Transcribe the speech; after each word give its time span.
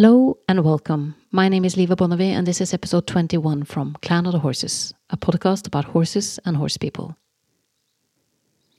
Hello 0.00 0.38
and 0.48 0.64
welcome. 0.64 1.14
My 1.30 1.50
name 1.50 1.66
is 1.66 1.74
Liva 1.76 1.94
Bonnevie, 1.94 2.32
and 2.32 2.46
this 2.46 2.62
is 2.62 2.72
episode 2.72 3.06
21 3.06 3.64
from 3.64 3.98
Clan 4.00 4.24
of 4.24 4.32
the 4.32 4.38
Horses, 4.38 4.94
a 5.10 5.18
podcast 5.18 5.66
about 5.66 5.84
horses 5.84 6.40
and 6.46 6.56
horse 6.56 6.78
people. 6.78 7.18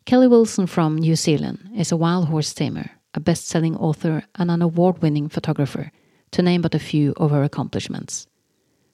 Kelly 0.05 0.27
Wilson 0.27 0.65
from 0.65 0.97
New 0.97 1.15
Zealand 1.15 1.69
is 1.75 1.91
a 1.91 1.95
wild 1.95 2.29
horse 2.29 2.51
tamer, 2.55 2.89
a 3.13 3.19
best 3.19 3.47
selling 3.47 3.75
author, 3.77 4.23
and 4.33 4.49
an 4.49 4.63
award 4.63 5.03
winning 5.03 5.29
photographer, 5.29 5.91
to 6.31 6.41
name 6.41 6.63
but 6.63 6.73
a 6.73 6.79
few 6.79 7.13
of 7.17 7.29
her 7.29 7.43
accomplishments. 7.43 8.25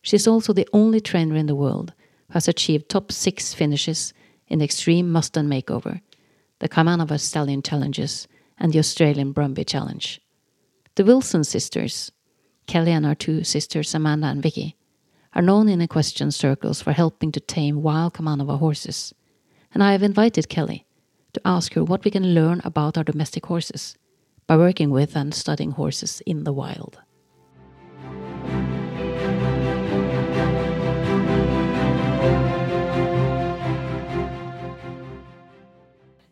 She 0.02 0.18
is 0.18 0.28
also 0.28 0.52
the 0.52 0.68
only 0.74 1.00
trainer 1.00 1.36
in 1.36 1.46
the 1.46 1.56
world 1.56 1.94
who 2.28 2.34
has 2.34 2.50
achieved 2.50 2.90
top 2.90 3.10
six 3.10 3.54
finishes 3.54 4.14
in 4.50 4.60
the 4.60 4.66
Extreme 4.66 5.14
Mustang 5.14 5.46
Makeover, 5.46 6.02
the 6.60 6.68
Kaimanawa 6.68 7.22
Stallion 7.22 7.62
Challenges, 7.62 8.28
and 8.58 8.74
the 8.74 8.80
Australian 8.80 9.34
Brumby 9.34 9.66
Challenge. 9.66 10.20
The 10.96 11.06
Wilson 11.06 11.44
sisters, 11.44 12.12
Kelly 12.68 12.92
and 12.92 13.06
her 13.06 13.16
two 13.16 13.46
sisters 13.46 13.96
Amanda 13.96 14.28
and 14.28 14.44
Vicky, 14.44 14.76
are 15.34 15.42
known 15.42 15.70
in 15.70 15.82
equestrian 15.82 16.32
circles 16.32 16.82
for 16.82 16.92
helping 16.92 17.32
to 17.32 17.40
tame 17.40 17.82
wild 17.82 18.14
Kaimanawa 18.14 18.60
horses, 18.60 19.16
and 19.74 19.82
I 19.82 19.94
have 19.94 20.04
invited 20.04 20.50
Kelly 20.50 20.86
to 21.32 21.42
ask 21.46 21.74
her 21.74 21.84
what 21.84 22.04
we 22.04 22.12
can 22.12 22.34
learn 22.34 22.62
about 22.66 22.98
our 22.98 23.06
domestic 23.06 23.46
horses 23.46 23.98
by 24.48 24.58
working 24.58 24.90
with 24.90 25.16
and 25.16 25.34
studying 25.34 25.72
horses 25.72 26.22
in 26.26 26.44
the 26.44 26.52
wild. 26.52 27.00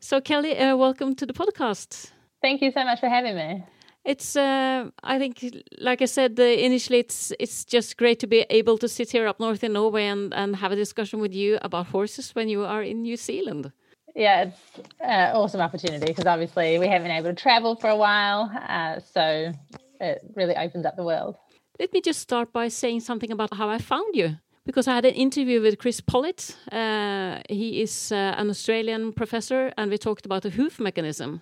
So, 0.02 0.22
Kelly, 0.22 0.58
uh, 0.58 0.76
welcome 0.76 1.16
to 1.16 1.26
the 1.26 1.34
podcast. 1.34 2.12
Thank 2.42 2.62
you 2.62 2.72
so 2.72 2.84
much 2.84 3.00
for 3.00 3.10
having 3.10 3.36
me. 3.36 3.64
It's, 4.06 4.36
uh, 4.36 4.92
I 5.04 5.18
think, 5.18 5.44
like 5.80 6.04
I 6.04 6.06
said 6.06 6.40
uh, 6.40 6.44
initially, 6.44 7.00
it's 7.00 7.34
it's 7.40 7.66
just 7.66 7.98
great 7.98 8.20
to 8.20 8.28
be 8.28 8.46
able 8.52 8.78
to 8.78 8.88
sit 8.88 9.12
here 9.12 9.28
up 9.28 9.40
north 9.40 9.64
in 9.64 9.74
Norway 9.74 10.06
and, 10.06 10.34
and 10.34 10.56
have 10.56 10.72
a 10.72 10.76
discussion 10.76 11.20
with 11.20 11.34
you 11.34 11.58
about 11.62 11.88
horses 11.88 12.36
when 12.36 12.48
you 12.48 12.64
are 12.64 12.84
in 12.84 13.02
New 13.02 13.18
Zealand. 13.18 13.72
Yeah, 14.16 14.44
it's 14.44 14.88
an 15.02 15.36
uh, 15.36 15.40
awesome 15.40 15.60
opportunity 15.60 16.06
because 16.06 16.26
obviously 16.26 16.78
we 16.80 16.88
haven't 16.88 17.08
been 17.08 17.18
able 17.18 17.30
to 17.30 17.42
travel 17.42 17.76
for 17.76 17.90
a 17.90 17.96
while, 17.96 18.52
uh, 18.70 19.00
so 19.00 19.52
it 20.00 20.22
really 20.36 20.56
opens 20.56 20.86
up 20.86 20.96
the 20.96 21.04
world. 21.04 21.36
Let 21.80 21.92
me 21.92 22.00
just 22.00 22.20
start 22.20 22.54
by 22.54 22.70
saying 22.70 23.02
something 23.02 23.32
about 23.32 23.54
how 23.56 23.70
I 23.70 23.80
found 23.80 24.16
you 24.16 24.38
because 24.66 24.88
I 24.88 24.96
had 24.96 25.06
an 25.06 25.16
interview 25.16 25.62
with 25.62 25.80
Chris 25.80 26.00
Pollitt. 26.00 26.56
Uh, 26.72 27.40
he 27.50 27.82
is 27.82 28.12
uh, 28.12 28.36
an 28.38 28.50
Australian 28.50 29.14
professor, 29.14 29.74
and 29.78 29.92
we 29.92 29.98
talked 29.98 30.26
about 30.26 30.44
the 30.44 30.52
hoof 30.52 30.80
mechanism. 30.80 31.42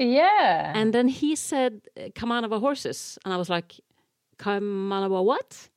Yeah. 0.00 0.72
And 0.74 0.94
then 0.94 1.08
he 1.08 1.36
said 1.36 1.82
Kaimanawa 1.96 2.58
horses. 2.58 3.18
And 3.24 3.34
I 3.34 3.36
was 3.36 3.50
like, 3.50 3.80
Kaimanawa 4.38 5.22
what? 5.22 5.68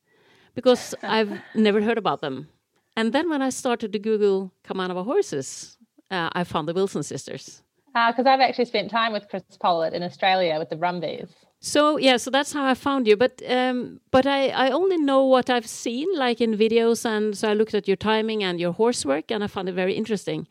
Because 0.55 0.95
I've 1.03 1.41
never 1.53 1.81
heard 1.81 1.97
about 1.97 2.21
them. 2.21 2.47
And 2.95 3.11
then 3.11 3.29
when 3.29 3.41
I 3.41 3.49
started 3.49 3.91
to 3.91 3.99
Google 3.99 4.53
Kaimanawa 4.63 5.03
horses, 5.03 5.77
uh, 6.09 6.29
I 6.33 6.44
found 6.45 6.67
the 6.67 6.73
Wilson 6.73 7.03
sisters. 7.03 7.63
Because 7.94 8.25
uh, 8.25 8.29
I've 8.29 8.39
actually 8.39 8.66
spent 8.66 8.89
time 8.89 9.13
with 9.13 9.27
Chris 9.29 9.44
Pollitt 9.59 9.94
in 9.94 10.03
Australia 10.03 10.57
with 10.57 10.69
the 10.69 10.75
Brumbies. 10.75 11.29
So 11.59 11.97
yeah, 11.97 12.17
so 12.17 12.29
that's 12.29 12.51
how 12.51 12.66
I 12.66 12.73
found 12.73 13.07
you. 13.07 13.16
But 13.16 13.41
um, 13.47 14.01
but 14.11 14.25
I, 14.25 14.49
I 14.49 14.69
only 14.71 14.97
know 14.97 15.23
what 15.23 15.49
I've 15.49 15.67
seen, 15.67 16.07
like 16.16 16.41
in 16.41 16.57
videos, 16.57 17.05
and 17.05 17.38
so 17.38 17.49
I 17.49 17.53
looked 17.53 17.73
at 17.73 17.88
your 17.88 17.95
timing 17.95 18.44
and 18.44 18.59
your 18.59 18.73
horse 18.73 19.05
work, 19.05 19.31
and 19.31 19.44
I 19.44 19.47
found 19.47 19.69
it 19.69 19.73
very 19.73 19.94
interesting. 19.94 20.47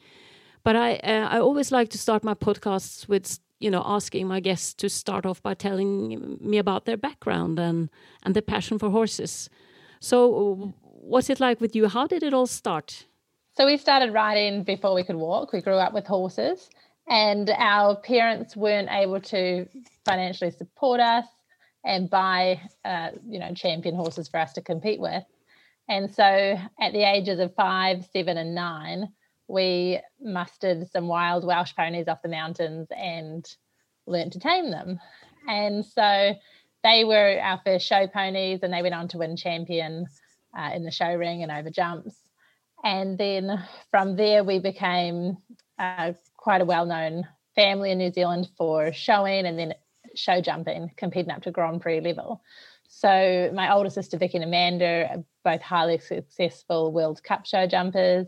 But 0.64 0.74
I 0.76 0.96
uh, 0.96 1.28
I 1.30 1.38
always 1.38 1.70
like 1.70 1.90
to 1.90 1.98
start 1.98 2.24
my 2.24 2.34
podcasts 2.34 3.08
with 3.08 3.38
you 3.62 3.70
know 3.70 3.82
asking 3.84 4.26
my 4.26 4.40
guests 4.40 4.74
to 4.74 4.88
start 4.88 5.24
off 5.24 5.42
by 5.42 5.54
telling 5.54 6.38
me 6.40 6.58
about 6.58 6.84
their 6.84 6.96
background 6.96 7.58
and 7.58 7.90
and 8.22 8.34
their 8.34 8.42
passion 8.42 8.78
for 8.78 8.90
horses. 8.90 9.48
So 10.00 10.74
what's 10.82 11.30
it 11.30 11.40
like 11.40 11.60
with 11.60 11.76
you? 11.76 11.88
How 11.88 12.06
did 12.06 12.22
it 12.22 12.34
all 12.34 12.46
start? 12.46 13.06
So 13.54 13.66
we 13.66 13.76
started 13.76 14.12
riding 14.12 14.64
before 14.64 14.94
we 14.94 15.04
could 15.04 15.16
walk. 15.16 15.52
We 15.52 15.60
grew 15.60 15.74
up 15.74 15.92
with 15.92 16.06
horses 16.06 16.70
and 17.08 17.50
our 17.50 17.96
parents 17.96 18.56
weren't 18.56 18.88
able 18.90 19.20
to 19.20 19.66
financially 20.04 20.50
support 20.50 21.00
us 21.00 21.26
and 21.84 22.08
buy 22.08 22.60
uh, 22.84 23.10
you 23.28 23.38
know 23.38 23.52
champion 23.54 23.94
horses 23.94 24.28
for 24.28 24.40
us 24.40 24.52
to 24.54 24.60
compete 24.60 25.00
with. 25.00 25.24
And 25.88 26.12
so 26.12 26.24
at 26.80 26.92
the 26.92 27.02
ages 27.02 27.38
of 27.38 27.54
five 27.54 28.06
seven 28.12 28.36
and 28.38 28.54
nine 28.54 29.12
we 29.52 30.00
mustered 30.20 30.90
some 30.90 31.08
wild 31.08 31.44
Welsh 31.44 31.74
ponies 31.76 32.08
off 32.08 32.22
the 32.22 32.28
mountains 32.28 32.88
and 32.90 33.46
learned 34.06 34.32
to 34.32 34.40
tame 34.40 34.70
them. 34.70 34.98
And 35.46 35.84
so 35.84 36.34
they 36.82 37.04
were 37.04 37.38
our 37.38 37.60
first 37.64 37.86
show 37.86 38.06
ponies, 38.06 38.60
and 38.62 38.72
they 38.72 38.82
went 38.82 38.94
on 38.94 39.08
to 39.08 39.18
win 39.18 39.36
champion 39.36 40.06
uh, 40.58 40.70
in 40.74 40.84
the 40.84 40.90
show 40.90 41.14
ring 41.14 41.42
and 41.42 41.52
over 41.52 41.70
jumps. 41.70 42.16
And 42.82 43.18
then 43.18 43.62
from 43.90 44.16
there, 44.16 44.42
we 44.42 44.58
became 44.58 45.36
uh, 45.78 46.14
quite 46.36 46.62
a 46.62 46.64
well 46.64 46.86
known 46.86 47.28
family 47.54 47.90
in 47.90 47.98
New 47.98 48.10
Zealand 48.10 48.48
for 48.56 48.92
showing 48.92 49.46
and 49.46 49.58
then 49.58 49.74
show 50.14 50.40
jumping, 50.40 50.90
competing 50.96 51.30
up 51.30 51.42
to 51.42 51.50
Grand 51.50 51.82
Prix 51.82 52.00
level. 52.00 52.42
So 52.88 53.50
my 53.54 53.72
older 53.72 53.90
sister 53.90 54.18
Vicky 54.18 54.38
and 54.38 54.44
Amanda 54.44 55.08
are 55.10 55.24
both 55.44 55.62
highly 55.62 55.98
successful 55.98 56.92
World 56.92 57.22
Cup 57.22 57.46
show 57.46 57.66
jumpers. 57.66 58.26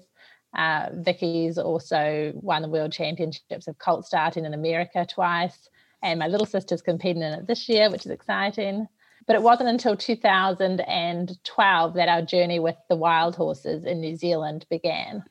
Uh, 0.55 0.91
Vicky's 0.93 1.59
also 1.59 2.33
won 2.37 2.63
the 2.63 2.69
world 2.69 2.93
championships 2.93 3.67
of 3.67 3.79
colt 3.79 4.07
starting 4.07 4.45
in 4.45 4.55
America 4.55 5.07
twice. 5.09 5.69
And 6.03 6.19
my 6.19 6.29
little 6.29 6.47
sister's 6.47 6.83
competing 6.83 7.23
in 7.23 7.33
it 7.33 7.47
this 7.47 7.69
year, 7.69 7.91
which 7.91 8.05
is 8.05 8.13
exciting. 8.13 8.87
But 9.27 9.37
it 9.37 9.43
wasn't 9.43 9.71
until 9.71 9.97
2012 9.97 11.95
that 11.95 12.09
our 12.09 12.23
journey 12.23 12.61
with 12.61 12.77
the 12.89 12.97
wild 12.97 13.35
horses 13.35 13.85
in 13.85 14.01
New 14.01 14.17
Zealand 14.17 14.67
began. 14.69 15.25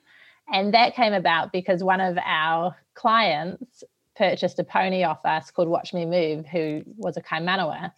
And 0.51 0.73
that 0.73 0.95
came 0.95 1.13
about 1.13 1.51
because 1.51 1.83
one 1.83 2.01
of 2.01 2.17
our 2.25 2.75
clients 2.95 3.83
purchased 4.15 4.59
a 4.59 4.63
pony 4.63 5.03
off 5.03 5.25
us 5.25 5.51
called 5.51 5.69
Watch 5.69 5.93
Me 5.93 6.05
Move, 6.05 6.45
who 6.45 6.83
was 6.97 7.17
a 7.17 7.21
Kaimanawa. 7.21 7.91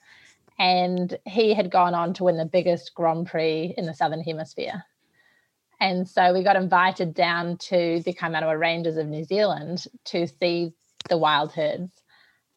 And 0.59 1.17
he 1.25 1.53
had 1.53 1.71
gone 1.71 1.93
on 1.93 2.13
to 2.15 2.25
win 2.25 2.37
the 2.37 2.45
biggest 2.45 2.93
Grand 2.93 3.27
Prix 3.27 3.73
in 3.77 3.85
the 3.85 3.93
Southern 3.93 4.21
Hemisphere. 4.21 4.83
And 5.85 6.09
so 6.09 6.33
we 6.33 6.41
got 6.41 6.55
invited 6.55 7.13
down 7.13 7.57
to 7.69 8.01
the 8.03 8.11
Kaimanawa 8.11 8.59
Ranges 8.59 8.97
of 8.97 9.05
New 9.05 9.23
Zealand 9.23 9.85
to 10.05 10.25
see 10.25 10.73
the 11.09 11.17
wild 11.19 11.53
herds. 11.53 11.91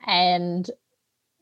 And 0.06 0.68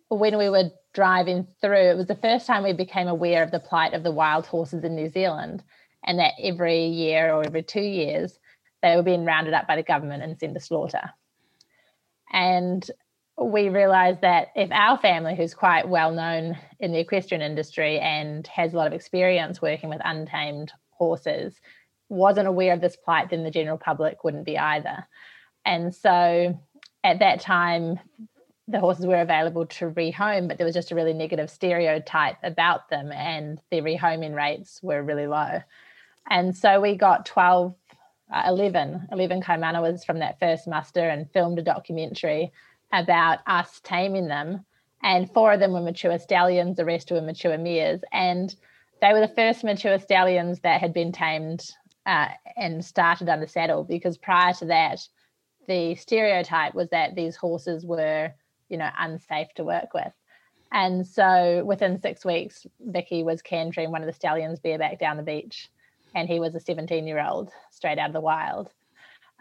when 0.08 0.36
we 0.36 0.48
were 0.48 0.72
driving 0.94 1.46
through, 1.60 1.90
it 1.90 1.96
was 1.96 2.08
the 2.08 2.16
first 2.16 2.44
time 2.44 2.64
we 2.64 2.72
became 2.72 3.06
aware 3.06 3.44
of 3.44 3.52
the 3.52 3.60
plight 3.60 3.94
of 3.94 4.02
the 4.02 4.10
wild 4.10 4.46
horses 4.46 4.82
in 4.82 4.96
New 4.96 5.08
Zealand 5.08 5.62
and 6.04 6.18
that 6.18 6.32
every 6.42 6.86
year 6.88 7.32
or 7.32 7.44
every 7.44 7.62
two 7.62 7.82
years 7.82 8.36
they 8.82 8.96
were 8.96 9.04
being 9.04 9.24
rounded 9.24 9.54
up 9.54 9.68
by 9.68 9.76
the 9.76 9.84
government 9.84 10.24
and 10.24 10.36
sent 10.36 10.54
to 10.54 10.60
slaughter. 10.60 11.12
And 12.32 12.84
we 13.40 13.68
realized 13.68 14.22
that 14.22 14.48
if 14.56 14.72
our 14.72 14.98
family, 14.98 15.36
who's 15.36 15.54
quite 15.54 15.88
well 15.88 16.10
known 16.10 16.58
in 16.80 16.90
the 16.90 16.98
equestrian 16.98 17.42
industry 17.42 18.00
and 18.00 18.44
has 18.48 18.74
a 18.74 18.76
lot 18.76 18.88
of 18.88 18.92
experience 18.92 19.62
working 19.62 19.88
with 19.88 20.00
untamed 20.04 20.72
horses 20.98 21.60
wasn't 22.08 22.48
aware 22.48 22.72
of 22.72 22.80
this 22.80 22.96
plight, 22.96 23.30
then 23.30 23.44
the 23.44 23.50
general 23.50 23.78
public 23.78 24.22
wouldn't 24.22 24.44
be 24.44 24.58
either. 24.58 25.06
And 25.64 25.94
so 25.94 26.58
at 27.02 27.18
that 27.18 27.40
time, 27.40 27.98
the 28.68 28.80
horses 28.80 29.06
were 29.06 29.20
available 29.20 29.66
to 29.66 29.90
rehome, 29.90 30.48
but 30.48 30.58
there 30.58 30.64
was 30.64 30.74
just 30.74 30.90
a 30.90 30.94
really 30.94 31.12
negative 31.12 31.50
stereotype 31.50 32.36
about 32.42 32.88
them, 32.88 33.12
and 33.12 33.60
the 33.70 33.80
rehoming 33.80 34.34
rates 34.34 34.80
were 34.82 35.02
really 35.02 35.26
low. 35.26 35.60
And 36.28 36.56
so 36.56 36.80
we 36.80 36.96
got 36.96 37.26
12, 37.26 37.74
uh, 38.32 38.42
11, 38.46 39.08
11 39.12 39.42
Kaimanawas 39.42 40.04
from 40.04 40.18
that 40.18 40.40
first 40.40 40.66
muster 40.66 41.08
and 41.08 41.30
filmed 41.30 41.58
a 41.60 41.62
documentary 41.62 42.52
about 42.92 43.38
us 43.46 43.80
taming 43.84 44.26
them. 44.26 44.64
And 45.02 45.30
four 45.30 45.52
of 45.52 45.60
them 45.60 45.72
were 45.72 45.80
mature 45.80 46.18
stallions, 46.18 46.76
the 46.76 46.84
rest 46.84 47.12
were 47.12 47.20
mature 47.20 47.56
mares. 47.58 48.00
And 48.12 48.54
they 49.00 49.12
were 49.12 49.20
the 49.20 49.28
first 49.34 49.64
mature 49.64 49.98
stallions 49.98 50.60
that 50.60 50.80
had 50.80 50.92
been 50.92 51.12
tamed 51.12 51.64
uh, 52.06 52.28
and 52.56 52.84
started 52.84 53.28
under 53.28 53.46
saddle 53.46 53.84
because 53.84 54.16
prior 54.16 54.52
to 54.54 54.66
that, 54.66 55.00
the 55.66 55.94
stereotype 55.96 56.74
was 56.74 56.88
that 56.90 57.14
these 57.14 57.36
horses 57.36 57.84
were, 57.84 58.32
you 58.68 58.76
know, 58.76 58.88
unsafe 58.98 59.52
to 59.56 59.64
work 59.64 59.92
with. 59.92 60.12
And 60.72 61.06
so 61.06 61.64
within 61.64 62.00
six 62.00 62.24
weeks, 62.24 62.66
Vicky 62.80 63.22
was 63.22 63.42
cantering 63.42 63.90
one 63.90 64.02
of 64.02 64.06
the 64.06 64.12
stallions 64.12 64.60
bareback 64.60 64.98
down 64.98 65.16
the 65.16 65.22
beach, 65.22 65.68
and 66.14 66.28
he 66.28 66.40
was 66.40 66.54
a 66.54 66.60
17 66.60 67.06
year 67.06 67.24
old 67.24 67.50
straight 67.70 67.98
out 67.98 68.10
of 68.10 68.14
the 68.14 68.20
wild. 68.20 68.70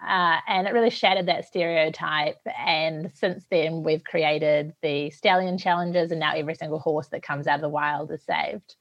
Uh, 0.06 0.38
and 0.48 0.68
it 0.68 0.74
really 0.74 0.90
shattered 0.90 1.28
that 1.28 1.46
stereotype. 1.46 2.38
And 2.58 3.12
since 3.13 3.46
then, 3.50 3.84
we've 3.84 4.04
created 4.04 4.74
the 4.81 5.10
stallion 5.10 5.58
challenges, 5.58 6.12
and 6.12 6.19
now 6.19 6.34
every 6.36 6.56
single 6.56 6.80
horse 6.80 7.08
that 7.08 7.24
comes 7.24 7.48
out 7.48 7.56
of 7.56 7.62
the 7.62 7.69
wild 7.69 8.12
is 8.12 8.24
saved. 8.24 8.75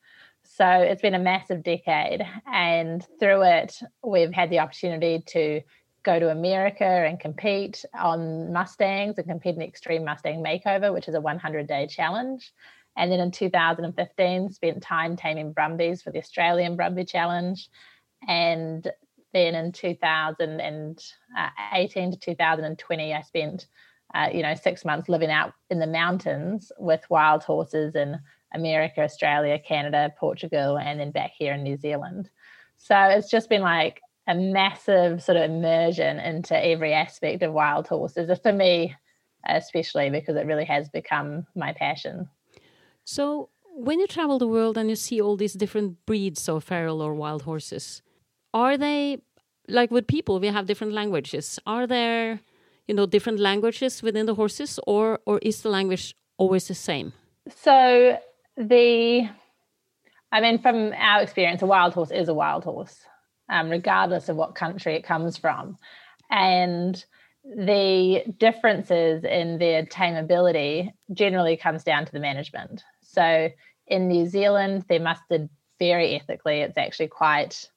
So 0.56 0.66
it's 0.66 1.02
been 1.02 1.14
a 1.14 1.18
massive 1.18 1.64
decade. 1.64 2.24
And 2.46 3.04
through 3.18 3.42
it, 3.42 3.80
we've 4.04 4.32
had 4.32 4.50
the 4.50 4.60
opportunity 4.60 5.20
to 5.28 5.62
go 6.04 6.20
to 6.20 6.30
America 6.30 6.84
and 6.84 7.18
compete 7.18 7.84
on 7.92 8.52
Mustangs 8.52 9.18
and 9.18 9.26
compete 9.26 9.54
in 9.54 9.58
the 9.58 9.66
Extreme 9.66 10.04
Mustang 10.04 10.44
Makeover, 10.44 10.94
which 10.94 11.08
is 11.08 11.16
a 11.16 11.20
100 11.20 11.66
day 11.66 11.88
challenge. 11.88 12.52
And 12.96 13.10
then 13.10 13.18
in 13.18 13.32
2015, 13.32 14.50
spent 14.50 14.80
time 14.80 15.16
taming 15.16 15.52
brumbies 15.52 16.02
for 16.02 16.12
the 16.12 16.20
Australian 16.20 16.76
Brumby 16.76 17.08
Challenge. 17.08 17.68
And 18.28 18.88
then 19.32 19.56
in 19.56 19.72
2018 19.72 22.10
to 22.12 22.16
2020, 22.16 23.12
I 23.12 23.22
spent, 23.22 23.66
uh, 24.14 24.28
you 24.32 24.42
know, 24.42 24.54
six 24.54 24.84
months 24.84 25.08
living 25.08 25.32
out 25.32 25.52
in 25.68 25.80
the 25.80 25.88
mountains 25.88 26.70
with 26.78 27.10
wild 27.10 27.42
horses 27.42 27.96
in 27.96 28.20
America, 28.54 29.02
Australia, 29.02 29.58
Canada, 29.58 30.12
Portugal, 30.18 30.78
and 30.78 30.98
then 31.00 31.10
back 31.10 31.32
here 31.36 31.54
in 31.54 31.62
New 31.62 31.76
Zealand. 31.76 32.30
So 32.78 32.96
it's 32.96 33.30
just 33.30 33.48
been 33.48 33.62
like 33.62 34.00
a 34.26 34.34
massive 34.34 35.22
sort 35.22 35.36
of 35.36 35.50
immersion 35.50 36.18
into 36.18 36.56
every 36.56 36.92
aspect 36.92 37.42
of 37.42 37.52
wild 37.52 37.86
horses, 37.86 38.30
for 38.42 38.52
me, 38.52 38.94
especially 39.46 40.10
because 40.10 40.36
it 40.36 40.46
really 40.46 40.64
has 40.64 40.88
become 40.88 41.46
my 41.54 41.72
passion. 41.72 42.28
So, 43.04 43.50
when 43.76 43.98
you 44.00 44.06
travel 44.06 44.38
the 44.38 44.48
world 44.48 44.78
and 44.78 44.88
you 44.88 44.96
see 44.96 45.20
all 45.20 45.36
these 45.36 45.52
different 45.52 46.06
breeds 46.06 46.48
of 46.48 46.64
feral 46.64 47.02
or 47.02 47.12
wild 47.12 47.42
horses, 47.42 48.02
are 48.54 48.78
they 48.78 49.18
like 49.68 49.90
with 49.90 50.06
people? 50.06 50.40
We 50.40 50.46
have 50.46 50.66
different 50.66 50.92
languages. 50.92 51.58
Are 51.66 51.86
there, 51.86 52.40
you 52.86 52.94
know, 52.94 53.06
different 53.06 53.40
languages 53.40 54.02
within 54.02 54.26
the 54.26 54.34
horses, 54.34 54.78
or 54.86 55.18
or 55.26 55.38
is 55.42 55.62
the 55.62 55.70
language 55.70 56.14
always 56.38 56.68
the 56.68 56.74
same? 56.74 57.12
So 57.48 58.18
the, 58.56 59.28
I 60.32 60.40
mean, 60.40 60.58
from 60.58 60.92
our 60.92 61.22
experience, 61.22 61.62
a 61.62 61.66
wild 61.66 61.94
horse 61.94 62.10
is 62.10 62.28
a 62.28 62.34
wild 62.34 62.64
horse, 62.64 62.98
um, 63.48 63.70
regardless 63.70 64.28
of 64.28 64.36
what 64.36 64.54
country 64.54 64.94
it 64.94 65.04
comes 65.04 65.36
from, 65.36 65.76
and 66.30 67.04
the 67.44 68.24
differences 68.38 69.22
in 69.24 69.58
their 69.58 69.84
tameability 69.84 70.90
generally 71.12 71.56
comes 71.56 71.84
down 71.84 72.06
to 72.06 72.12
the 72.12 72.20
management. 72.20 72.82
So 73.02 73.50
in 73.86 74.08
New 74.08 74.26
Zealand, 74.26 74.84
they're 74.88 74.98
mustered 74.98 75.48
very 75.78 76.14
ethically. 76.14 76.60
It's 76.60 76.78
actually 76.78 77.08
quite 77.08 77.68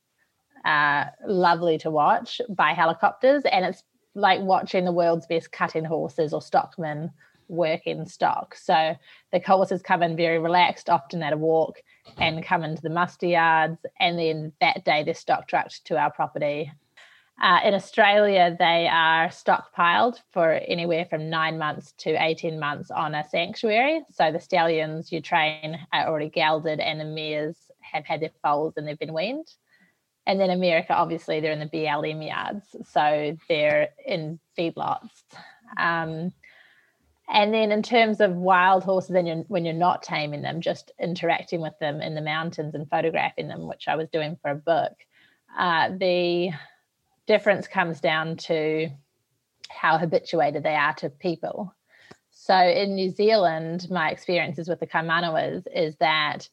uh, 0.63 1.05
lovely 1.25 1.77
to 1.79 1.91
watch 1.91 2.39
by 2.49 2.71
helicopters, 2.73 3.43
and 3.51 3.65
it's 3.65 3.83
like 4.15 4.39
watching 4.41 4.85
the 4.85 4.91
world's 4.91 5.27
best 5.27 5.51
cutting 5.51 5.85
horses 5.85 6.33
or 6.33 6.41
stockmen 6.41 7.11
work 7.47 7.85
in 7.85 8.05
stock. 8.05 8.55
So 8.55 8.95
the 9.31 9.39
horses 9.39 9.81
come 9.81 10.03
in 10.03 10.15
very 10.15 10.39
relaxed, 10.39 10.89
often 10.89 11.23
at 11.23 11.33
a 11.33 11.37
walk, 11.37 11.77
and 12.17 12.43
come 12.43 12.63
into 12.63 12.81
the 12.81 12.89
muster 12.89 13.27
yards, 13.27 13.79
and 13.99 14.17
then 14.17 14.53
that 14.61 14.85
day 14.85 15.03
they're 15.03 15.13
stock 15.13 15.47
trucked 15.47 15.85
to 15.85 15.97
our 15.97 16.11
property 16.11 16.71
uh, 17.41 17.59
in 17.63 17.73
Australia, 17.75 18.55
they 18.57 18.87
are 18.87 19.27
stockpiled 19.27 20.19
for 20.31 20.53
anywhere 20.67 21.05
from 21.05 21.29
nine 21.29 21.57
months 21.57 21.93
to 21.99 22.11
18 22.11 22.59
months 22.59 22.89
on 22.89 23.13
a 23.13 23.23
sanctuary. 23.29 24.01
So 24.11 24.31
the 24.31 24.39
stallions 24.39 25.11
you 25.11 25.21
train 25.21 25.77
are 25.93 26.07
already 26.07 26.29
gelded, 26.29 26.79
and 26.79 26.99
the 26.99 27.05
mares 27.05 27.55
have 27.81 28.05
had 28.05 28.21
their 28.21 28.31
foals 28.43 28.73
and 28.75 28.87
they've 28.87 28.97
been 28.97 29.13
weaned. 29.13 29.47
And 30.25 30.39
then 30.39 30.49
America, 30.49 30.93
obviously, 30.93 31.39
they're 31.39 31.53
in 31.53 31.59
the 31.59 31.67
BLM 31.67 32.27
yards. 32.27 32.75
So 32.91 33.37
they're 33.47 33.89
in 34.05 34.39
feedlots. 34.57 35.23
Um, 35.77 36.33
and 37.29 37.53
then 37.53 37.71
in 37.71 37.83
terms 37.83 38.21
of 38.21 38.35
wild 38.35 38.83
horses, 38.83 39.11
then 39.11 39.25
you're, 39.25 39.43
when 39.47 39.65
you're 39.65 39.73
not 39.73 40.01
taming 40.01 40.41
them, 40.41 40.61
just 40.61 40.91
interacting 40.99 41.61
with 41.61 41.77
them 41.79 42.01
in 42.01 42.15
the 42.15 42.21
mountains 42.21 42.73
and 42.73 42.89
photographing 42.89 43.47
them, 43.47 43.67
which 43.67 43.87
I 43.87 43.95
was 43.95 44.09
doing 44.09 44.37
for 44.41 44.51
a 44.51 44.55
book, 44.55 44.93
uh, 45.57 45.89
the 45.97 46.51
difference 47.25 47.67
comes 47.67 47.99
down 47.99 48.37
to 48.37 48.89
how 49.69 49.97
habituated 49.97 50.63
they 50.63 50.75
are 50.75 50.93
to 50.95 51.09
people. 51.09 51.73
So 52.31 52.55
in 52.55 52.95
New 52.95 53.09
Zealand, 53.09 53.87
my 53.89 54.09
experiences 54.09 54.69
with 54.69 54.79
the 54.79 54.87
Kaimanawas 54.87 55.63
is 55.73 55.95
that 55.97 56.47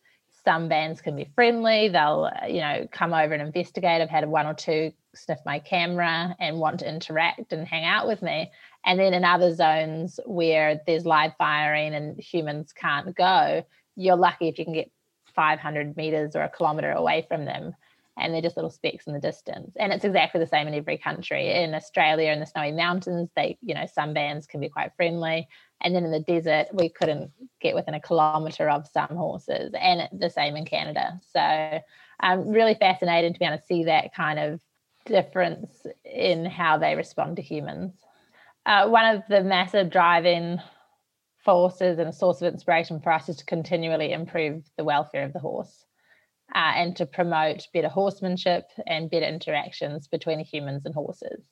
some 0.45 0.69
bands 0.69 1.01
can 1.01 1.15
be 1.15 1.31
friendly. 1.35 1.89
They'll, 1.89 2.31
you 2.49 2.61
know, 2.61 2.89
come 2.91 3.15
over 3.15 3.33
and 3.33 3.43
investigate. 3.43 4.03
I've 4.03 4.11
had 4.11 4.29
one 4.29 4.47
or 4.47 4.55
two 4.55 4.93
sniff 5.15 5.39
my 5.47 5.59
camera 5.59 6.35
and 6.41 6.59
want 6.59 6.81
to 6.81 6.89
interact 6.89 7.53
and 7.53 7.67
hang 7.67 7.85
out 7.85 8.07
with 8.07 8.21
me. 8.21 8.51
And 8.85 8.99
then 8.99 9.15
in 9.15 9.25
other 9.25 9.55
zones 9.55 10.21
where 10.27 10.81
there's 10.87 11.07
live 11.07 11.33
firing 11.39 11.95
and 11.95 12.21
humans 12.21 12.73
can't 12.73 13.17
go, 13.17 13.65
you're 13.97 14.17
lucky 14.17 14.49
if 14.49 14.59
you 14.59 14.65
can 14.65 14.75
get 14.75 14.91
500 15.35 15.97
meters 15.97 16.37
or 16.37 16.43
a 16.43 16.49
kilometer 16.49 16.93
away 16.93 17.25
from 17.29 17.45
them 17.45 17.75
and 18.17 18.33
they're 18.33 18.43
just 18.43 18.57
little 18.57 18.71
specks 18.71 19.07
in 19.07 19.13
the 19.13 19.21
distance. 19.21 19.73
And 19.77 19.93
it's 19.93 20.05
exactly 20.05 20.39
the 20.39 20.47
same 20.47 20.69
in 20.69 20.75
every 20.75 20.99
country. 20.99 21.51
In 21.51 21.75
Australia, 21.75 22.31
in 22.31 22.41
the 22.41 22.47
snowy 22.47 22.73
mountains, 22.73 23.31
they, 23.35 23.59
you 23.61 23.75
know, 23.75 23.87
some 23.93 24.15
bands 24.15 24.47
can 24.47 24.61
be 24.61 24.69
quite 24.69 24.93
friendly. 24.97 25.49
And 25.81 25.95
then 25.95 26.05
in 26.05 26.13
the 26.13 26.21
desert, 26.21 26.69
we 26.73 26.89
couldn't 26.89 27.33
get 27.61 27.75
within 27.75 27.95
a 27.95 28.01
kilometre 28.01 28.71
of 28.71 28.87
some 28.87 29.17
horses, 29.17 29.73
and 29.79 30.09
the 30.19 30.31
same 30.31 30.57
in 30.57 30.65
Canada. 30.65 31.21
So 31.33 31.41
I'm 31.41 32.41
um, 32.41 32.49
really 32.49 32.75
fascinated 32.75 33.35
to 33.35 33.39
be 33.41 33.47
able 33.47 33.59
to 33.59 33.65
see 33.65 33.85
that 33.85 34.15
kind 34.15 34.39
of 34.39 34.61
difference 35.07 35.85
in 36.05 36.47
how 36.47 36.79
they 36.79 36.95
respond 36.95 37.37
to 37.37 37.43
humans. 37.43 37.93
Uh, 38.67 38.89
one 38.89 39.17
of 39.17 39.23
the 39.29 39.43
massive 39.43 39.91
driving 39.91 40.59
forces 41.45 41.99
and 41.99 42.09
a 42.09 42.13
source 42.13 42.41
of 42.41 42.53
inspiration 42.53 43.01
for 43.01 43.13
us 43.13 43.29
is 43.29 43.37
to 43.37 43.45
continually 43.45 44.13
improve 44.13 44.65
the 44.79 44.85
welfare 44.85 45.25
of 45.25 45.33
the 45.33 45.39
horse 45.39 45.85
uh, 46.55 46.73
and 46.75 46.97
to 46.97 47.05
promote 47.05 47.67
better 47.75 47.89
horsemanship 47.89 48.65
and 48.87 49.11
better 49.11 49.27
interactions 49.27 50.09
between 50.09 50.41
humans 50.41 50.87
and 50.87 50.95
horses. 50.95 51.47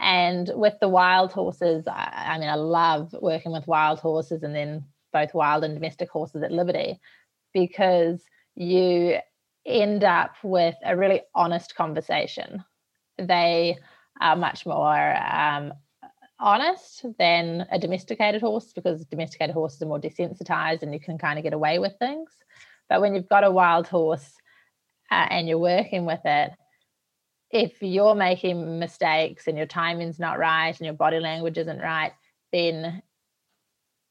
And 0.00 0.50
with 0.54 0.74
the 0.80 0.88
wild 0.88 1.32
horses, 1.32 1.86
I, 1.86 2.30
I 2.34 2.38
mean, 2.38 2.48
I 2.48 2.54
love 2.54 3.14
working 3.20 3.52
with 3.52 3.66
wild 3.66 3.98
horses 3.98 4.42
and 4.42 4.54
then 4.54 4.84
both 5.12 5.34
wild 5.34 5.64
and 5.64 5.74
domestic 5.74 6.10
horses 6.10 6.42
at 6.42 6.52
Liberty 6.52 7.00
because 7.52 8.22
you 8.54 9.18
end 9.64 10.04
up 10.04 10.32
with 10.42 10.74
a 10.84 10.96
really 10.96 11.22
honest 11.34 11.74
conversation. 11.74 12.64
They 13.18 13.78
are 14.20 14.36
much 14.36 14.66
more 14.66 15.16
um, 15.16 15.72
honest 16.38 17.04
than 17.18 17.66
a 17.70 17.78
domesticated 17.78 18.40
horse 18.40 18.72
because 18.72 19.04
domesticated 19.06 19.54
horses 19.54 19.82
are 19.82 19.86
more 19.86 20.00
desensitized 20.00 20.82
and 20.82 20.92
you 20.92 21.00
can 21.00 21.18
kind 21.18 21.38
of 21.38 21.42
get 21.42 21.52
away 21.52 21.78
with 21.78 21.94
things. 21.98 22.30
But 22.88 23.00
when 23.00 23.14
you've 23.14 23.28
got 23.28 23.44
a 23.44 23.50
wild 23.50 23.86
horse 23.86 24.32
uh, 25.10 25.26
and 25.30 25.48
you're 25.48 25.58
working 25.58 26.04
with 26.04 26.20
it, 26.24 26.52
if 27.50 27.80
you're 27.80 28.14
making 28.14 28.78
mistakes 28.78 29.46
and 29.46 29.56
your 29.56 29.66
timing's 29.66 30.18
not 30.18 30.38
right 30.38 30.76
and 30.76 30.84
your 30.84 30.94
body 30.94 31.20
language 31.20 31.58
isn't 31.58 31.80
right, 31.80 32.12
then 32.52 33.02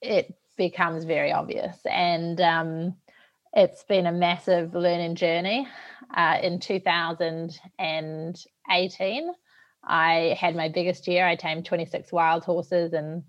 it 0.02 0.34
becomes 0.58 1.04
very 1.04 1.32
obvious. 1.32 1.78
And 1.86 2.42
um, 2.42 2.96
it's 3.54 3.84
been 3.84 4.08
a 4.08 4.12
massive 4.12 4.74
learning 4.74 5.16
journey. 5.16 5.68
Uh, 6.16 6.38
in 6.42 6.60
2018, 6.60 9.32
I 9.86 10.38
had 10.40 10.56
my 10.56 10.70
biggest 10.70 11.08
year. 11.08 11.26
I 11.28 11.36
tamed 11.36 11.66
26 11.66 12.12
wild 12.12 12.44
horses 12.44 12.94
in 12.94 13.24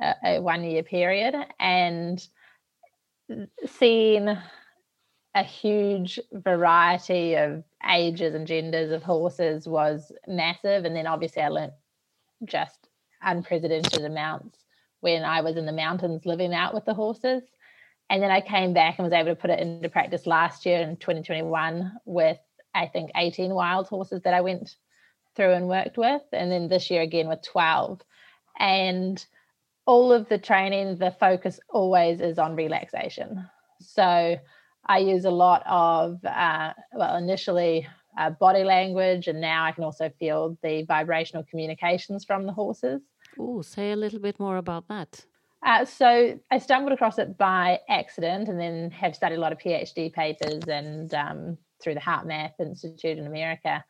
a, 0.00 0.14
a 0.24 0.40
one 0.40 0.64
year 0.64 0.82
period. 0.82 1.34
And 1.58 2.26
seeing 3.66 4.36
a 5.34 5.42
huge 5.42 6.18
variety 6.32 7.34
of 7.34 7.64
ages 7.88 8.34
and 8.34 8.46
genders 8.46 8.90
of 8.90 9.02
horses 9.02 9.66
was 9.66 10.12
massive. 10.26 10.84
And 10.84 10.96
then 10.96 11.06
obviously 11.06 11.42
I 11.42 11.48
learnt 11.48 11.74
just 12.44 12.88
unprecedented 13.22 14.04
amounts 14.04 14.64
when 15.00 15.24
I 15.24 15.40
was 15.40 15.56
in 15.56 15.66
the 15.66 15.72
mountains 15.72 16.24
living 16.24 16.54
out 16.54 16.74
with 16.74 16.84
the 16.84 16.94
horses. 16.94 17.42
And 18.08 18.22
then 18.22 18.30
I 18.30 18.40
came 18.40 18.72
back 18.72 18.98
and 18.98 19.04
was 19.04 19.12
able 19.12 19.34
to 19.34 19.40
put 19.40 19.50
it 19.50 19.60
into 19.60 19.88
practice 19.88 20.26
last 20.26 20.64
year 20.64 20.80
in 20.80 20.96
2021 20.96 21.92
with 22.04 22.38
I 22.74 22.86
think 22.86 23.10
18 23.16 23.52
wild 23.52 23.88
horses 23.88 24.22
that 24.22 24.34
I 24.34 24.42
went 24.42 24.76
through 25.36 25.52
and 25.52 25.68
worked 25.68 25.98
with. 25.98 26.22
And 26.32 26.50
then 26.50 26.68
this 26.68 26.90
year 26.90 27.02
again 27.02 27.28
with 27.28 27.42
12. 27.42 28.00
And 28.58 29.24
all 29.86 30.12
of 30.12 30.28
the 30.28 30.38
training, 30.38 30.96
the 30.96 31.12
focus 31.12 31.60
always 31.70 32.20
is 32.20 32.38
on 32.38 32.56
relaxation. 32.56 33.48
So 33.80 34.36
I 34.86 34.98
use 34.98 35.24
a 35.24 35.30
lot 35.30 35.62
of, 35.66 36.24
uh, 36.24 36.72
well, 36.92 37.16
initially 37.16 37.86
uh, 38.18 38.30
body 38.30 38.64
language, 38.64 39.28
and 39.28 39.40
now 39.40 39.64
I 39.64 39.72
can 39.72 39.84
also 39.84 40.10
feel 40.18 40.56
the 40.62 40.84
vibrational 40.84 41.44
communications 41.44 42.24
from 42.24 42.46
the 42.46 42.52
horses. 42.52 43.02
Oh, 43.38 43.62
say 43.62 43.92
a 43.92 43.96
little 43.96 44.20
bit 44.20 44.40
more 44.40 44.56
about 44.56 44.88
that. 44.88 45.24
Uh, 45.64 45.84
so 45.84 46.38
I 46.50 46.58
stumbled 46.58 46.92
across 46.92 47.18
it 47.18 47.36
by 47.36 47.80
accident, 47.88 48.48
and 48.48 48.58
then 48.58 48.90
have 48.92 49.14
studied 49.14 49.36
a 49.36 49.40
lot 49.40 49.52
of 49.52 49.58
PhD 49.58 50.12
papers 50.12 50.62
and 50.68 51.12
um, 51.12 51.58
through 51.82 51.94
the 51.94 52.00
HeartMath 52.00 52.58
Institute 52.58 53.18
in 53.18 53.26
America 53.26 53.84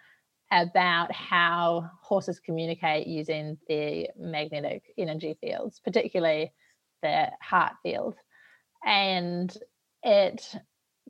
about 0.50 1.12
how 1.12 1.90
horses 2.00 2.40
communicate 2.40 3.06
using 3.06 3.58
the 3.68 4.08
magnetic 4.16 4.82
energy 4.96 5.36
fields, 5.40 5.80
particularly 5.84 6.52
the 7.02 7.26
heart 7.40 7.72
field. 7.82 8.14
And 8.84 9.56
it 10.02 10.54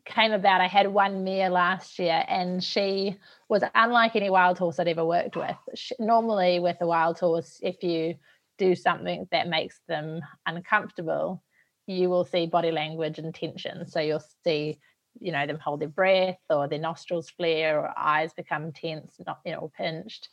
came 0.06 0.32
about, 0.32 0.60
I 0.60 0.68
had 0.68 0.86
one 0.88 1.24
mare 1.24 1.50
last 1.50 1.98
year, 1.98 2.24
and 2.28 2.62
she 2.62 3.16
was 3.48 3.62
unlike 3.74 4.16
any 4.16 4.30
wild 4.30 4.58
horse 4.58 4.78
I'd 4.78 4.88
ever 4.88 5.04
worked 5.04 5.36
with. 5.36 5.56
She, 5.74 5.94
normally, 5.98 6.60
with 6.60 6.76
a 6.80 6.86
wild 6.86 7.18
horse, 7.18 7.58
if 7.62 7.82
you 7.82 8.14
do 8.56 8.74
something 8.74 9.26
that 9.32 9.48
makes 9.48 9.80
them 9.88 10.20
uncomfortable, 10.46 11.42
you 11.86 12.08
will 12.08 12.24
see 12.24 12.46
body 12.46 12.70
language 12.70 13.18
and 13.18 13.34
tension. 13.34 13.86
So 13.86 14.00
you'll 14.00 14.22
see, 14.44 14.78
you 15.20 15.32
know, 15.32 15.46
them 15.46 15.58
hold 15.58 15.80
their 15.80 15.88
breath 15.88 16.38
or 16.50 16.68
their 16.68 16.78
nostrils 16.78 17.30
flare 17.30 17.80
or 17.80 17.92
eyes 17.96 18.32
become 18.32 18.72
tense, 18.72 19.16
not, 19.26 19.40
you 19.44 19.52
know, 19.52 19.70
pinched, 19.76 20.28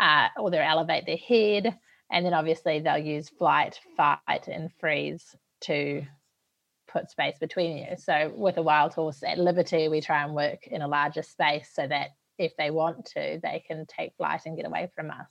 uh, 0.00 0.28
or 0.38 0.50
they'll 0.50 0.62
elevate 0.62 1.06
their 1.06 1.16
head. 1.16 1.78
And 2.10 2.24
then 2.24 2.34
obviously 2.34 2.80
they'll 2.80 2.98
use 2.98 3.28
flight, 3.28 3.80
fight, 3.96 4.48
and 4.48 4.70
freeze 4.78 5.34
to 5.62 6.02
put 6.88 7.10
space 7.10 7.38
between 7.38 7.78
you. 7.78 7.96
So 7.96 8.32
with 8.34 8.58
a 8.58 8.62
wild 8.62 8.94
horse 8.94 9.22
at 9.26 9.38
liberty, 9.38 9.88
we 9.88 10.00
try 10.00 10.22
and 10.22 10.34
work 10.34 10.66
in 10.66 10.82
a 10.82 10.88
larger 10.88 11.22
space 11.22 11.70
so 11.72 11.86
that 11.86 12.10
if 12.38 12.52
they 12.56 12.70
want 12.70 13.06
to, 13.06 13.40
they 13.42 13.64
can 13.66 13.86
take 13.86 14.14
flight 14.16 14.42
and 14.46 14.56
get 14.56 14.66
away 14.66 14.90
from 14.94 15.10
us. 15.10 15.28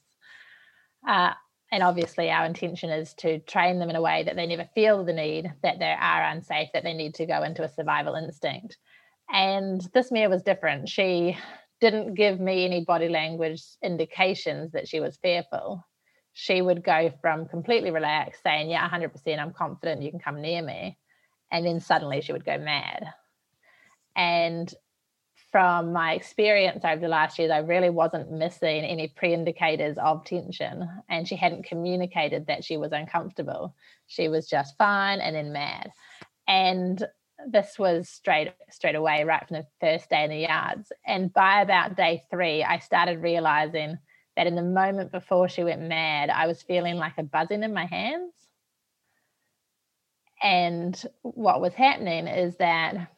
Uh, 1.07 1.33
and 1.71 1.83
obviously, 1.83 2.29
our 2.29 2.45
intention 2.45 2.89
is 2.89 3.13
to 3.15 3.39
train 3.39 3.79
them 3.79 3.89
in 3.89 3.95
a 3.95 4.01
way 4.01 4.23
that 4.23 4.35
they 4.35 4.45
never 4.45 4.69
feel 4.75 5.03
the 5.03 5.13
need 5.13 5.51
that 5.63 5.79
they 5.79 5.91
are 5.99 6.23
unsafe, 6.23 6.69
that 6.73 6.83
they 6.83 6.93
need 6.93 7.15
to 7.15 7.25
go 7.25 7.43
into 7.43 7.63
a 7.63 7.69
survival 7.69 8.15
instinct. 8.15 8.77
And 9.29 9.81
this 9.93 10.11
mare 10.11 10.29
was 10.29 10.43
different. 10.43 10.89
She 10.89 11.37
didn't 11.81 12.15
give 12.15 12.39
me 12.39 12.65
any 12.65 12.83
body 12.85 13.09
language 13.09 13.61
indications 13.83 14.71
that 14.71 14.87
she 14.87 14.99
was 14.99 15.17
fearful. 15.17 15.85
She 16.33 16.61
would 16.61 16.83
go 16.83 17.13
from 17.21 17.47
completely 17.47 17.91
relaxed, 17.91 18.43
saying, 18.43 18.69
Yeah, 18.69 18.87
100%, 18.87 19.39
I'm 19.39 19.53
confident 19.53 20.01
you 20.01 20.11
can 20.11 20.19
come 20.19 20.41
near 20.41 20.61
me. 20.61 20.97
And 21.51 21.65
then 21.65 21.79
suddenly 21.79 22.21
she 22.21 22.33
would 22.33 22.45
go 22.45 22.57
mad. 22.57 23.05
And 24.15 24.73
from 25.51 25.93
my 25.93 26.13
experience 26.13 26.83
over 26.83 26.99
the 26.99 27.07
last 27.07 27.39
years, 27.39 27.51
I 27.51 27.59
really 27.59 27.89
wasn't 27.89 28.31
missing 28.31 28.83
any 28.83 29.07
pre 29.07 29.33
indicators 29.33 29.97
of 29.97 30.25
tension. 30.25 30.89
And 31.09 31.27
she 31.27 31.37
hadn't 31.37 31.65
communicated 31.65 32.47
that 32.47 32.63
she 32.65 32.75
was 32.77 32.91
uncomfortable. 32.91 33.73
She 34.07 34.27
was 34.27 34.49
just 34.49 34.77
fine 34.77 35.19
and 35.19 35.35
then 35.35 35.53
mad. 35.53 35.91
And 36.47 37.01
this 37.47 37.77
was 37.77 38.09
straight 38.09 38.53
straight 38.69 38.95
away, 38.95 39.23
right 39.23 39.47
from 39.47 39.57
the 39.57 39.67
first 39.79 40.09
day 40.09 40.23
in 40.23 40.29
the 40.29 40.37
yards. 40.37 40.91
And 41.05 41.33
by 41.33 41.61
about 41.61 41.95
day 41.95 42.23
three, 42.29 42.63
I 42.63 42.79
started 42.79 43.21
realizing 43.21 43.97
that 44.35 44.47
in 44.47 44.55
the 44.55 44.63
moment 44.63 45.11
before 45.11 45.47
she 45.47 45.63
went 45.63 45.81
mad, 45.81 46.29
I 46.29 46.47
was 46.47 46.61
feeling 46.61 46.95
like 46.95 47.13
a 47.17 47.23
buzzing 47.23 47.63
in 47.63 47.73
my 47.73 47.85
hands. 47.85 48.33
And 50.43 51.01
what 51.21 51.61
was 51.61 51.73
happening 51.73 52.27
is 52.27 52.57
that 52.57 53.11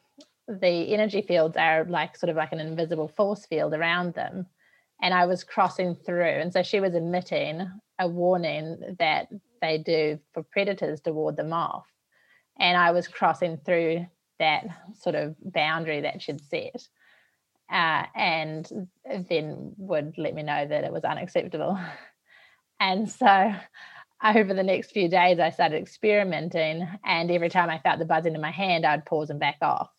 the 0.46 0.94
energy 0.94 1.22
fields 1.22 1.56
are 1.56 1.84
like 1.84 2.16
sort 2.16 2.30
of 2.30 2.36
like 2.36 2.52
an 2.52 2.60
invisible 2.60 3.08
force 3.08 3.44
field 3.46 3.74
around 3.74 4.14
them. 4.14 4.46
And 5.02 5.12
I 5.12 5.26
was 5.26 5.44
crossing 5.44 5.94
through. 5.94 6.40
And 6.40 6.52
so 6.52 6.62
she 6.62 6.80
was 6.80 6.94
emitting 6.94 7.68
a 7.98 8.08
warning 8.08 8.96
that 8.98 9.28
they 9.60 9.78
do 9.78 10.18
for 10.32 10.42
predators 10.42 11.00
to 11.02 11.12
ward 11.12 11.36
them 11.36 11.52
off. 11.52 11.86
And 12.58 12.76
I 12.76 12.92
was 12.92 13.08
crossing 13.08 13.58
through 13.58 14.06
that 14.38 14.66
sort 14.94 15.14
of 15.14 15.36
boundary 15.40 16.02
that 16.02 16.22
she'd 16.22 16.40
set. 16.40 16.86
Uh, 17.70 18.04
and 18.14 18.88
then 19.28 19.74
would 19.76 20.14
let 20.16 20.34
me 20.34 20.42
know 20.42 20.66
that 20.66 20.84
it 20.84 20.92
was 20.92 21.04
unacceptable. 21.04 21.78
And 22.80 23.10
so 23.10 23.52
over 24.24 24.54
the 24.54 24.62
next 24.62 24.92
few 24.92 25.08
days, 25.08 25.38
I 25.38 25.50
started 25.50 25.80
experimenting. 25.80 26.86
And 27.04 27.30
every 27.30 27.48
time 27.48 27.70
I 27.70 27.78
felt 27.78 27.98
the 27.98 28.04
buzzing 28.04 28.34
in 28.34 28.40
my 28.40 28.50
hand, 28.50 28.84
I'd 28.86 29.06
pause 29.06 29.30
and 29.30 29.40
back 29.40 29.56
off. 29.62 29.90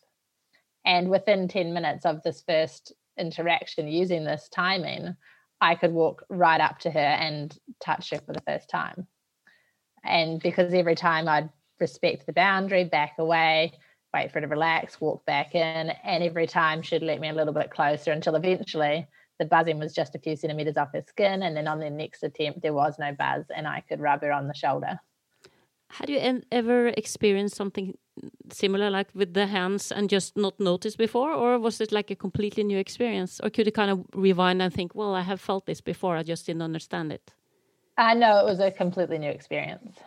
And 0.86 1.10
within 1.10 1.48
10 1.48 1.74
minutes 1.74 2.06
of 2.06 2.24
this 2.24 2.42
first 2.48 2.94
interaction 3.18 3.88
using 3.88 4.24
this 4.24 4.50
timing, 4.50 5.16
I 5.62 5.76
could 5.76 5.92
walk 5.92 6.24
right 6.30 6.62
up 6.62 6.80
to 6.80 6.92
her 6.92 7.00
and 7.00 7.58
touch 7.82 8.12
her 8.12 8.20
for 8.20 8.34
the 8.34 8.42
first 8.42 8.70
time. 8.70 9.08
And 10.04 10.42
because 10.42 10.74
every 10.74 10.96
time 10.96 11.28
I'd 11.28 11.50
respect 11.80 12.26
the 12.26 12.34
boundary, 12.34 12.86
back 12.86 13.16
away, 13.18 13.74
wait 14.14 14.32
for 14.32 14.40
her 14.40 14.42
to 14.42 14.48
relax, 14.48 15.00
walk 15.00 15.26
back 15.26 15.56
in, 15.56 15.92
and 16.04 16.24
every 16.24 16.48
time 16.48 16.82
she'd 16.82 17.04
let 17.04 17.20
me 17.20 17.30
a 17.30 17.34
little 17.34 17.54
bit 17.54 17.72
closer 17.72 18.12
until 18.12 18.36
eventually 18.36 19.08
the 19.40 19.46
buzzing 19.46 19.80
was 19.80 19.94
just 19.94 20.16
a 20.16 20.20
few 20.20 20.36
centimeters 20.36 20.78
off 20.78 20.90
her 20.94 21.04
skin. 21.08 21.44
And 21.44 21.56
then 21.56 21.68
on 21.68 21.80
the 21.80 21.90
next 21.90 22.24
attempt, 22.24 22.62
there 22.62 22.74
was 22.74 22.98
no 23.00 23.14
buzz, 23.14 23.46
and 23.56 23.68
I 23.68 23.84
could 23.88 24.00
rub 24.00 24.22
her 24.22 24.32
on 24.32 24.48
the 24.48 24.54
shoulder. 24.54 25.00
Had 25.92 26.10
you 26.10 26.42
ever 26.52 26.88
experienced 26.90 27.56
something 27.56 27.98
similar, 28.52 28.90
like 28.90 29.08
with 29.16 29.34
the 29.34 29.48
hands, 29.48 29.92
and 29.92 30.10
just 30.10 30.38
not 30.38 30.60
noticed 30.60 30.98
before, 30.98 31.32
or 31.34 31.58
was 31.58 31.82
it 31.82 31.92
like 31.92 32.12
a 32.12 32.16
completely 32.16 32.64
new 32.64 32.78
experience? 32.78 33.40
Or 33.44 33.50
could 33.50 33.66
you 33.66 33.72
kind 33.72 33.90
of 33.90 34.06
rewind 34.14 34.62
and 34.62 34.74
think, 34.74 34.94
well, 34.94 35.16
I 35.16 35.22
have 35.22 35.42
felt 35.42 35.66
this 35.66 35.82
before, 35.82 36.16
I 36.16 36.24
just 36.24 36.46
didn't 36.46 36.62
understand 36.62 37.12
it? 37.12 37.32
Uh, 37.98 38.02
I 38.02 38.14
know 38.14 38.40
it 38.40 38.46
was 38.46 38.60
a 38.60 38.72
completely 38.72 39.18
new 39.18 39.32
experience. 39.32 39.98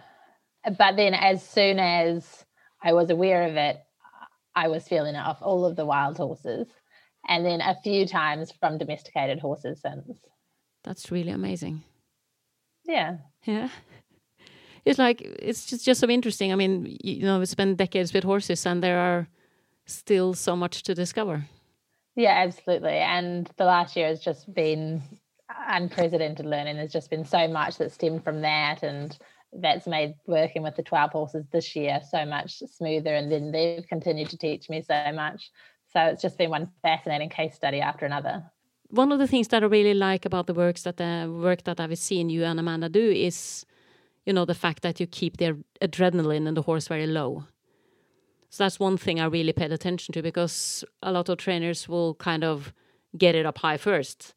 But 0.65 0.97
then, 0.97 1.15
as 1.15 1.43
soon 1.43 1.81
as 1.81 2.45
I 2.81 2.93
was 2.93 3.11
aware 3.11 3.43
of 3.43 3.57
it, 3.57 3.83
I 4.55 4.69
was 4.69 4.87
feeling 4.87 5.15
it 5.15 5.19
off 5.19 5.39
all 5.41 5.65
of 5.65 5.77
the 5.77 5.87
wild 5.87 6.17
horses, 6.17 6.69
and 7.29 7.45
then 7.45 7.61
a 7.61 7.77
few 7.83 8.07
times 8.07 8.53
from 8.53 8.79
domesticated 8.79 9.41
horses 9.41 9.81
since. 9.81 10.19
That's 10.85 11.11
really 11.11 11.31
amazing. 11.31 11.83
Yeah. 12.85 13.19
Yeah 13.45 13.69
it's 14.85 14.99
like 14.99 15.21
it's 15.21 15.67
just 15.67 15.85
just 15.85 16.01
so 16.01 16.09
interesting. 16.09 16.53
I 16.53 16.57
mean, 16.57 16.97
you 17.03 17.23
know, 17.23 17.39
we 17.39 17.47
spend 17.47 17.79
decades 17.79 18.13
with 18.13 18.25
horses, 18.25 18.67
and 18.67 18.83
there 18.83 18.99
are 18.99 19.29
still 19.87 20.35
so 20.35 20.57
much 20.57 20.83
to 20.85 20.95
discover. 20.95 21.47
Yeah, 22.17 22.43
absolutely. 22.45 22.99
And 22.99 23.51
the 23.57 23.65
last 23.65 23.97
year 23.97 24.09
has 24.09 24.21
just 24.21 24.53
been 24.53 25.03
unprecedented 25.69 26.47
learning. 26.47 26.77
There's 26.77 26.93
just 26.93 27.11
been 27.11 27.25
so 27.25 27.49
much 27.49 27.79
that 27.79 27.93
stemmed 27.93 28.25
from 28.25 28.43
that, 28.43 28.83
and 28.83 29.17
that's 29.53 29.87
made 29.87 30.15
working 30.27 30.63
with 30.63 30.77
the 30.77 30.83
12 30.83 31.11
horses 31.11 31.45
this 31.53 31.77
year 31.77 32.01
so 32.11 32.25
much 32.25 32.63
smoother. 32.77 33.15
And 33.15 33.31
then 33.31 33.53
they've 33.53 33.87
continued 33.87 34.31
to 34.31 34.39
teach 34.39 34.71
me 34.71 34.83
so 34.83 35.13
much. 35.13 35.51
So 35.93 36.01
it's 36.01 36.23
just 36.23 36.39
been 36.39 36.51
one 36.51 36.71
fascinating 36.83 37.29
case 37.29 37.55
study 37.55 37.81
after 37.81 38.07
another. 38.07 38.45
One 38.89 39.13
of 39.13 39.19
the 39.19 39.27
things 39.27 39.49
that 39.49 39.63
I 39.63 39.67
really 39.67 39.95
like 39.95 40.25
about 40.25 40.47
the 40.47 40.55
works 40.55 40.83
that 40.83 40.97
the 40.97 41.31
work 41.31 41.65
that 41.65 41.81
I've 41.81 41.97
seen 41.99 42.29
you 42.31 42.45
and 42.45 42.59
Amanda 42.59 42.89
do 42.89 43.11
is 43.11 43.67
you 44.25 44.33
know 44.33 44.45
the 44.45 44.55
fact 44.55 44.83
that 44.83 45.01
you 45.01 45.07
keep 45.07 45.37
their 45.37 45.57
adrenaline 45.81 46.47
in 46.47 46.55
the 46.55 46.63
horse 46.63 46.89
very 46.89 47.07
low 47.07 47.45
so 48.51 48.65
that's 48.65 48.79
one 48.79 48.97
thing 48.97 49.21
i 49.21 49.25
really 49.25 49.53
paid 49.53 49.73
attention 49.73 50.13
to 50.13 50.23
because 50.23 50.85
a 51.03 51.13
lot 51.13 51.29
of 51.29 51.39
trainers 51.39 51.89
will 51.89 52.15
kind 52.15 52.45
of 52.45 52.73
get 53.17 53.35
it 53.35 53.47
up 53.47 53.59
high 53.59 53.77
first 53.77 54.35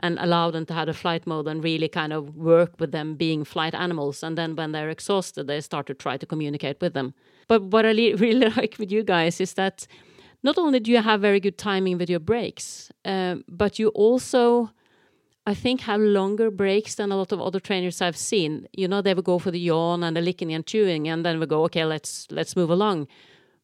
and 0.00 0.18
allow 0.18 0.50
them 0.50 0.66
to 0.66 0.74
have 0.74 0.88
a 0.88 0.94
flight 0.94 1.26
mode 1.26 1.48
and 1.48 1.64
really 1.64 1.88
kind 1.88 2.12
of 2.12 2.36
work 2.36 2.78
with 2.78 2.92
them 2.92 3.14
being 3.14 3.44
flight 3.44 3.74
animals 3.74 4.22
and 4.22 4.36
then 4.36 4.54
when 4.56 4.72
they're 4.72 4.90
exhausted 4.90 5.46
they 5.46 5.60
start 5.60 5.86
to 5.86 5.94
try 5.94 6.16
to 6.16 6.26
communicate 6.26 6.80
with 6.80 6.92
them 6.94 7.14
but 7.48 7.62
what 7.62 7.86
i 7.86 7.90
really 7.90 8.50
like 8.50 8.76
with 8.78 8.92
you 8.92 9.02
guys 9.02 9.40
is 9.40 9.54
that 9.54 9.86
not 10.42 10.58
only 10.58 10.78
do 10.78 10.90
you 10.90 11.02
have 11.02 11.20
very 11.20 11.40
good 11.40 11.58
timing 11.58 11.98
with 11.98 12.10
your 12.10 12.20
breaks 12.20 12.90
uh, 13.04 13.36
but 13.48 13.78
you 13.78 13.88
also 13.88 14.70
I 15.46 15.54
think 15.54 15.82
have 15.82 16.00
longer 16.00 16.50
breaks 16.50 16.96
than 16.96 17.12
a 17.12 17.16
lot 17.16 17.30
of 17.30 17.40
other 17.40 17.60
trainers 17.60 18.02
I've 18.02 18.16
seen. 18.16 18.66
You 18.72 18.88
know, 18.88 19.00
they 19.00 19.14
will 19.14 19.22
go 19.22 19.38
for 19.38 19.52
the 19.52 19.60
yawn 19.60 20.02
and 20.02 20.16
the 20.16 20.20
licking 20.20 20.52
and 20.52 20.66
chewing, 20.66 21.06
and 21.06 21.24
then 21.24 21.38
we 21.38 21.46
go, 21.46 21.62
okay, 21.64 21.84
let's 21.84 22.26
let's 22.32 22.56
move 22.56 22.68
along. 22.68 23.06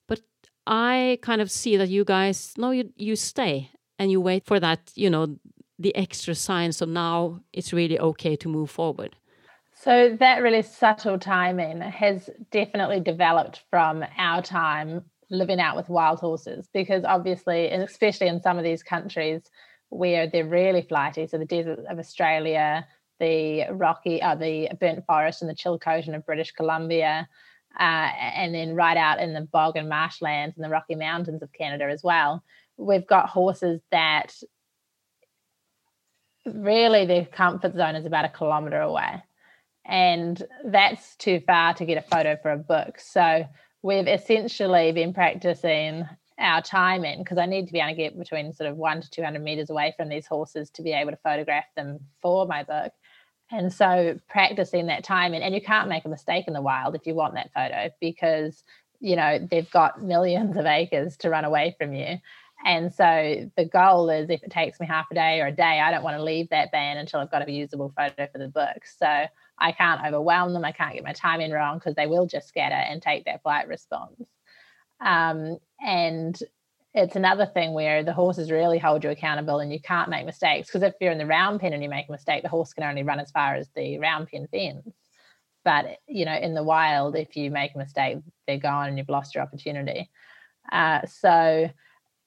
But 0.07 0.21
I 0.65 1.19
kind 1.23 1.43
of 1.43 1.51
see 1.51 1.77
that 1.77 1.89
you 1.89 2.05
guys, 2.05 2.55
no, 2.57 2.71
you 2.71 2.93
you 2.97 3.17
stay 3.17 3.71
and 3.99 4.12
you 4.12 4.21
wait 4.21 4.47
for 4.47 4.61
that, 4.61 4.93
you 4.95 5.11
know, 5.11 5.37
the 5.83 5.95
extra 5.97 6.35
sign. 6.35 6.73
So 6.73 6.87
now 6.87 7.41
it's 7.53 7.73
really 7.73 7.99
okay 7.99 8.37
to 8.37 8.49
move 8.49 8.71
forward. 8.71 9.17
So 9.75 10.17
that 10.21 10.43
really 10.43 10.62
subtle 10.62 11.19
timing 11.19 11.81
has 11.81 12.31
definitely 12.51 13.01
developed 13.01 13.62
from 13.71 14.05
our 14.17 14.41
time 14.43 15.05
living 15.29 15.61
out 15.61 15.77
with 15.77 15.89
wild 15.89 16.21
horses, 16.21 16.69
because 16.73 17.05
obviously, 17.05 17.71
and 17.71 17.83
especially 17.83 18.29
in 18.29 18.43
some 18.43 18.59
of 18.59 18.65
these 18.65 18.83
countries 18.83 19.43
where 19.89 20.29
they're 20.29 20.47
really 20.47 20.83
flighty. 20.83 21.27
So 21.27 21.39
the 21.39 21.45
desert 21.45 21.81
of 21.91 21.99
Australia, 21.99 22.87
the 23.19 23.65
rocky, 23.71 24.23
uh, 24.23 24.35
the 24.35 24.69
burnt 24.79 25.05
forest 25.07 25.43
and 25.43 25.51
the 25.51 25.55
Chilcotin 25.55 26.15
of 26.15 26.27
British 26.27 26.53
Columbia, 26.53 27.29
uh, 27.79 27.83
and 27.83 28.55
then 28.55 28.75
right 28.75 28.97
out 28.97 29.21
in 29.21 29.33
the 29.33 29.41
bog 29.41 29.77
and 29.77 29.89
marshlands 29.89 30.57
and 30.57 30.65
the 30.65 30.71
Rocky 30.71 30.95
Mountains 30.95 31.43
of 31.43 31.53
Canada 31.53 31.87
as 31.91 32.03
well. 32.03 32.45
We've 32.77 33.07
got 33.07 33.29
horses 33.29 33.81
that 33.91 34.35
really 36.47 37.07
their 37.07 37.27
comfort 37.27 37.75
zone 37.75 37.97
is 37.97 38.07
about 38.07 38.25
a 38.25 38.29
kilometre 38.29 38.81
away. 38.81 39.23
And 39.85 40.43
that's 40.65 41.17
too 41.17 41.41
far 41.47 41.75
to 41.75 41.85
get 41.85 41.99
a 41.99 42.03
photo 42.03 42.37
for 42.41 42.53
a 42.53 42.59
book. 42.59 43.01
So 43.01 43.45
we've 43.83 44.07
essentially 44.07 44.93
been 44.93 45.13
practicing 45.13 46.07
our 46.39 46.63
time 46.63 47.05
in 47.05 47.19
because 47.19 47.39
I 47.39 47.47
need 47.47 47.67
to 47.67 47.73
be 47.73 47.79
able 47.79 47.91
to 47.91 47.97
get 47.97 48.19
between 48.19 48.53
sort 48.53 48.71
of 48.71 48.77
one 48.77 49.01
to 49.01 49.11
200 49.11 49.43
meters 49.43 49.71
away 49.71 49.95
from 49.97 50.09
these 50.09 50.27
horses 50.27 50.71
to 50.71 50.83
be 50.83 50.93
able 50.93 51.11
to 51.11 51.19
photograph 51.19 51.65
them 51.77 52.01
for 52.21 52.47
my 52.47 52.63
book. 52.63 52.93
And 53.51 53.73
so 53.73 54.19
practicing 54.29 54.87
that 54.87 55.05
time 55.05 55.35
in, 55.35 55.43
and 55.43 55.55
you 55.55 55.61
can't 55.61 55.89
make 55.89 56.05
a 56.05 56.09
mistake 56.09 56.47
in 56.47 56.55
the 56.55 56.63
wild 56.63 56.95
if 56.95 57.07
you 57.07 57.15
want 57.15 57.35
that 57.35 57.53
photo 57.53 57.91
because, 58.01 58.65
you 58.99 59.15
know, 59.15 59.39
they've 59.51 59.71
got 59.71 60.03
millions 60.03 60.57
of 60.57 60.65
acres 60.65 61.17
to 61.19 61.29
run 61.29 61.45
away 61.45 61.77
from 61.79 61.93
you. 61.93 62.19
And 62.64 62.92
so 62.92 63.50
the 63.57 63.64
goal 63.64 64.09
is 64.11 64.31
if 64.31 64.42
it 64.42 64.50
takes 64.50 64.78
me 64.78 64.87
half 64.87 65.07
a 65.11 65.14
day 65.14 65.40
or 65.40 65.49
a 65.49 65.52
day, 65.52 65.81
I 65.81 65.90
don't 65.90 66.04
want 66.04 66.16
to 66.16 66.23
leave 66.23 66.49
that 66.50 66.71
band 66.71 66.99
until 66.99 67.21
I've 67.21 67.31
got 67.31 67.47
a 67.47 67.50
usable 67.50 67.92
photo 67.97 68.28
for 68.31 68.38
the 68.38 68.49
book. 68.49 68.85
So 68.99 69.07
I 69.59 69.73
can't 69.73 70.00
overwhelm 70.07 70.52
them. 70.52 70.64
I 70.64 70.73
can't 70.73 70.95
get 70.95 71.04
my 71.04 71.12
timing 71.12 71.50
wrong 71.50 71.78
because 71.78 71.95
they 71.95 72.07
will 72.07 72.26
just 72.26 72.49
scatter 72.49 72.75
and 72.75 73.02
take 73.02 73.25
that 73.25 73.42
flight 73.42 73.69
response. 73.69 74.28
Um, 75.00 75.59
and 75.85 76.38
it's 76.95 77.16
another 77.16 77.47
thing 77.47 77.73
where 77.73 78.04
the 78.04 78.12
horses 78.12 78.50
really 78.50 78.78
hold 78.78 79.02
you 79.02 79.11
accountable 79.11 79.61
and 79.61 79.73
you 79.73 79.81
can't 79.81 80.11
make 80.11 80.26
mistakes 80.26 80.69
because 80.69 80.83
if 80.83 80.95
you're 81.00 81.12
in 81.12 81.19
the 81.19 81.26
round 81.26 81.61
pen 81.61 81.73
and 81.73 81.83
you 81.83 81.88
make 81.88 82.09
a 82.09 82.12
mistake, 82.12 82.42
the 82.42 82.49
horse 82.49 82.73
can 82.73 82.85
only 82.85 83.02
run 83.02 83.19
as 83.19 83.31
far 83.31 83.54
as 83.54 83.69
the 83.75 83.99
round 83.99 84.28
pen 84.28 84.47
fence. 84.52 84.95
But 85.64 85.87
you 86.07 86.25
know, 86.25 86.35
in 86.35 86.54
the 86.54 86.62
wild, 86.62 87.16
if 87.16 87.37
you 87.37 87.50
make 87.50 87.75
a 87.75 87.78
mistake, 87.78 88.19
they're 88.47 88.59
gone 88.59 88.88
and 88.88 88.99
you've 88.99 89.09
lost 89.09 89.35
your 89.35 89.42
opportunity. 89.42 90.11
Uh, 90.71 91.00
so, 91.07 91.71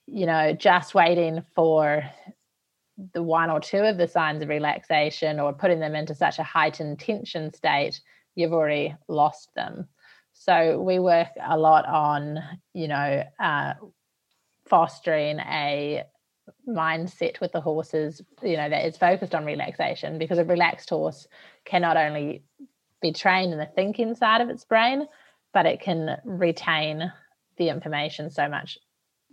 you 0.07 0.25
know, 0.25 0.53
just 0.53 0.93
waiting 0.93 1.43
for 1.53 2.03
the 3.13 3.23
one 3.23 3.49
or 3.49 3.59
two 3.59 3.79
of 3.79 3.97
the 3.97 4.07
signs 4.07 4.41
of 4.41 4.49
relaxation 4.49 5.39
or 5.39 5.53
putting 5.53 5.79
them 5.79 5.95
into 5.95 6.15
such 6.15 6.39
a 6.39 6.43
heightened 6.43 6.99
tension 6.99 7.53
state, 7.53 7.99
you've 8.35 8.53
already 8.53 8.95
lost 9.07 9.49
them. 9.55 9.87
So 10.33 10.81
we 10.81 10.99
work 10.99 11.29
a 11.41 11.57
lot 11.57 11.85
on, 11.87 12.39
you 12.73 12.87
know, 12.87 13.23
uh, 13.39 13.73
fostering 14.67 15.39
a 15.39 16.03
mindset 16.67 17.39
with 17.39 17.51
the 17.51 17.61
horses, 17.61 18.21
you 18.43 18.57
know, 18.57 18.69
that 18.69 18.85
is 18.85 18.97
focused 18.97 19.33
on 19.33 19.45
relaxation 19.45 20.17
because 20.17 20.37
a 20.37 20.45
relaxed 20.45 20.89
horse 20.89 21.27
can 21.63 21.81
not 21.81 21.97
only 21.97 22.43
be 23.01 23.11
trained 23.11 23.53
in 23.53 23.59
the 23.59 23.65
thinking 23.65 24.15
side 24.15 24.41
of 24.41 24.49
its 24.49 24.65
brain, 24.65 25.07
but 25.53 25.65
it 25.65 25.79
can 25.79 26.17
retain 26.23 27.11
the 27.57 27.69
information 27.69 28.29
so 28.29 28.47
much 28.47 28.77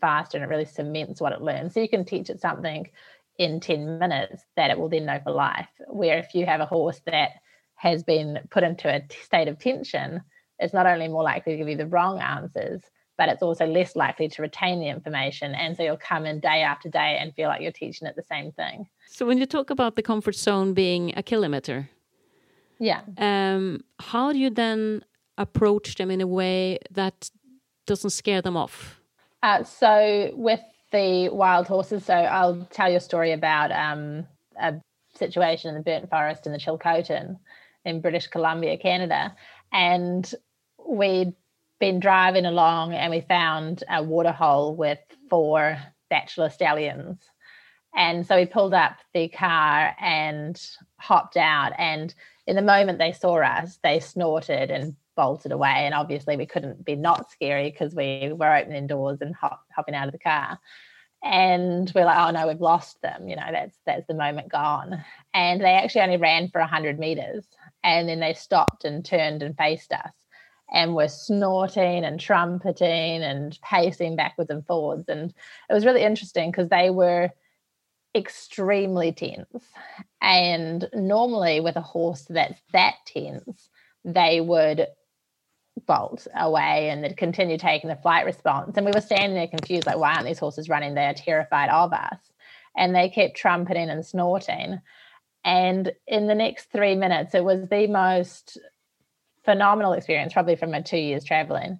faster 0.03 0.37
and 0.37 0.45
it 0.45 0.51
really 0.51 0.67
cements 0.67 1.23
what 1.23 1.33
it 1.33 1.41
learns. 1.41 1.73
So 1.73 1.81
you 1.81 1.89
can 1.89 2.05
teach 2.05 2.29
it 2.29 2.43
something 2.43 2.91
in 3.39 3.61
10 3.61 3.99
minutes 3.99 4.45
that 4.57 4.71
it 4.71 4.79
will 4.79 4.91
then 4.91 5.07
know 5.07 5.21
for 5.25 5.33
life. 5.33 5.69
Where 5.89 6.19
if 6.19 6.35
you 6.35 6.45
have 6.45 6.61
a 6.61 6.67
horse 6.67 7.01
that 7.07 7.31
has 7.77 8.03
been 8.03 8.41
put 8.51 8.63
into 8.63 8.95
a 8.95 9.03
state 9.25 9.49
of 9.49 9.59
tension, 9.59 10.21
it's 10.59 10.75
not 10.75 10.87
only 10.87 11.09
more 11.09 11.23
likely 11.23 11.53
to 11.53 11.59
give 11.59 11.69
you 11.69 11.77
the 11.77 11.87
wrong 11.87 12.21
answers, 12.21 12.83
but 13.19 13.29
it's 13.29 13.43
also 13.43 13.67
less 13.67 13.95
likely 13.97 14.29
to 14.29 14.43
retain 14.43 14.81
the 14.81 14.89
information. 14.89 15.55
And 15.55 15.77
so 15.77 15.83
you'll 15.83 15.97
come 15.97 16.27
in 16.27 16.41
day 16.41 16.63
after 16.63 16.89
day 16.89 17.19
and 17.21 17.35
feel 17.35 17.49
like 17.49 17.63
you're 17.63 17.73
teaching 17.73 18.09
it 18.09 18.17
the 18.17 18.23
same 18.23 18.53
thing. 18.53 18.87
So 19.07 19.27
when 19.27 19.39
you 19.39 19.47
talk 19.47 19.71
about 19.71 19.97
the 19.97 20.03
comfort 20.03 20.35
zone 20.35 20.75
being 20.75 21.13
a 21.17 21.23
kilometer, 21.23 21.89
yeah, 22.79 23.03
um, 23.19 23.85
how 24.01 24.33
do 24.33 24.39
you 24.39 24.51
then 24.51 25.05
approach 25.39 25.95
them 25.97 26.11
in 26.11 26.21
a 26.21 26.27
way 26.27 26.79
that 26.91 27.31
doesn't 27.87 28.11
scare 28.11 28.43
them 28.43 28.57
off? 28.57 29.02
Uh, 29.43 29.65
so 29.65 30.31
with 30.35 30.61
the 30.93 31.29
wild 31.31 31.67
horses, 31.67 32.05
so 32.05 32.15
I'll 32.15 32.67
tell 32.71 32.91
you 32.91 32.99
a 32.99 33.01
story 33.01 33.33
about 33.33 33.73
um, 33.73 34.27
a 34.61 34.75
situation 35.15 35.71
in 35.71 35.75
the 35.75 35.83
burnt 35.83 36.11
forest 36.11 36.47
in 36.47 36.53
the 36.53 36.59
Chilcotin 36.59 37.39
in 37.85 38.01
British 38.01 38.29
Columbia, 38.29 38.79
Canada, 38.79 39.35
and 39.73 40.33
we'd 40.87 41.35
been 41.81 41.99
driving 41.99 42.47
along 42.47 42.95
and 42.95 43.11
we 43.11 43.21
found 43.23 43.83
a 43.91 44.03
waterhole 44.03 44.77
with 44.77 45.01
four 45.29 45.79
bachelor 46.09 46.49
stallions. 46.49 47.19
And 47.95 48.25
so 48.27 48.37
we 48.37 48.47
pulled 48.47 48.75
up 48.75 48.97
the 49.13 49.29
car 49.29 49.95
and 50.01 50.61
hopped 50.99 51.37
out. 51.37 51.73
And 51.79 52.15
in 52.47 52.57
the 52.57 52.63
moment 52.63 52.99
they 52.99 53.13
saw 53.13 53.43
us, 53.43 53.79
they 53.83 53.99
snorted 53.99 54.71
and 54.71 54.95
bolted 55.17 55.53
away. 55.53 55.85
And 55.85 55.95
obviously, 55.95 56.37
we 56.37 56.47
couldn't 56.47 56.85
be 56.85 56.97
not 56.97 57.31
scary 57.31 57.71
because 57.71 57.95
we 57.95 58.33
were 58.33 58.55
opening 58.55 58.87
doors 58.87 59.21
and 59.21 59.35
hop, 59.35 59.63
hopping 59.75 59.95
out 59.95 60.09
of 60.09 60.13
the 60.13 60.19
car. 60.19 60.59
And 61.25 61.91
we're 61.95 62.05
like, 62.05 62.19
oh 62.19 62.33
no, 62.33 62.49
we've 62.49 62.61
lost 62.61 63.01
them. 63.01 63.29
You 63.29 63.37
know, 63.37 63.47
that's 63.53 63.79
that's 63.87 64.07
the 64.07 64.15
moment 64.15 64.51
gone. 64.51 65.05
And 65.33 65.61
they 65.61 65.73
actually 65.75 66.03
only 66.03 66.17
ran 66.17 66.49
for 66.49 66.61
hundred 66.61 66.99
meters, 66.99 67.45
and 67.85 68.09
then 68.09 68.21
they 68.21 68.35
stopped 68.35 68.85
and 68.85 69.05
turned 69.05 69.43
and 69.43 69.57
faced 69.57 69.93
us 69.93 70.13
and 70.73 70.95
were 70.95 71.09
snorting 71.09 72.05
and 72.05 72.19
trumpeting 72.19 73.23
and 73.23 73.59
pacing 73.63 74.17
backwards 74.17 74.51
and 74.51 74.67
forwards. 74.67 75.05
And 75.09 75.33
it 75.69 75.75
was 75.75 75.85
really 75.85 76.03
interesting 76.03 76.51
because 76.51 76.71
they 76.71 76.91
were 76.91 77.31
extremely 78.15 79.13
tense. 79.13 79.65
And 80.21 80.89
normally, 80.95 81.61
with 81.61 81.77
a 81.77 81.83
horse 81.83 82.27
that's 82.29 82.61
that 82.73 82.95
tense, 83.07 83.69
they 84.05 84.41
would 84.41 84.87
bolt 85.87 86.27
away 86.37 86.91
and 86.91 87.03
they'd 87.03 87.17
continue 87.17 87.59
taking 87.59 87.89
the 87.89 87.97
flight 87.97 88.25
response. 88.25 88.77
And 88.77 88.87
we 88.87 88.93
were 88.93 89.01
standing 89.01 89.35
there 89.35 89.49
confused, 89.49 89.87
like, 89.87 89.99
why 89.99 90.15
aren't 90.15 90.27
these 90.27 90.39
horses 90.39 90.69
running? 90.69 90.95
They 90.95 91.07
are 91.07 91.15
terrified 91.15 91.71
of 91.71 91.93
us. 91.93 92.19
And 92.77 92.95
they 92.95 93.09
kept 93.09 93.37
trumpeting 93.37 93.91
and 93.91 94.05
snorting. 94.05 94.81
And 95.45 95.93
in 96.07 96.27
the 96.27 96.35
next 96.35 96.71
three 96.71 96.95
minutes, 96.95 97.35
it 97.35 97.45
was 97.45 97.69
the 97.69 97.87
most 97.87 98.59
phenomenal 99.45 99.93
experience, 99.93 100.33
probably 100.33 100.57
from 100.57 100.71
my 100.71 100.81
two 100.81 100.99
years 100.99 101.25
traveling. 101.25 101.79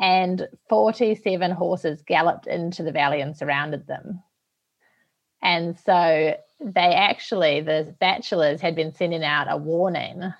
And 0.00 0.48
47 0.68 1.50
horses 1.52 2.02
galloped 2.02 2.46
into 2.46 2.82
the 2.82 2.92
valley 2.92 3.20
and 3.20 3.36
surrounded 3.36 3.86
them. 3.86 4.22
And 5.40 5.78
so 5.78 6.36
they 6.60 6.94
actually, 6.94 7.60
the 7.60 7.94
bachelors 8.00 8.60
had 8.60 8.74
been 8.74 8.94
sending 8.94 9.22
out 9.22 9.46
a 9.50 9.56
warning. 9.56 10.32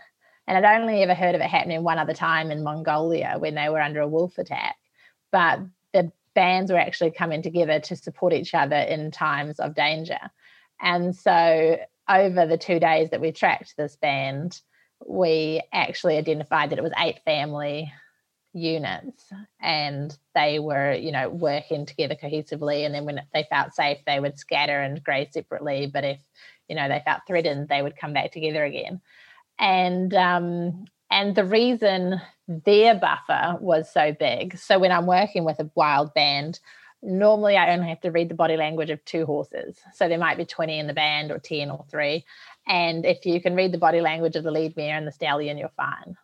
And 0.47 0.59
I'd 0.59 0.81
only 0.81 1.03
ever 1.03 1.15
heard 1.15 1.35
of 1.35 1.41
it 1.41 1.47
happening 1.47 1.83
one 1.83 1.99
other 1.99 2.15
time 2.15 2.51
in 2.51 2.63
Mongolia 2.63 3.37
when 3.39 3.55
they 3.55 3.69
were 3.69 3.81
under 3.81 4.01
a 4.01 4.09
wolf 4.09 4.39
attack. 4.39 4.77
But 5.31 5.61
the 5.93 6.13
bands 6.35 6.71
were 6.71 6.79
actually 6.79 7.13
coming 7.13 7.43
together 7.43 7.81
to 7.81 7.97
support 7.97 8.33
each 8.33 8.55
other 8.55 8.77
in 8.77 9.11
times 9.11 9.59
of 9.59 9.75
danger. 9.75 10.19
And 10.81 11.17
so 11.17 11.79
over 12.09 12.47
the 12.47 12.59
two 12.59 12.79
days 12.79 13.11
that 13.11 13.21
we 13.21 13.33
tracked 13.33 13.77
this 13.77 13.97
band, 13.97 14.61
we 15.07 15.63
actually 15.73 16.19
identified 16.19 16.71
that 16.71 16.79
it 16.79 16.85
was 16.85 16.93
eight 16.99 17.21
family 17.25 17.93
units 18.55 19.33
and 19.61 20.17
they 20.35 20.61
were 20.61 20.93
you 20.93 21.11
know 21.11 21.29
working 21.29 21.85
together 21.85 22.15
cohesively 22.15 22.87
and 22.87 22.95
then 22.95 23.05
when 23.05 23.21
they 23.35 23.45
felt 23.51 23.75
safe 23.75 23.99
they 24.07 24.21
would 24.21 24.39
scatter 24.39 24.81
and 24.81 25.03
graze 25.03 25.33
separately 25.33 25.91
but 25.93 26.05
if 26.05 26.21
you 26.69 26.77
know 26.77 26.89
they 26.89 27.03
felt 27.05 27.21
threatened 27.27 27.69
they 27.69 27.83
would 27.83 27.97
come 27.97 28.13
back 28.13 28.31
together 28.31 28.65
again 28.65 29.01
and 29.59 30.15
um 30.15 30.85
and 31.11 31.35
the 31.35 31.45
reason 31.45 32.21
their 32.49 32.95
buffer 32.95 33.57
was 33.61 33.93
so 33.93 34.13
big 34.13 34.57
so 34.59 34.79
when 34.79 34.93
i'm 34.93 35.07
working 35.07 35.45
with 35.45 35.59
a 35.61 35.71
wild 35.75 36.13
band 36.15 36.61
normally 37.03 37.57
i 37.57 37.73
only 37.73 37.89
have 37.89 38.01
to 38.01 38.11
read 38.11 38.29
the 38.29 38.35
body 38.35 38.57
language 38.57 38.91
of 38.91 39.05
two 39.05 39.27
horses 39.27 39.79
so 39.93 40.09
there 40.09 40.19
might 40.19 40.37
be 40.37 40.45
20 40.45 40.79
in 40.79 40.87
the 40.87 40.95
band 40.95 41.31
or 41.31 41.39
10 41.39 41.71
or 41.71 41.85
3 41.91 42.25
and 42.67 43.05
if 43.05 43.27
you 43.27 43.41
can 43.41 43.55
read 43.55 43.73
the 43.73 43.79
body 43.79 44.01
language 44.01 44.37
of 44.37 44.45
the 44.45 44.51
lead 44.51 44.77
mare 44.77 44.97
and 44.97 45.07
the 45.07 45.13
stallion, 45.13 45.59
you're 45.59 45.71
fine 45.77 46.17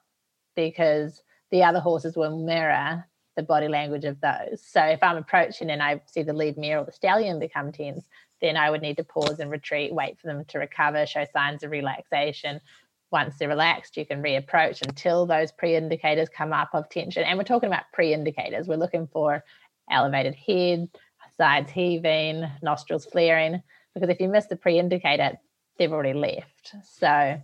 because 0.57 1.23
the 1.51 1.65
other 1.65 1.81
horses 1.81 2.17
will 2.17 2.39
mirror 2.39 3.07
the 3.37 3.43
body 3.43 3.69
language 3.69 4.05
of 4.05 4.21
those. 4.21 4.63
So 4.65 4.83
if 4.83 5.03
I'm 5.03 5.17
approaching 5.17 5.71
and 5.71 5.83
I 5.83 6.01
see 6.07 6.23
the 6.23 6.33
lead 6.33 6.57
mare 6.57 6.79
or 6.79 6.85
the 6.85 6.93
stallion 6.93 7.39
become 7.39 7.73
tense, 7.73 8.05
then 8.41 8.57
I 8.57 8.71
would 8.71 8.81
need 8.81 8.97
to 8.97 9.05
pause 9.05 9.39
and 9.39 9.51
retreat, 9.51 9.93
wait 9.93 10.19
for 10.19 10.27
them 10.27 10.45
to 10.47 10.59
recover, 10.59 11.05
show 11.05 11.27
signs 11.33 11.63
of 11.63 11.71
relaxation. 11.71 12.61
Once 13.11 13.37
they're 13.37 13.49
relaxed, 13.49 13.97
you 13.97 14.07
can 14.07 14.23
reapproach 14.23 14.83
until 14.83 15.27
those 15.27 15.53
pre 15.53 15.75
indicators 15.75 16.29
come 16.29 16.53
up 16.53 16.71
of 16.73 16.89
tension. 16.89 17.25
And 17.25 17.39
we're 17.39 17.45
talking 17.45 17.69
about 17.69 17.85
pre 17.93 18.13
indicators. 18.13 18.69
We're 18.69 18.77
looking 18.77 19.09
for 19.09 19.45
elevated 19.91 20.35
head, 20.35 20.89
sides 21.37 21.71
heaving, 21.71 22.47
nostrils 22.63 23.07
flaring. 23.07 23.63
Because 23.95 24.09
if 24.09 24.21
you 24.21 24.29
miss 24.29 24.47
the 24.47 24.57
pre 24.57 24.79
indicator, 24.79 25.39
they've 25.79 25.93
already 25.93 26.19
left. 26.19 26.75
So, 26.85 27.41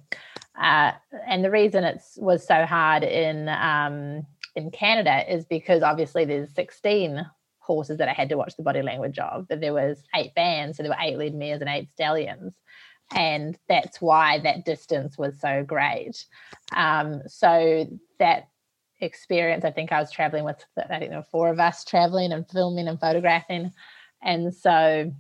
uh, 0.61 0.93
and 1.27 1.45
the 1.45 1.51
reason 1.51 1.85
it 1.85 2.01
was 2.17 2.47
so 2.47 2.65
hard 2.65 3.03
in 3.03 3.49
um, 3.49 4.27
in 4.55 4.71
Canada 4.71 5.25
is 5.33 5.45
because 5.45 5.83
obviously 5.83 6.25
there's 6.25 6.55
16 6.55 7.27
horses 7.59 7.99
that 7.99 8.09
I 8.09 8.13
had 8.13 8.29
to 8.29 8.37
watch 8.37 8.57
the 8.57 8.63
body 8.63 8.81
language 8.81 9.19
of, 9.19 9.49
but 9.49 9.61
there 9.61 9.75
was 9.75 10.03
eight 10.15 10.35
bands, 10.35 10.77
so 10.77 10.83
there 10.83 10.93
were 10.93 10.99
eight 11.01 11.19
lead 11.19 11.35
mares 11.35 11.61
and 11.61 11.69
eight 11.69 11.91
stallions, 11.91 12.55
and 13.15 13.59
that's 13.69 14.01
why 14.01 14.41
that 14.41 14.65
distance 14.65 15.17
was 15.17 15.39
so 15.41 15.65
great. 15.65 16.25
Um, 16.75 17.23
so 17.27 17.87
that 18.19 18.49
experience, 19.01 19.65
I 19.65 19.71
think 19.71 19.93
I 19.93 20.01
was 20.01 20.11
traveling 20.11 20.45
with, 20.45 20.65
I 20.77 20.99
think 20.99 21.11
there 21.11 21.19
were 21.19 21.27
four 21.31 21.49
of 21.49 21.61
us 21.61 21.85
traveling 21.85 22.33
and 22.33 22.49
filming 22.49 22.89
and 22.89 23.01
photographing, 23.01 23.73
and 24.23 24.55
so 24.55 25.13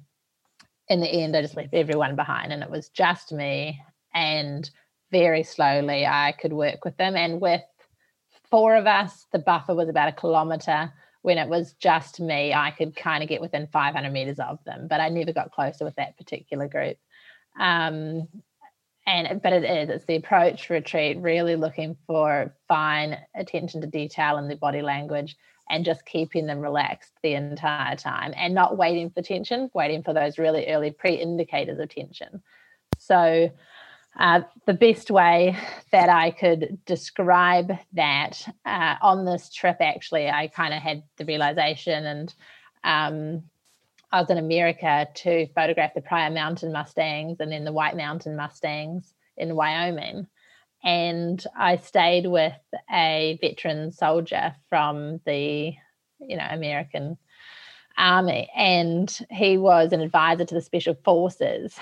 in 0.88 1.00
the 1.00 1.08
end, 1.08 1.36
I 1.36 1.42
just 1.42 1.56
left 1.56 1.74
everyone 1.74 2.16
behind 2.16 2.52
and 2.52 2.62
it 2.62 2.70
was 2.70 2.88
just 2.90 3.32
me. 3.32 3.80
And 4.14 4.68
very 5.10 5.42
slowly, 5.42 6.06
I 6.06 6.32
could 6.32 6.52
work 6.52 6.84
with 6.84 6.96
them. 6.96 7.16
And 7.16 7.40
with 7.40 7.62
four 8.50 8.76
of 8.76 8.86
us, 8.86 9.26
the 9.32 9.38
buffer 9.38 9.74
was 9.74 9.88
about 9.88 10.08
a 10.08 10.12
kilometer. 10.12 10.92
When 11.22 11.38
it 11.38 11.48
was 11.48 11.72
just 11.74 12.20
me, 12.20 12.54
I 12.54 12.70
could 12.70 12.94
kind 12.94 13.22
of 13.22 13.28
get 13.28 13.40
within 13.40 13.66
500 13.66 14.12
meters 14.12 14.38
of 14.38 14.62
them, 14.64 14.86
but 14.88 15.00
I 15.00 15.08
never 15.08 15.32
got 15.32 15.50
closer 15.50 15.84
with 15.84 15.96
that 15.96 16.16
particular 16.16 16.68
group. 16.68 16.98
Um, 17.58 18.28
and 19.06 19.40
but 19.40 19.52
it 19.52 19.64
is 19.64 19.88
it's 19.88 20.04
the 20.06 20.16
approach 20.16 20.68
retreat 20.68 21.18
really 21.18 21.54
looking 21.54 21.96
for 22.06 22.54
fine 22.66 23.16
attention 23.36 23.80
to 23.80 23.86
detail 23.86 24.36
in 24.38 24.48
the 24.48 24.56
body 24.56 24.82
language 24.82 25.36
and 25.70 25.84
just 25.84 26.06
keeping 26.06 26.46
them 26.46 26.60
relaxed 26.60 27.12
the 27.22 27.34
entire 27.34 27.96
time 27.96 28.32
and 28.36 28.54
not 28.54 28.76
waiting 28.76 29.10
for 29.10 29.22
tension, 29.22 29.70
waiting 29.74 30.02
for 30.02 30.12
those 30.12 30.38
really 30.38 30.66
early 30.68 30.90
pre 30.90 31.14
indicators 31.14 31.78
of 31.78 31.88
tension. 31.88 32.42
So, 32.98 33.50
uh, 34.18 34.40
the 34.64 34.74
best 34.74 35.10
way 35.10 35.56
that 35.92 36.08
I 36.08 36.30
could 36.30 36.78
describe 36.86 37.72
that 37.92 38.48
uh, 38.64 38.96
on 39.02 39.26
this 39.26 39.52
trip, 39.52 39.76
actually, 39.80 40.28
I 40.28 40.48
kind 40.48 40.72
of 40.72 40.80
had 40.80 41.02
the 41.18 41.26
realization, 41.26 42.06
and 42.06 42.34
um, 42.82 43.42
I 44.16 44.20
was 44.20 44.30
in 44.30 44.38
America 44.38 45.06
to 45.14 45.46
photograph 45.54 45.92
the 45.92 46.00
Pryor 46.00 46.30
Mountain 46.30 46.72
Mustangs 46.72 47.38
and 47.38 47.52
then 47.52 47.64
the 47.64 47.72
White 47.72 47.98
Mountain 47.98 48.34
Mustangs 48.34 49.12
in 49.36 49.54
Wyoming. 49.54 50.26
And 50.82 51.44
I 51.54 51.76
stayed 51.76 52.26
with 52.26 52.56
a 52.90 53.36
veteran 53.42 53.92
soldier 53.92 54.54
from 54.70 55.20
the, 55.26 55.74
you 56.18 56.36
know, 56.38 56.46
American 56.48 57.18
army. 57.98 58.48
And 58.56 59.14
he 59.30 59.58
was 59.58 59.92
an 59.92 60.00
advisor 60.00 60.46
to 60.46 60.54
the 60.54 60.62
special 60.62 60.96
forces. 61.04 61.78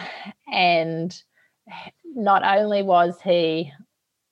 And 0.52 1.16
not 2.04 2.42
only 2.42 2.82
was 2.82 3.20
he, 3.22 3.70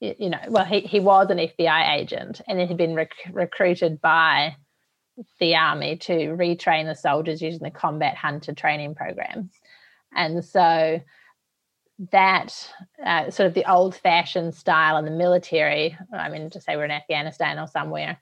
you 0.01 0.29
know, 0.29 0.41
well, 0.49 0.65
he, 0.65 0.81
he 0.81 0.99
was 0.99 1.31
an 1.31 1.39
FBI 1.39 1.97
agent 1.97 2.41
and 2.49 2.59
then 2.59 2.67
he'd 2.67 2.77
been 2.77 2.97
rec- 2.97 3.31
recruited 3.31 4.01
by 4.01 4.57
the 5.39 5.55
army 5.55 5.97
to 5.97 6.13
retrain 6.13 6.87
the 6.87 6.95
soldiers 6.95 7.43
using 7.43 7.63
the 7.63 7.71
combat 7.71 8.17
hunter 8.17 8.55
training 8.55 8.95
program. 8.95 9.51
And 10.15 10.45
so 10.45 11.01
that 12.11 12.73
uh, 13.05 13.31
sort 13.31 13.47
of 13.47 13.55
the 13.55 13.71
old 13.71 13.95
fashioned 13.95 14.55
style 14.55 14.97
in 14.97 15.05
the 15.05 15.11
military, 15.11 15.97
I 16.13 16.29
mean, 16.29 16.51
to 16.51 16.61
say 16.61 16.77
we're 16.77 16.85
in 16.85 16.91
Afghanistan 16.91 17.59
or 17.59 17.67
somewhere, 17.67 18.19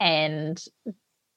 and 0.00 0.62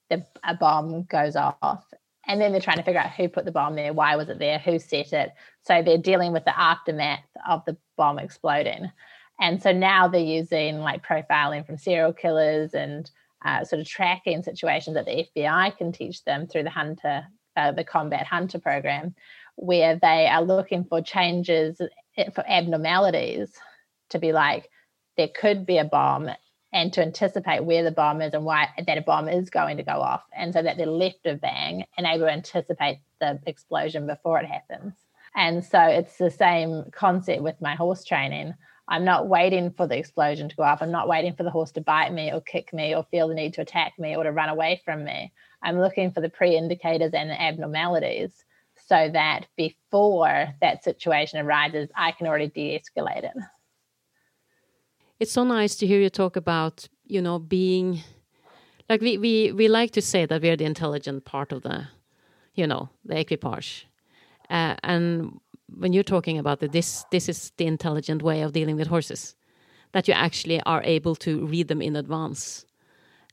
the, 0.10 0.26
a 0.44 0.56
bomb 0.56 1.04
goes 1.04 1.36
off. 1.36 1.86
And 2.30 2.42
then 2.42 2.52
they're 2.52 2.62
trying 2.62 2.78
to 2.78 2.84
figure 2.84 3.00
out 3.00 3.12
who 3.12 3.30
put 3.30 3.46
the 3.46 3.52
bomb 3.52 3.76
there, 3.76 3.94
why 3.94 4.18
was 4.18 4.28
it 4.28 4.38
there, 4.38 4.60
who 4.60 4.80
set 4.80 5.14
it. 5.14 5.32
So 5.64 5.82
they're 5.82 5.98
dealing 5.98 6.34
with 6.34 6.44
the 6.44 6.60
aftermath 6.60 7.24
of 7.48 7.64
the 7.66 7.78
bomb 7.96 8.20
exploding. 8.20 8.92
And 9.40 9.62
so 9.62 9.72
now 9.72 10.08
they're 10.08 10.22
using 10.22 10.80
like 10.80 11.06
profiling 11.06 11.66
from 11.66 11.78
serial 11.78 12.12
killers 12.12 12.74
and 12.74 13.10
uh, 13.46 13.64
sort 13.64 13.82
of 13.82 13.88
tracking 13.88 14.44
situations 14.44 14.96
that 14.96 15.06
the 15.06 15.28
FBI 15.36 15.78
can 15.78 15.92
teach 15.92 16.24
them 16.24 16.48
through 16.48 16.64
the 16.64 16.70
hunter, 16.70 17.26
uh, 17.56 17.72
the 17.72 17.84
combat 17.84 18.26
hunter 18.26 18.60
program, 18.60 19.16
where 19.56 19.96
they 19.96 20.28
are 20.28 20.44
looking 20.44 20.84
for 20.84 21.02
changes 21.02 21.82
eh, 22.18 22.30
for 22.30 22.44
abnormalities 22.48 23.52
to 24.10 24.20
be 24.20 24.32
like 24.32 24.70
there 25.18 25.28
could 25.28 25.66
be 25.66 25.78
a 25.78 25.84
bomb 25.86 26.30
and 26.74 26.94
to 26.94 27.02
anticipate 27.02 27.64
where 27.64 27.84
the 27.84 27.92
bomb 27.92 28.22
is 28.22 28.34
and 28.34 28.46
why 28.46 28.70
that 28.86 28.98
a 28.98 29.02
bomb 29.02 29.28
is 29.28 29.50
going 29.50 29.78
to 29.78 29.84
go 29.84 29.94
off 29.94 30.24
and 30.36 30.54
so 30.54 30.62
that 30.62 30.78
they're 30.78 30.86
left 30.86 31.26
of 31.26 31.42
bang 31.42 31.86
and 31.98 32.06
able 32.06 32.26
to 32.26 32.32
anticipate 32.32 33.00
the 33.20 33.40
explosion 33.46 34.06
before 34.06 34.40
it 34.40 34.46
happens. 34.46 34.94
And 35.36 35.64
so 35.64 35.82
it's 35.82 36.18
the 36.18 36.32
same 36.32 36.86
concept 36.92 37.42
with 37.42 37.60
my 37.62 37.76
horse 37.76 38.04
training 38.04 38.54
I'm 38.90 39.04
not 39.04 39.28
waiting 39.28 39.72
for 39.72 39.86
the 39.86 39.98
explosion 39.98 40.48
to 40.48 40.56
go 40.56 40.64
off. 40.64 40.82
I'm 40.82 40.92
not 40.92 41.08
waiting 41.08 41.34
for 41.34 41.44
the 41.44 41.52
horse 41.52 41.72
to 41.74 41.82
bite 41.82 42.14
me 42.14 42.32
or 42.32 42.40
kick 42.40 42.74
me 42.74 42.96
or 42.96 43.04
feel 43.12 43.28
the 43.28 43.34
need 43.34 43.54
to 43.56 43.62
attack 43.62 43.94
me 44.00 44.16
or 44.16 44.24
to 44.24 44.32
run 44.32 44.50
away 44.50 44.82
from 44.86 45.04
me. 45.04 45.34
I'm 45.62 45.80
looking 45.80 46.12
for 46.12 46.22
the 46.22 46.30
pre 46.30 46.56
indicators 46.56 47.14
and 47.14 47.30
the 47.30 47.42
abnormalities 47.42 48.46
so 48.88 49.10
that 49.12 49.48
before 49.58 50.54
that 50.62 50.84
situation 50.84 51.40
arises, 51.40 51.90
I 51.96 52.12
can 52.12 52.28
already 52.28 52.48
de 52.48 52.80
escalate 52.80 53.26
it. 53.26 53.34
It's 55.20 55.32
so 55.32 55.44
nice 55.44 55.76
to 55.78 55.88
hear 55.88 56.00
you 56.00 56.10
talk 56.10 56.36
about, 56.36 56.88
you 57.06 57.22
know, 57.22 57.40
being 57.40 58.04
like 58.88 59.02
we, 59.02 59.18
we, 59.18 59.52
we 59.52 59.68
like 59.68 59.92
to 59.92 60.02
say 60.02 60.26
that 60.26 60.42
we're 60.42 60.56
the 60.56 60.66
intelligent 60.66 61.26
part 61.26 61.52
of 61.52 61.64
the, 61.64 61.88
you 62.54 62.68
know, 62.68 62.90
the 63.04 63.20
equipage. 63.20 63.88
Uh, 64.50 64.76
and 64.84 65.40
when 65.76 65.94
you're 65.94 66.04
talking 66.04 66.38
about 66.38 66.60
that, 66.60 66.72
this 66.72 67.06
this 67.12 67.30
is 67.30 67.52
the 67.58 67.66
intelligent 67.66 68.22
way 68.22 68.42
of 68.42 68.54
dealing 68.54 68.76
with 68.76 68.88
horses, 68.88 69.36
that 69.92 70.08
you 70.08 70.14
actually 70.14 70.62
are 70.62 70.82
able 70.84 71.16
to 71.16 71.46
read 71.46 71.68
them 71.68 71.82
in 71.82 71.96
advance, 71.96 72.66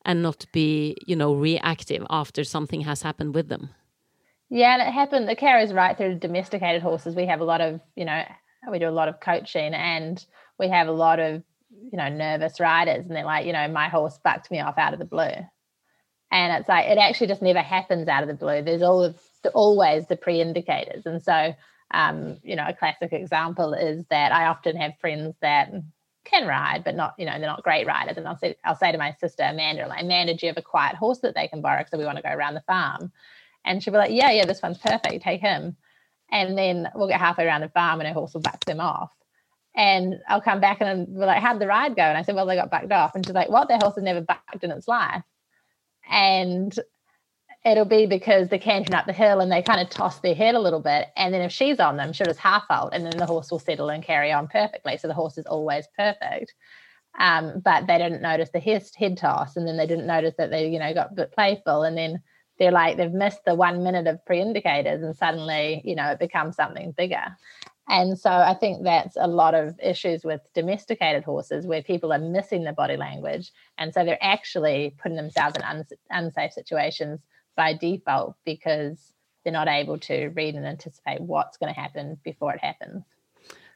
and 0.04 0.22
not 0.22 0.46
be 0.52 0.96
you 1.06 1.16
know 1.16 1.34
reactive 1.34 2.04
after 2.10 2.44
something 2.44 2.82
has 2.82 3.02
happened 3.02 3.34
with 3.34 3.48
them. 3.48 3.70
Yeah, 4.50 4.74
and 4.74 4.82
it 4.82 4.92
happened. 4.92 5.28
The 5.28 5.36
carries 5.36 5.72
right 5.72 5.96
through 5.96 6.18
domesticated 6.18 6.82
horses. 6.82 7.14
We 7.14 7.26
have 7.26 7.40
a 7.40 7.44
lot 7.44 7.60
of 7.60 7.80
you 7.96 8.04
know 8.04 8.24
we 8.70 8.78
do 8.78 8.88
a 8.88 8.90
lot 8.90 9.08
of 9.08 9.20
coaching, 9.20 9.74
and 9.74 10.24
we 10.58 10.68
have 10.68 10.88
a 10.88 10.92
lot 10.92 11.20
of 11.20 11.42
you 11.70 11.98
know 11.98 12.08
nervous 12.08 12.60
riders, 12.60 13.06
and 13.06 13.16
they're 13.16 13.24
like 13.24 13.46
you 13.46 13.52
know 13.52 13.68
my 13.68 13.88
horse 13.88 14.18
bucked 14.22 14.50
me 14.50 14.60
off 14.60 14.78
out 14.78 14.92
of 14.92 14.98
the 14.98 15.04
blue, 15.04 15.34
and 16.32 16.52
it's 16.52 16.68
like 16.68 16.86
it 16.86 16.98
actually 16.98 17.28
just 17.28 17.42
never 17.42 17.60
happens 17.60 18.08
out 18.08 18.22
of 18.22 18.28
the 18.28 18.34
blue. 18.34 18.62
There's 18.62 18.82
all 18.82 19.02
of 19.02 19.20
the, 19.42 19.50
always 19.50 20.06
the 20.06 20.16
pre 20.16 20.40
indicators, 20.40 21.06
and 21.06 21.22
so 21.22 21.54
um, 21.94 22.38
you 22.42 22.56
know, 22.56 22.64
a 22.66 22.74
classic 22.74 23.12
example 23.12 23.72
is 23.72 24.04
that 24.10 24.32
I 24.32 24.46
often 24.46 24.76
have 24.76 24.98
friends 25.00 25.36
that 25.40 25.72
can 26.24 26.46
ride, 26.46 26.82
but 26.84 26.96
not, 26.96 27.14
you 27.18 27.24
know, 27.24 27.32
they're 27.38 27.48
not 27.48 27.62
great 27.62 27.86
riders. 27.86 28.16
And 28.16 28.26
I'll 28.26 28.36
say, 28.36 28.56
I'll 28.64 28.74
say 28.74 28.90
to 28.90 28.98
my 28.98 29.12
sister 29.20 29.44
Amanda, 29.44 29.86
like, 29.86 30.02
Amanda, 30.02 30.34
do 30.34 30.44
you 30.44 30.50
have 30.50 30.58
a 30.58 30.62
quiet 30.62 30.96
horse 30.96 31.20
that 31.20 31.36
they 31.36 31.46
can 31.46 31.60
borrow? 31.60 31.78
Because 31.78 31.96
we 31.96 32.04
want 32.04 32.16
to 32.16 32.22
go 32.22 32.30
around 32.30 32.54
the 32.54 32.62
farm. 32.62 33.12
And 33.64 33.82
she'll 33.82 33.92
be 33.92 33.98
like, 33.98 34.10
Yeah, 34.10 34.32
yeah, 34.32 34.44
this 34.44 34.60
one's 34.60 34.78
perfect. 34.78 35.22
Take 35.22 35.40
him. 35.40 35.76
And 36.30 36.58
then 36.58 36.88
we'll 36.96 37.08
get 37.08 37.20
halfway 37.20 37.46
around 37.46 37.60
the 37.60 37.68
farm 37.68 38.00
and 38.00 38.08
her 38.08 38.14
horse 38.14 38.34
will 38.34 38.40
back 38.40 38.64
them 38.64 38.80
off. 38.80 39.12
And 39.76 40.16
I'll 40.28 40.40
come 40.40 40.60
back 40.60 40.80
and 40.80 41.06
be 41.06 41.20
like, 41.20 41.40
How'd 41.40 41.60
the 41.60 41.68
ride 41.68 41.94
go? 41.94 42.02
And 42.02 42.18
I 42.18 42.22
said, 42.22 42.34
Well, 42.34 42.46
they 42.46 42.56
got 42.56 42.70
backed 42.70 42.92
off. 42.92 43.14
And 43.14 43.24
she's 43.24 43.34
like, 43.34 43.50
What? 43.50 43.68
Their 43.68 43.78
horse 43.78 43.94
has 43.94 44.04
never 44.04 44.20
backed 44.20 44.64
in 44.64 44.72
its 44.72 44.88
life. 44.88 45.22
And 46.10 46.74
it'll 47.64 47.84
be 47.86 48.06
because 48.06 48.48
they're 48.48 48.58
cantering 48.58 48.94
up 48.94 49.06
the 49.06 49.12
hill 49.12 49.40
and 49.40 49.50
they 49.50 49.62
kind 49.62 49.80
of 49.80 49.88
toss 49.88 50.20
their 50.20 50.34
head 50.34 50.54
a 50.54 50.60
little 50.60 50.80
bit. 50.80 51.08
And 51.16 51.32
then 51.32 51.40
if 51.40 51.50
she's 51.50 51.80
on 51.80 51.96
them, 51.96 52.12
she'll 52.12 52.26
just 52.26 52.40
half 52.40 52.64
out 52.70 52.90
and 52.92 53.04
then 53.06 53.16
the 53.16 53.26
horse 53.26 53.50
will 53.50 53.58
settle 53.58 53.88
and 53.88 54.04
carry 54.04 54.30
on 54.32 54.48
perfectly. 54.48 54.98
So 54.98 55.08
the 55.08 55.14
horse 55.14 55.38
is 55.38 55.46
always 55.46 55.86
perfect. 55.96 56.54
Um, 57.18 57.62
but 57.64 57.86
they 57.86 57.96
didn't 57.96 58.22
notice 58.22 58.50
the 58.50 58.60
head, 58.60 59.16
toss 59.16 59.56
and 59.56 59.66
then 59.66 59.76
they 59.76 59.86
didn't 59.86 60.06
notice 60.06 60.34
that 60.36 60.50
they, 60.50 60.68
you 60.68 60.78
know, 60.78 60.92
got 60.92 61.12
a 61.12 61.14
bit 61.14 61.32
playful 61.32 61.84
and 61.84 61.96
then 61.96 62.20
they're 62.58 62.72
like, 62.72 62.96
they've 62.96 63.12
missed 63.12 63.44
the 63.46 63.54
one 63.54 63.82
minute 63.82 64.06
of 64.06 64.24
pre-indicators 64.26 65.02
and 65.02 65.16
suddenly, 65.16 65.80
you 65.84 65.94
know, 65.94 66.10
it 66.10 66.18
becomes 66.18 66.56
something 66.56 66.92
bigger. 66.92 67.24
And 67.88 68.18
so 68.18 68.30
I 68.30 68.54
think 68.54 68.82
that's 68.82 69.16
a 69.18 69.26
lot 69.26 69.54
of 69.54 69.78
issues 69.82 70.24
with 70.24 70.40
domesticated 70.54 71.22
horses 71.22 71.66
where 71.66 71.82
people 71.82 72.12
are 72.12 72.18
missing 72.18 72.64
the 72.64 72.72
body 72.72 72.96
language. 72.96 73.52
And 73.78 73.92
so 73.92 74.04
they're 74.04 74.22
actually 74.22 74.94
putting 74.98 75.16
themselves 75.16 75.56
in 75.56 75.62
uns- 75.62 75.92
unsafe 76.10 76.52
situations 76.52 77.20
by 77.56 77.74
default 77.74 78.36
because 78.44 79.14
they're 79.42 79.52
not 79.52 79.68
able 79.68 79.98
to 79.98 80.28
read 80.28 80.54
and 80.54 80.66
anticipate 80.66 81.20
what's 81.20 81.56
going 81.56 81.72
to 81.72 81.80
happen 81.80 82.18
before 82.24 82.54
it 82.54 82.60
happens. 82.60 83.04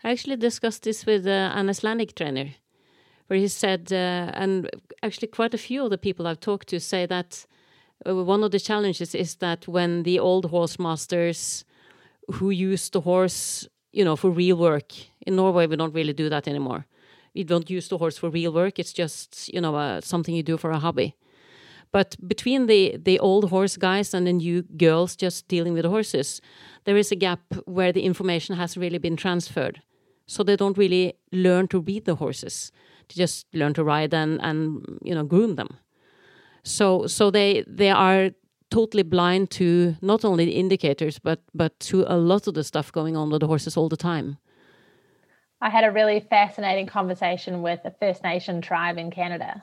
I 0.05 0.11
actually 0.11 0.37
discussed 0.37 0.85
this 0.85 1.05
with 1.05 1.27
uh, 1.27 1.53
an 1.55 1.69
Icelandic 1.69 2.15
trainer, 2.15 2.55
where 3.27 3.39
he 3.39 3.49
said, 3.49 3.93
uh, 3.93 4.31
and 4.35 4.71
actually 5.03 5.29
quite 5.29 5.55
a 5.55 5.59
few 5.59 5.85
of 5.85 5.91
the 5.91 5.99
people 5.99 6.27
I've 6.27 6.41
talked 6.41 6.69
to 6.69 6.81
say 6.81 7.05
that 7.07 7.47
uh, 8.07 8.15
one 8.25 8.45
of 8.45 8.53
the 8.53 8.61
challenges 8.61 9.15
is 9.15 9.37
that 9.37 9.67
when 9.67 10.05
the 10.05 10.19
old 10.19 10.47
horse 10.47 10.79
masters 10.79 11.65
who 12.35 12.51
use 12.51 12.89
the 12.91 13.01
horse, 13.01 13.67
you 13.93 14.05
know, 14.05 14.17
for 14.17 14.31
real 14.31 14.57
work 14.57 14.93
in 15.27 15.37
Norway, 15.37 15.67
we 15.67 15.77
don't 15.77 15.95
really 15.95 16.13
do 16.13 16.29
that 16.29 16.47
anymore. 16.47 16.87
We 17.35 17.45
don't 17.45 17.69
use 17.69 17.89
the 17.89 17.99
horse 17.99 18.17
for 18.19 18.31
real 18.31 18.53
work. 18.53 18.79
It's 18.79 18.93
just 18.93 19.53
you 19.53 19.61
know 19.61 19.75
uh, 19.75 20.01
something 20.01 20.35
you 20.35 20.43
do 20.43 20.57
for 20.57 20.71
a 20.71 20.79
hobby. 20.79 21.17
But 21.93 22.17
between 22.27 22.67
the 22.67 22.97
the 23.05 23.19
old 23.19 23.51
horse 23.51 23.77
guys 23.77 24.15
and 24.15 24.27
the 24.27 24.33
new 24.33 24.63
girls 24.63 25.17
just 25.17 25.49
dealing 25.49 25.75
with 25.75 25.85
horses, 25.85 26.41
there 26.85 26.99
is 26.99 27.13
a 27.13 27.17
gap 27.17 27.41
where 27.65 27.93
the 27.93 28.03
information 28.03 28.57
has 28.57 28.77
really 28.77 28.99
been 28.99 29.17
transferred. 29.17 29.83
So 30.27 30.43
they 30.43 30.57
don't 30.57 30.79
really 30.79 31.15
learn 31.33 31.69
to 31.69 31.81
read 31.81 32.05
the 32.05 32.17
horses. 32.17 32.73
They 33.09 33.23
just 33.23 33.47
learn 33.55 33.75
to 33.75 33.85
ride 33.85 34.15
and 34.15 34.41
and 34.43 34.99
you 35.03 35.15
know 35.15 35.25
groom 35.25 35.57
them. 35.57 35.79
So 36.63 37.07
so 37.07 37.31
they 37.31 37.65
they 37.67 37.91
are 37.91 38.31
totally 38.71 39.03
blind 39.03 39.51
to 39.51 39.97
not 40.03 40.25
only 40.25 40.45
the 40.45 40.59
indicators 40.59 41.19
but 41.19 41.41
but 41.55 41.81
to 41.81 42.05
a 42.07 42.17
lot 42.17 42.47
of 42.47 42.55
the 42.55 42.65
stuff 42.65 42.93
going 42.93 43.17
on 43.17 43.31
with 43.31 43.41
the 43.41 43.47
horses 43.47 43.77
all 43.77 43.89
the 43.89 43.97
time. 43.97 44.37
I 45.61 45.71
had 45.71 45.85
a 45.85 45.91
really 45.91 46.21
fascinating 46.21 46.87
conversation 46.87 47.63
with 47.63 47.81
a 47.85 47.91
First 47.91 48.23
Nation 48.23 48.61
tribe 48.61 48.99
in 48.99 49.11
Canada 49.11 49.63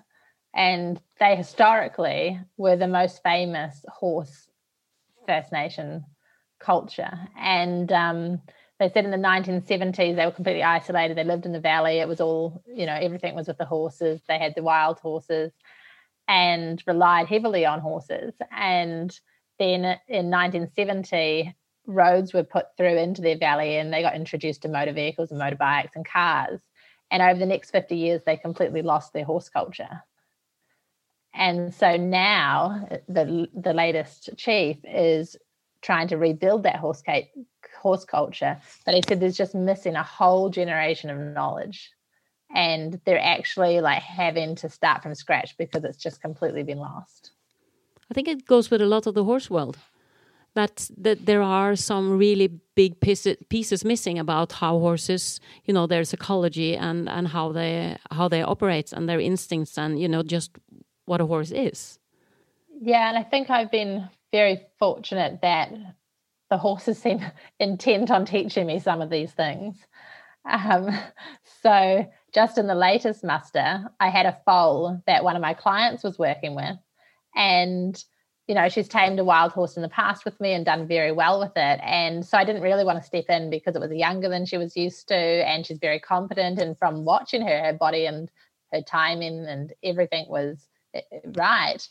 and 0.55 1.01
they 1.19 1.35
historically 1.35 2.39
were 2.55 2.77
the 2.77 2.87
most 2.87 3.21
famous 3.21 3.85
horse 3.89 4.49
First 5.27 5.51
Nation 5.51 6.05
culture. 6.59 7.11
And 7.37 7.91
um, 7.91 8.41
they 8.79 8.89
said 8.89 9.03
in 9.03 9.11
the 9.11 9.17
1970s 9.17 10.15
they 10.15 10.25
were 10.25 10.31
completely 10.31 10.63
isolated. 10.63 11.17
They 11.17 11.25
lived 11.25 11.45
in 11.45 11.51
the 11.51 11.59
valley. 11.59 11.99
It 11.99 12.07
was 12.07 12.21
all, 12.21 12.63
you 12.73 12.85
know, 12.85 12.93
everything 12.93 13.35
was 13.35 13.47
with 13.47 13.57
the 13.57 13.65
horses. 13.65 14.21
They 14.27 14.39
had 14.39 14.55
the 14.55 14.63
wild 14.63 14.99
horses 14.99 15.51
and 16.27 16.81
relied 16.87 17.27
heavily 17.27 17.65
on 17.65 17.81
horses. 17.81 18.33
And 18.49 19.17
then 19.59 19.83
in 20.07 20.31
1970, 20.31 21.53
roads 21.85 22.33
were 22.33 22.43
put 22.43 22.67
through 22.77 22.97
into 22.97 23.21
their 23.21 23.37
valley 23.37 23.77
and 23.77 23.93
they 23.93 24.01
got 24.01 24.15
introduced 24.15 24.61
to 24.61 24.69
motor 24.69 24.93
vehicles 24.93 25.31
and 25.31 25.39
motorbikes 25.39 25.95
and 25.95 26.05
cars. 26.05 26.61
And 27.11 27.21
over 27.21 27.37
the 27.37 27.45
next 27.45 27.71
50 27.71 27.95
years, 27.95 28.21
they 28.25 28.37
completely 28.37 28.81
lost 28.81 29.11
their 29.11 29.25
horse 29.25 29.49
culture 29.49 30.01
And 31.35 31.73
so 31.73 31.97
now 31.97 32.87
the 33.07 33.47
the 33.53 33.73
latest 33.73 34.29
chief 34.37 34.77
is 34.83 35.35
trying 35.81 36.07
to 36.07 36.17
rebuild 36.17 36.63
that 36.63 36.77
horse 36.77 37.03
horse 37.81 38.05
culture, 38.05 38.57
but 38.85 38.95
he 38.95 39.01
said 39.07 39.19
there's 39.19 39.37
just 39.37 39.53
missing 39.53 39.95
a 39.95 40.03
whole 40.03 40.49
generation 40.49 41.09
of 41.09 41.17
knowledge, 41.19 41.91
and 42.55 42.99
they're 43.05 43.21
actually 43.21 43.81
like 43.81 44.01
having 44.01 44.55
to 44.55 44.69
start 44.69 45.03
from 45.03 45.13
scratch 45.13 45.57
because 45.57 45.83
it's 45.83 45.97
just 45.97 46.21
completely 46.21 46.63
been 46.63 46.79
lost. 46.79 47.31
I 48.09 48.13
think 48.13 48.27
it 48.27 48.45
goes 48.45 48.71
with 48.71 48.81
a 48.81 48.85
lot 48.85 49.07
of 49.07 49.13
the 49.13 49.23
horse 49.23 49.49
world 49.49 49.77
that 50.55 50.89
that 50.97 51.25
there 51.25 51.41
are 51.41 51.75
some 51.75 52.17
really 52.17 52.47
big 52.75 52.99
pieces, 52.99 53.37
pieces 53.49 53.83
missing 53.83 54.17
about 54.17 54.53
how 54.53 54.79
horses, 54.79 55.39
you 55.65 55.73
know, 55.73 55.85
their 55.85 56.05
psychology 56.05 56.75
and 56.75 57.09
and 57.09 57.27
how 57.27 57.51
they 57.51 57.97
how 58.11 58.29
they 58.29 58.41
operate 58.41 58.93
and 58.93 59.07
their 59.07 59.19
instincts 59.19 59.77
and 59.77 59.99
you 59.99 60.07
know 60.07 60.23
just 60.23 60.51
what 61.05 61.21
a 61.21 61.25
horse 61.25 61.51
is. 61.51 61.99
Yeah, 62.81 63.09
and 63.09 63.17
I 63.17 63.23
think 63.23 63.49
I've 63.49 63.71
been 63.71 64.09
very 64.31 64.61
fortunate 64.79 65.39
that 65.41 65.71
the 66.49 66.57
horses 66.57 66.97
seem 66.99 67.21
intent 67.59 68.11
on 68.11 68.25
teaching 68.25 68.67
me 68.67 68.79
some 68.79 69.01
of 69.01 69.09
these 69.09 69.31
things. 69.31 69.77
Um, 70.49 70.89
so 71.61 72.05
just 72.33 72.57
in 72.57 72.67
the 72.67 72.75
latest 72.75 73.23
muster, 73.23 73.85
I 73.99 74.09
had 74.09 74.25
a 74.25 74.37
foal 74.45 75.01
that 75.07 75.23
one 75.23 75.35
of 75.35 75.41
my 75.41 75.53
clients 75.53 76.03
was 76.03 76.19
working 76.19 76.55
with, 76.55 76.77
and 77.35 78.03
you 78.47 78.53
know, 78.53 78.69
she's 78.69 78.87
tamed 78.87 79.19
a 79.19 79.23
wild 79.23 79.51
horse 79.51 79.75
in 79.75 79.81
the 79.81 79.89
past 79.89 80.23
with 80.23 80.39
me 80.39 80.53
and 80.53 80.65
done 80.65 80.87
very 80.87 81.11
well 81.11 81.39
with 81.39 81.53
it. 81.55 81.79
And 81.83 82.23
so 82.23 82.37
I 82.37 82.45
didn't 82.45 82.61
really 82.61 82.83
want 82.83 82.99
to 82.99 83.03
step 83.03 83.25
in 83.27 83.49
because 83.49 83.75
it 83.75 83.81
was 83.81 83.91
younger 83.91 84.29
than 84.29 84.45
she 84.45 84.57
was 84.57 84.77
used 84.77 85.07
to. 85.07 85.15
And 85.15 85.65
she's 85.65 85.79
very 85.79 85.99
competent. 85.99 86.59
And 86.59 86.77
from 86.77 87.05
watching 87.05 87.41
her, 87.41 87.63
her 87.63 87.73
body 87.73 88.05
and 88.05 88.29
her 88.71 88.83
timing 88.83 89.45
and 89.47 89.73
everything 89.83 90.27
was 90.29 90.67
right. 91.36 91.88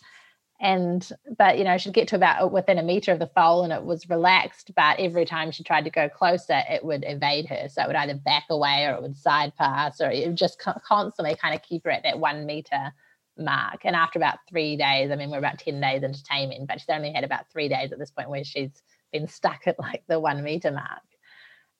And, 0.60 1.06
but, 1.36 1.58
you 1.58 1.64
know, 1.64 1.76
she'd 1.78 1.92
get 1.92 2.08
to 2.08 2.16
about 2.16 2.52
within 2.52 2.78
a 2.78 2.82
meter 2.82 3.12
of 3.12 3.18
the 3.18 3.30
foal 3.34 3.64
and 3.64 3.72
it 3.72 3.84
was 3.84 4.08
relaxed. 4.08 4.70
But 4.74 5.00
every 5.00 5.24
time 5.24 5.50
she 5.50 5.64
tried 5.64 5.84
to 5.84 5.90
go 5.90 6.08
closer, 6.08 6.62
it 6.70 6.84
would 6.84 7.04
evade 7.06 7.46
her. 7.46 7.68
So 7.68 7.82
it 7.82 7.86
would 7.88 7.96
either 7.96 8.14
back 8.14 8.44
away 8.50 8.86
or 8.86 8.94
it 8.94 9.02
would 9.02 9.16
side 9.16 9.54
pass 9.56 10.00
or 10.00 10.10
it 10.10 10.26
would 10.26 10.36
just 10.36 10.58
constantly 10.58 11.34
kind 11.34 11.54
of 11.54 11.62
keep 11.62 11.84
her 11.84 11.90
at 11.90 12.04
that 12.04 12.18
one 12.18 12.46
meter 12.46 12.92
mark. 13.36 13.80
And 13.84 13.96
after 13.96 14.18
about 14.18 14.38
three 14.48 14.76
days, 14.76 15.10
I 15.10 15.16
mean, 15.16 15.30
we're 15.30 15.38
about 15.38 15.58
10 15.58 15.80
days 15.80 16.02
into 16.02 16.22
taming, 16.22 16.66
but 16.66 16.80
she's 16.80 16.88
only 16.88 17.12
had 17.12 17.24
about 17.24 17.50
three 17.50 17.68
days 17.68 17.92
at 17.92 17.98
this 17.98 18.10
point 18.10 18.30
where 18.30 18.44
she's 18.44 18.82
been 19.12 19.28
stuck 19.28 19.66
at 19.66 19.78
like 19.78 20.04
the 20.08 20.20
one 20.20 20.42
meter 20.42 20.70
mark. 20.70 21.02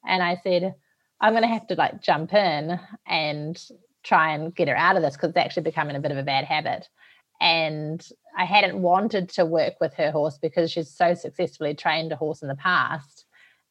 And 0.07 0.23
I 0.23 0.37
said, 0.43 0.75
I'm 1.21 1.33
going 1.33 1.43
to 1.43 1.49
have 1.49 1.67
to 1.69 1.75
like 1.75 2.03
jump 2.03 2.35
in 2.35 2.79
and 3.07 3.63
try 4.03 4.35
and 4.35 4.55
get 4.55 4.69
her 4.69 4.77
out 4.77 4.97
of 4.97 5.03
this 5.03 5.15
because 5.15 5.31
it's 5.31 5.39
actually 5.39 5.63
becoming 5.63 5.97
a 5.97 6.01
bit 6.01 6.11
of 6.11 6.19
a 6.19 6.23
bad 6.23 6.45
habit. 6.45 6.89
And 7.40 8.07
I 8.37 8.44
hadn't 8.44 8.81
wanted 8.81 9.29
to 9.31 9.44
work 9.44 9.75
with 9.81 9.94
her 9.94 10.11
horse 10.11 10.38
because 10.38 10.70
she's 10.70 10.90
so 10.90 11.14
successfully 11.14 11.75
trained 11.75 12.12
a 12.12 12.16
horse 12.16 12.42
in 12.42 12.49
the 12.49 12.55
past. 12.57 13.27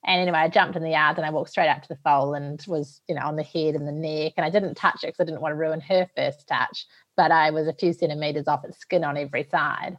And 0.06 0.22
anyway, 0.22 0.40
I 0.40 0.50
jumped 0.50 0.76
in 0.76 0.84
the 0.84 0.92
yard 0.92 1.18
and 1.18 1.26
I 1.26 1.30
walked 1.30 1.52
straight 1.52 1.70
up 1.70 1.82
to 1.82 1.88
the 1.88 2.00
foal 2.04 2.34
and 2.34 2.64
was, 2.68 3.02
you 3.08 3.16
know, 3.16 3.22
on 3.22 3.38
the 3.38 3.44
head 3.44 3.76
and 3.76 3.88
the 3.88 3.92
neck. 3.92 4.34
And 4.36 4.46
I 4.46 4.50
didn't 4.50 4.76
touch 4.76 5.04
it 5.04 5.08
because 5.08 5.22
I 5.22 5.24
didn't 5.24 5.42
want 5.42 5.54
to 5.54 5.58
ruin 5.58 5.80
her 5.82 6.10
first 6.16 6.46
touch 6.48 6.86
but 7.16 7.32
I 7.32 7.52
was 7.52 7.68
a 7.68 7.74
few 7.74 7.94
centimeters 7.94 8.48
off 8.48 8.66
its 8.66 8.80
skin 8.80 9.04
on 9.04 9.18
every 9.18 9.44
side. 9.44 9.98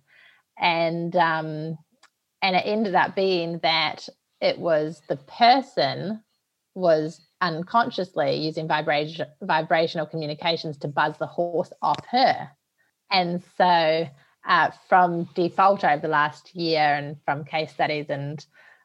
And 0.58 1.14
um, 1.16 1.78
and 2.42 2.56
it 2.56 2.62
ended 2.64 2.94
up 2.94 3.14
being 3.14 3.58
that 3.60 4.08
it 4.40 4.58
was 4.58 5.02
the 5.08 5.16
person 5.16 6.22
was 6.74 7.20
unconsciously 7.40 8.36
using 8.36 8.66
vibration 8.66 9.26
vibrational 9.42 10.06
communications 10.06 10.76
to 10.78 10.88
buzz 10.88 11.16
the 11.18 11.26
horse 11.26 11.72
off 11.82 12.04
her. 12.10 12.50
And 13.10 13.42
so 13.56 14.08
uh, 14.46 14.70
from 14.88 15.28
default 15.34 15.84
over 15.84 16.00
the 16.00 16.08
last 16.08 16.54
year 16.54 16.94
and 16.94 17.16
from 17.24 17.44
case 17.44 17.72
studies 17.72 18.06
and 18.08 18.44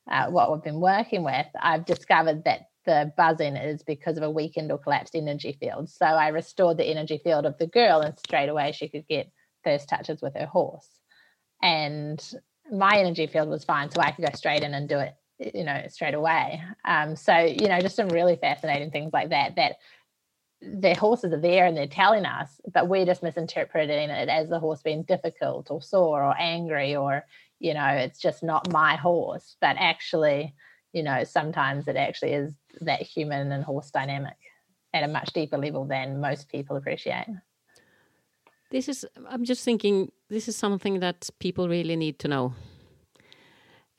uh, 0.10 0.28
what 0.28 0.52
we've 0.52 0.64
been 0.64 0.80
working 0.80 1.24
with, 1.24 1.48
I've 1.60 1.86
discovered 1.86 2.44
that 2.46 2.70
the 2.86 3.14
buzzing 3.18 3.56
is 3.56 3.84
because 3.84 4.18
of 4.18 4.24
a 4.24 4.30
weakened 4.30 4.72
or 4.72 4.78
collapsed 4.78 5.16
energy 5.16 5.56
field. 5.60 5.90
So 5.90 6.06
I 6.06 6.30
restored 6.30 6.78
the 6.78 6.86
energy 6.86 7.20
field 7.24 7.46
of 7.46 7.58
the 7.58 7.68
girl, 7.68 8.02
and 8.02 8.18
straight 8.18 8.50
away 8.50 8.72
she 8.72 8.90
could 8.90 9.08
get 9.08 9.32
first 9.64 9.90
touches 9.90 10.22
with 10.22 10.34
her 10.36 10.46
horse. 10.46 10.88
And 11.62 12.20
my 12.72 12.98
energy 12.98 13.28
field 13.28 13.50
was 13.50 13.64
fine, 13.64 13.92
so 13.92 14.02
I 14.02 14.12
could 14.12 14.26
go 14.26 14.32
straight 14.34 14.64
in 14.64 14.74
and 14.74 14.90
do 14.90 15.00
it, 15.00 15.14
you 15.54 15.64
know, 15.64 15.84
straight 15.90 16.14
away. 16.16 16.64
Um, 16.86 17.16
so 17.16 17.38
you 17.38 17.68
know, 17.68 17.80
just 17.80 17.96
some 17.96 18.10
really 18.10 18.38
fascinating 18.38 18.92
things 18.92 19.12
like 19.14 19.30
that. 19.30 19.56
That 19.58 19.76
their 20.62 20.96
horses 20.96 21.32
are 21.32 21.40
there 21.40 21.66
and 21.66 21.76
they're 21.76 21.88
telling 21.88 22.26
us, 22.26 22.60
but 22.74 22.88
we're 22.88 23.06
just 23.06 23.24
misinterpreting 23.24 24.10
it 24.10 24.30
as 24.30 24.50
the 24.50 24.60
horse 24.60 24.82
being 24.82 25.04
difficult 25.04 25.72
or 25.72 25.82
sore 25.82 26.24
or 26.24 26.36
angry 26.38 26.96
or 26.96 27.24
you 27.60 27.74
know, 27.74 27.88
it's 27.88 28.20
just 28.20 28.42
not 28.42 28.72
my 28.72 28.96
horse. 28.96 29.56
But 29.62 29.76
actually, 29.78 30.56
you 30.94 31.04
know, 31.04 31.24
sometimes 31.24 31.88
it 31.88 31.96
actually 31.96 32.34
is 32.34 32.54
that 32.82 33.02
human 33.02 33.52
and 33.52 33.64
horse 33.64 33.92
dynamic 33.92 34.38
at 34.94 35.04
a 35.04 35.08
much 35.08 35.34
deeper 35.34 35.58
level 35.58 35.86
than 35.86 36.20
most 36.20 36.50
people 36.50 36.78
appreciate. 36.78 37.28
This 38.72 38.88
is, 38.88 39.06
I'm 39.28 39.46
just 39.46 39.64
thinking, 39.64 40.12
this 40.30 40.48
is 40.48 40.56
something 40.56 41.00
that 41.00 41.30
people 41.40 41.68
really 41.68 41.96
need 41.96 42.20
to 42.20 42.28
know. 42.28 42.54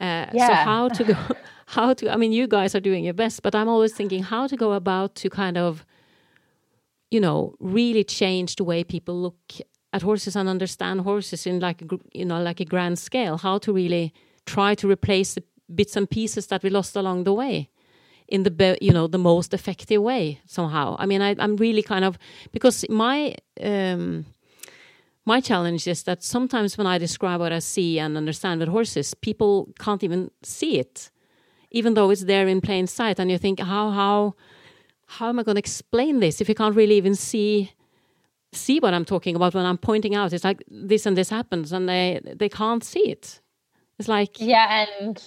Uh, 0.01 0.27
yeah. 0.33 0.47
So 0.47 0.55
how 0.55 0.89
to 0.89 1.05
go, 1.05 1.17
how 1.67 1.95
to, 1.95 2.11
I 2.11 2.17
mean, 2.17 2.33
you 2.33 2.47
guys 2.47 2.75
are 2.75 2.81
doing 2.81 3.05
your 3.05 3.15
best, 3.15 3.43
but 3.43 3.55
I'm 3.55 3.69
always 3.69 3.93
thinking 3.93 4.23
how 4.23 4.47
to 4.47 4.57
go 4.57 4.73
about 4.73 5.15
to 5.17 5.29
kind 5.29 5.59
of, 5.59 5.85
you 7.11 7.21
know, 7.21 7.55
really 7.59 8.05
change 8.05 8.57
the 8.57 8.65
way 8.65 8.85
people 8.85 9.21
look 9.21 9.39
at 9.93 10.03
horses 10.03 10.37
and 10.37 10.49
understand 10.49 11.01
horses 11.01 11.47
in 11.47 11.61
like, 11.61 11.83
you 12.13 12.25
know, 12.25 12.41
like 12.41 12.61
a 12.61 12.65
grand 12.65 12.99
scale, 12.99 13.39
how 13.39 13.59
to 13.59 13.73
really 13.73 14.13
try 14.47 14.75
to 14.75 14.89
replace 14.89 15.35
the 15.35 15.43
bits 15.75 15.97
and 15.97 16.09
pieces 16.09 16.47
that 16.49 16.63
we 16.63 16.71
lost 16.71 16.97
along 16.97 17.25
the 17.25 17.33
way 17.33 17.69
in 18.29 18.45
the 18.45 18.79
you 18.81 18.93
know 18.93 19.09
the 19.09 19.19
most 19.19 19.53
effective 19.53 20.01
way 20.01 20.41
somehow. 20.47 20.97
I 20.99 21.07
mean 21.07 21.21
I, 21.21 21.31
am 21.39 21.57
really 21.57 21.83
kind 21.83 22.05
of 22.05 22.17
because 22.53 22.85
my 22.89 23.35
um, 23.61 24.25
my 25.25 25.41
challenge 25.41 25.87
is 25.89 26.05
that 26.05 26.23
sometimes 26.23 26.79
when 26.79 26.87
i 26.87 26.97
describe 26.99 27.41
what 27.41 27.53
i 27.53 27.59
see 27.59 27.99
and 27.99 28.17
understand 28.17 28.61
with 28.61 28.69
horses 28.69 29.15
people 29.15 29.69
can't 29.79 30.03
even 30.03 30.31
see 30.43 30.79
it 30.79 31.11
even 31.71 31.95
though 31.95 32.11
it's 32.11 32.25
there 32.25 32.49
in 32.49 32.61
plain 32.61 32.87
sight. 32.87 33.19
And 33.19 33.31
you 33.31 33.39
think 33.39 33.61
how 33.61 33.91
how 33.91 34.35
how 35.19 35.29
am 35.29 35.39
i 35.39 35.43
going 35.43 35.57
to 35.57 35.59
explain 35.59 36.21
this 36.21 36.41
if 36.41 36.49
you 36.49 36.55
can't 36.55 36.77
really 36.77 36.97
even 36.97 37.15
see 37.15 37.73
see 38.53 38.81
what 38.81 38.95
i'm 38.95 39.05
talking 39.05 39.37
about 39.37 39.55
when 39.55 39.65
i'm 39.65 39.79
pointing 39.79 40.15
out? 40.15 40.33
It's 40.33 40.45
like 40.45 40.63
this 40.69 41.07
and 41.07 41.17
this 41.17 41.31
happens 41.31 41.73
and 41.73 41.89
they 41.89 42.21
they 42.25 42.49
can't 42.49 42.85
see 42.85 43.11
it. 43.11 43.41
It's 43.99 44.09
like 44.09 44.41
yeah 44.41 44.87
and 45.01 45.23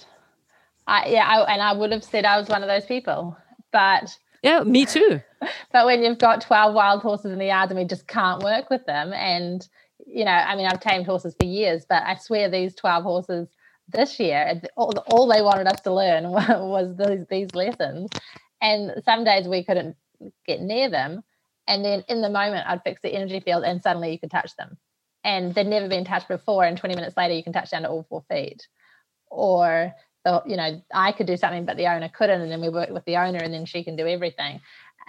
I, 0.86 1.08
yeah, 1.08 1.26
I, 1.26 1.52
and 1.52 1.62
I 1.62 1.72
would 1.72 1.92
have 1.92 2.04
said 2.04 2.24
I 2.24 2.38
was 2.38 2.48
one 2.48 2.62
of 2.62 2.68
those 2.68 2.84
people, 2.84 3.36
but 3.72 4.16
yeah, 4.42 4.62
me 4.62 4.84
too. 4.84 5.20
but 5.72 5.86
when 5.86 6.02
you've 6.02 6.18
got 6.18 6.40
twelve 6.40 6.74
wild 6.74 7.02
horses 7.02 7.32
in 7.32 7.38
the 7.38 7.46
yard 7.46 7.70
and 7.70 7.78
we 7.78 7.86
just 7.86 8.06
can't 8.06 8.42
work 8.42 8.68
with 8.70 8.84
them, 8.86 9.12
and 9.12 9.66
you 10.06 10.24
know, 10.24 10.30
I 10.30 10.56
mean, 10.56 10.66
I've 10.66 10.80
tamed 10.80 11.06
horses 11.06 11.34
for 11.38 11.46
years, 11.46 11.86
but 11.88 12.02
I 12.02 12.16
swear 12.16 12.50
these 12.50 12.74
twelve 12.74 13.04
horses 13.04 13.48
this 13.88 14.18
year, 14.18 14.60
all, 14.76 14.92
all 15.08 15.26
they 15.26 15.42
wanted 15.42 15.66
us 15.66 15.80
to 15.82 15.92
learn 15.92 16.30
was 16.30 16.96
these 16.96 17.26
these 17.30 17.54
lessons, 17.54 18.10
and 18.60 19.02
some 19.04 19.24
days 19.24 19.48
we 19.48 19.64
couldn't 19.64 19.96
get 20.46 20.60
near 20.60 20.90
them, 20.90 21.22
and 21.66 21.84
then 21.84 22.04
in 22.08 22.22
the 22.22 22.30
moment 22.30 22.66
I'd 22.68 22.82
fix 22.82 23.00
the 23.02 23.14
energy 23.14 23.40
field, 23.40 23.64
and 23.64 23.82
suddenly 23.82 24.12
you 24.12 24.18
could 24.18 24.30
touch 24.30 24.56
them, 24.56 24.78
and 25.22 25.54
they'd 25.54 25.66
never 25.66 25.88
been 25.88 26.04
touched 26.04 26.28
before, 26.28 26.64
and 26.64 26.76
twenty 26.76 26.94
minutes 26.94 27.16
later 27.16 27.34
you 27.34 27.42
can 27.42 27.52
touch 27.52 27.70
down 27.70 27.82
to 27.82 27.88
all 27.88 28.06
four 28.08 28.24
feet, 28.30 28.66
or 29.30 29.94
the 30.24 30.42
you 30.46 30.56
know 30.56 30.82
I 30.92 31.12
could 31.12 31.26
do 31.26 31.36
something 31.36 31.64
but 31.64 31.76
the 31.76 31.86
owner 31.86 32.08
couldn't 32.08 32.40
and 32.40 32.50
then 32.50 32.60
we 32.60 32.68
work 32.68 32.90
with 32.90 33.04
the 33.04 33.16
owner 33.16 33.38
and 33.38 33.52
then 33.52 33.66
she 33.66 33.84
can 33.84 33.96
do 33.96 34.06
everything. 34.06 34.60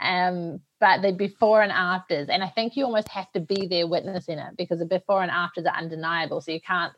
Um 0.02 0.60
but 0.80 1.02
the 1.02 1.14
before 1.14 1.62
and 1.62 1.72
afters 1.72 2.30
and 2.30 2.44
I 2.44 2.50
think 2.50 2.76
you 2.76 2.86
almost 2.86 3.10
have 3.10 3.32
to 3.32 3.40
be 3.40 3.68
there 3.68 3.88
witnessing 3.88 4.38
it 4.40 4.58
because 4.58 4.80
the 4.80 4.86
before 4.86 5.22
and 5.22 5.32
afters 5.32 5.66
are 5.66 5.76
undeniable. 5.76 6.42
So 6.42 6.52
you 6.52 6.62
can't 6.62 6.94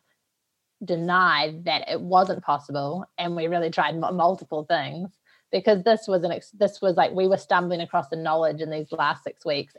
deny 0.83 1.59
that 1.65 1.89
it 1.89 2.01
wasn't 2.01 2.43
possible 2.43 3.05
and 3.17 3.35
we 3.35 3.47
really 3.47 3.69
tried 3.69 3.99
multiple 3.99 4.65
things 4.65 5.09
because 5.51 5.83
this 5.83 6.07
was 6.07 6.23
an 6.23 6.31
ex- 6.31 6.51
this 6.51 6.81
was 6.81 6.95
like 6.95 7.11
we 7.11 7.27
were 7.27 7.37
stumbling 7.37 7.81
across 7.81 8.09
the 8.09 8.15
knowledge 8.15 8.61
in 8.61 8.69
these 8.69 8.91
last 8.91 9.23
6 9.23 9.45
weeks 9.45 9.75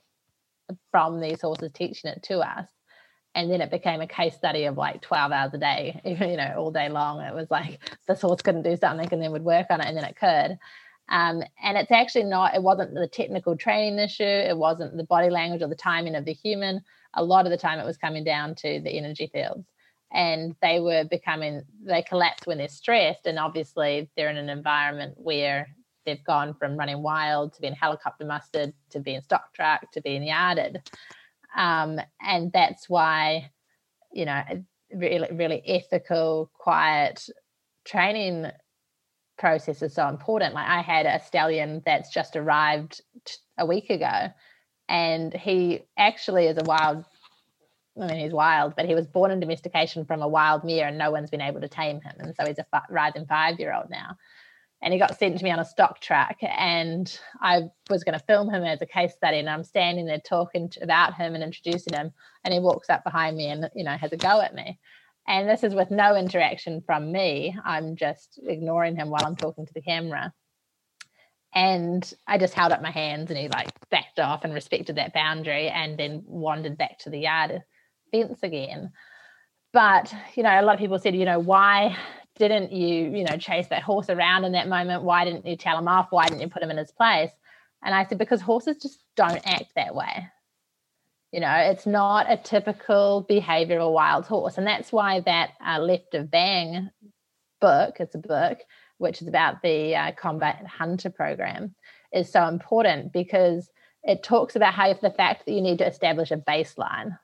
from 0.91 1.21
these 1.21 1.41
horses 1.41 1.73
teaching 1.73 2.11
it 2.11 2.23
to 2.25 2.39
us. 2.39 2.69
And 3.35 3.51
then 3.51 3.61
it 3.61 3.71
became 3.71 4.01
a 4.01 4.07
case 4.07 4.35
study 4.35 4.65
of 4.65 4.77
like 4.77 5.03
12 5.03 5.33
hours 5.33 5.55
a 5.55 5.59
day 5.59 6.01
you 6.05 6.37
know 6.37 6.55
all 6.57 6.71
day 6.71 6.89
long. 6.89 7.21
It 7.21 7.35
was 7.35 7.51
like 7.51 7.81
this 8.07 8.21
horse 8.21 8.43
couldn't 8.43 8.63
do 8.63 8.77
something 8.77 9.09
and 9.11 9.23
then 9.23 9.33
would 9.33 9.45
work 9.45 9.67
on 9.71 9.81
it 9.81 9.87
and 9.87 9.97
then 9.97 10.05
it 10.05 10.17
could. 10.17 10.59
Um, 11.11 11.43
and 11.63 11.79
it's 11.79 11.91
actually 11.91 12.25
not 12.25 12.55
it 12.55 12.63
wasn't 12.63 12.95
the 12.95 13.09
technical 13.09 13.57
training 13.57 13.99
issue. 13.99 14.25
It 14.25 14.57
wasn't 14.57 14.97
the 14.97 15.05
body 15.05 15.31
language 15.31 15.63
or 15.63 15.69
the 15.69 15.75
timing 15.75 16.15
of 16.15 16.25
the 16.25 16.33
human. 16.33 16.83
A 17.15 17.25
lot 17.25 17.47
of 17.47 17.51
the 17.51 17.57
time 17.57 17.79
it 17.79 17.87
was 17.87 17.97
coming 17.97 18.25
down 18.25 18.55
to 18.57 18.81
the 18.81 18.91
energy 18.91 19.31
fields 19.33 19.67
and 20.13 20.55
they 20.63 20.81
were 20.81 21.05
becoming 21.05 21.63
they 21.83 22.03
collapse 22.03 22.47
when 22.47 22.59
they're 22.59 22.69
stressed 22.69 23.27
and 23.27 23.39
obviously 23.39 24.11
they're 24.17 24.31
in 24.31 24.37
an 24.37 24.49
environment 24.49 25.15
where 25.17 25.69
they've 26.07 26.25
gone 26.25 26.55
from 26.55 26.77
running 26.77 27.03
wild 27.03 27.53
to 27.53 27.61
being 27.61 27.75
helicopter 27.75 28.25
mustered 28.25 28.73
to 28.91 29.01
being 29.01 29.21
stock 29.21 29.53
truck 29.55 29.91
to 29.93 30.01
being 30.01 30.23
yarded 30.23 30.81
um, 31.57 32.01
and 32.21 32.53
that's 32.53 32.89
why 32.89 33.51
you 34.13 34.25
know, 34.25 34.43
really, 34.93 35.29
really 35.33 35.63
ethical, 35.67 36.51
quiet 36.55 37.29
training 37.85 38.47
process 39.39 39.83
is 39.83 39.95
so 39.95 40.09
important. 40.09 40.55
Like 40.55 40.69
I 40.69 40.81
had 40.81 41.07
a 41.07 41.23
stallion 41.25 41.83
that's 41.85 42.11
just 42.11 42.37
arrived 42.37 43.01
a 43.59 43.67
week 43.67 43.91
ago, 43.91 44.33
and 44.89 45.33
he 45.33 45.83
actually 45.97 46.47
is 46.47 46.59
a 46.59 46.65
wild. 46.65 47.05
I 48.01 48.07
mean, 48.07 48.21
he's 48.21 48.33
wild, 48.33 48.75
but 48.77 48.87
he 48.87 48.95
was 48.95 49.07
born 49.07 49.31
in 49.31 49.41
domestication 49.41 50.05
from 50.05 50.23
a 50.23 50.29
wild 50.29 50.65
mare, 50.65 50.89
and 50.89 50.99
no 50.99 51.11
one's 51.11 51.31
been 51.31 51.41
able 51.41 51.61
to 51.61 51.69
tame 51.69 52.01
him. 52.01 52.15
And 52.19 52.35
so 52.37 52.47
he's 52.47 52.59
a 52.59 52.83
rising 52.91 53.27
five-year-old 53.27 53.91
now. 53.91 54.17
And 54.81 54.93
he 54.93 54.99
got 54.99 55.19
sent 55.19 55.39
to 55.39 55.45
me 55.45 55.51
on 55.51 55.59
a 55.59 55.65
stock 55.65 56.01
track 56.01 56.39
and 56.43 57.19
i 57.41 57.63
was 57.91 58.05
going 58.05 58.17
to 58.17 58.25
film 58.27 58.49
him 58.49 58.63
as 58.63 58.81
a 58.81 58.87
case 58.87 59.13
study 59.13 59.39
and 59.39 59.51
i'm 59.51 59.65
standing 59.65 60.07
there 60.07 60.21
talking 60.21 60.71
about 60.81 61.15
him 61.15 61.35
and 61.35 61.43
introducing 61.43 61.95
him 61.95 62.13
and 62.45 62.55
he 62.55 62.61
walks 62.61 62.89
up 62.89 63.03
behind 63.03 63.37
me 63.37 63.47
and 63.49 63.69
you 63.75 63.83
know 63.83 63.97
has 63.97 64.13
a 64.13 64.17
go 64.17 64.41
at 64.41 64.55
me. 64.55 64.79
And 65.27 65.49
this 65.49 65.63
is 65.63 65.75
with 65.75 65.91
no 65.91 66.17
interaction 66.17 66.81
from 66.87 67.13
me. 67.13 67.55
I'm 67.63 67.97
just 67.97 68.41
ignoring 68.47 68.97
him 68.97 69.11
while 69.11 69.27
i'm 69.27 69.37
talking 69.37 69.67
to 69.67 69.75
the 69.75 69.83
camera. 69.83 70.33
And 71.55 72.11
i 72.27 72.39
just 72.39 72.55
held 72.55 72.71
up 72.71 72.81
my 72.81 72.93
hands 72.93 73.31
and 73.31 73.39
he 73.39 73.49
like 73.49 73.71
backed 73.91 74.21
off 74.21 74.45
and 74.45 74.55
respected 74.55 74.97
that 74.97 75.13
boundary 75.13 75.69
and 75.69 75.99
then 75.99 76.23
wandered 76.25 76.79
back 76.79 76.99
to 77.01 77.11
the 77.11 77.19
yard 77.19 77.63
fence 78.11 78.43
again 78.43 78.91
but 79.73 80.15
you 80.35 80.43
know 80.43 80.61
a 80.61 80.63
lot 80.63 80.75
of 80.75 80.81
people 80.81 80.99
said 80.99 81.15
you 81.15 81.25
know 81.25 81.39
why 81.39 81.97
didn't 82.39 82.73
you, 82.73 83.11
you 83.11 83.25
know, 83.25 83.37
chase 83.37 83.67
that 83.69 83.83
horse 83.83 84.09
around 84.09 84.45
in 84.45 84.53
that 84.53 84.69
moment? 84.69 85.03
Why 85.03 85.25
didn't 85.25 85.45
you 85.45 85.57
tell 85.57 85.77
him 85.77 85.89
off? 85.89 86.09
Why 86.11 86.27
didn't 86.27 86.41
you 86.41 86.49
put 86.49 86.63
him 86.63 86.71
in 86.71 86.79
his 86.79 86.93
place? 86.93 87.31
And 87.83 87.95
I 87.95 88.07
said, 88.07 88.19
because 88.19 88.41
horses 88.41 88.79
just 88.81 89.05
don't 89.17 89.43
act 89.45 89.73
that 89.77 89.95
way. 89.95 90.29
You 91.33 91.41
know, 91.41 91.55
it's 91.55 91.87
not 91.87 92.31
a 92.31 92.37
typical 92.37 93.27
behavior 93.29 93.77
of 93.77 93.87
a 93.87 93.91
wild 93.91 94.27
horse. 94.27 94.57
And 94.57 94.67
that's 94.67 94.93
why 94.93 95.21
that 95.21 95.51
uh, 95.65 95.79
Left 95.79 96.15
of 96.15 96.31
Bang 96.31 96.91
book, 97.61 97.97
it's 97.99 98.15
a 98.15 98.19
book, 98.19 98.61
which 98.97 99.21
is 99.21 99.29
about 99.29 99.61
the 99.63 99.95
uh, 99.95 100.13
combat 100.13 100.65
hunter 100.67 101.11
program, 101.11 101.75
is 102.13 102.33
so 102.33 102.47
important 102.49 103.13
because 103.13 103.71
it 104.05 104.23
talks 104.23 104.57
about 104.57 104.75
how 104.75 104.95
the 104.95 105.11
fact 105.11 105.45
that 105.45 105.53
you 105.53 105.61
need 105.61 105.79
to 105.79 105.87
establish 105.87 106.31
a 106.31 106.37
baseline 106.37 107.19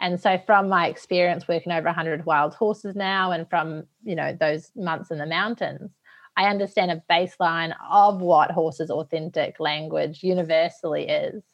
and 0.00 0.18
so 0.18 0.38
from 0.46 0.68
my 0.70 0.88
experience 0.88 1.46
working 1.46 1.72
over 1.72 1.84
100 1.84 2.24
wild 2.24 2.54
horses 2.54 2.96
now 2.96 3.32
and 3.32 3.48
from, 3.48 3.84
you 4.02 4.14
know, 4.14 4.34
those 4.38 4.72
months 4.74 5.10
in 5.10 5.18
the 5.18 5.26
mountains, 5.26 5.90
I 6.38 6.46
understand 6.46 6.90
a 6.90 7.02
baseline 7.10 7.74
of 7.90 8.22
what 8.22 8.50
horses' 8.50 8.90
authentic 8.90 9.60
language 9.60 10.22
universally 10.22 11.06
is. 11.06 11.44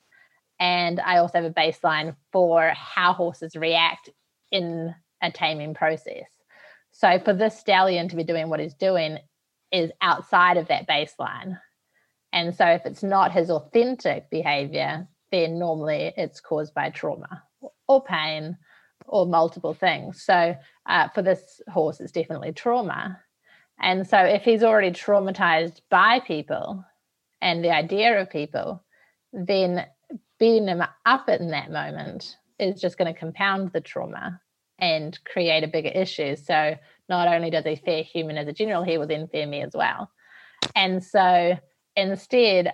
And 0.61 1.00
I 1.00 1.18
also 1.18 1.42
have 1.42 1.50
a 1.50 1.54
baseline 1.54 2.14
for 2.32 2.72
how 2.76 3.12
horses 3.12 3.56
react 3.56 4.11
in 4.52 4.94
a 5.20 5.32
taming 5.32 5.74
process. 5.74 6.28
So 6.92 7.18
for 7.18 7.32
this 7.32 7.59
stallion 7.59 8.09
to 8.11 8.16
be 8.16 8.24
doing 8.24 8.48
what 8.48 8.61
he's 8.61 8.74
doing 8.74 9.18
is 9.72 9.90
outside 10.00 10.56
of 10.56 10.68
that 10.68 10.88
baseline. 10.88 11.59
And 12.32 12.54
so 12.54 12.64
if 12.64 12.87
it's 12.87 13.02
not 13.02 13.32
his 13.32 13.50
authentic 13.50 14.30
behavior, 14.30 15.09
then 15.32 15.59
normally 15.59 16.12
it's 16.16 16.40
caused 16.40 16.74
by 16.74 16.90
trauma 16.90 17.42
or 17.88 18.03
pain 18.03 18.57
or 19.07 19.27
multiple 19.27 19.75
things. 19.75 20.22
So 20.22 20.55
uh, 20.88 21.09
for 21.14 21.22
this 21.22 21.61
horse, 21.68 22.01
it's 22.01 22.12
definitely 22.12 22.53
trauma. 22.53 23.20
And 23.81 24.07
so 24.07 24.18
if 24.18 24.42
he's 24.42 24.62
already 24.62 24.90
traumatized 24.90 25.81
by 25.90 26.20
people 26.20 26.85
and 27.40 27.62
the 27.62 27.70
idea 27.70 28.20
of 28.20 28.31
people, 28.31 28.83
then 29.33 29.87
beating 30.38 30.68
him 30.68 30.83
up 31.05 31.29
in 31.29 31.51
that 31.51 31.70
moment 31.70 32.37
is 32.59 32.81
just 32.81 32.99
going 32.99 33.12
to 33.12 33.18
compound 33.18 33.72
the 33.72 33.81
trauma 33.81 34.40
and 34.79 35.18
create 35.25 35.64
a 35.64 35.68
bigger 35.68 35.88
issue. 35.88 36.37
So 36.37 36.77
not 37.09 37.29
only 37.29 37.51
does 37.51 37.64
he 37.64 37.77
fear 37.77 38.03
human 38.03 38.37
as 38.38 38.49
a 38.49 38.53
general, 38.53 38.83
he 38.83 38.99
will 38.99 39.07
then 39.07 39.29
fear 39.29 39.46
me 39.46 39.62
as 39.62 39.72
well. 39.75 40.11
And 40.75 41.03
so 41.03 41.57
instead, 41.94 42.72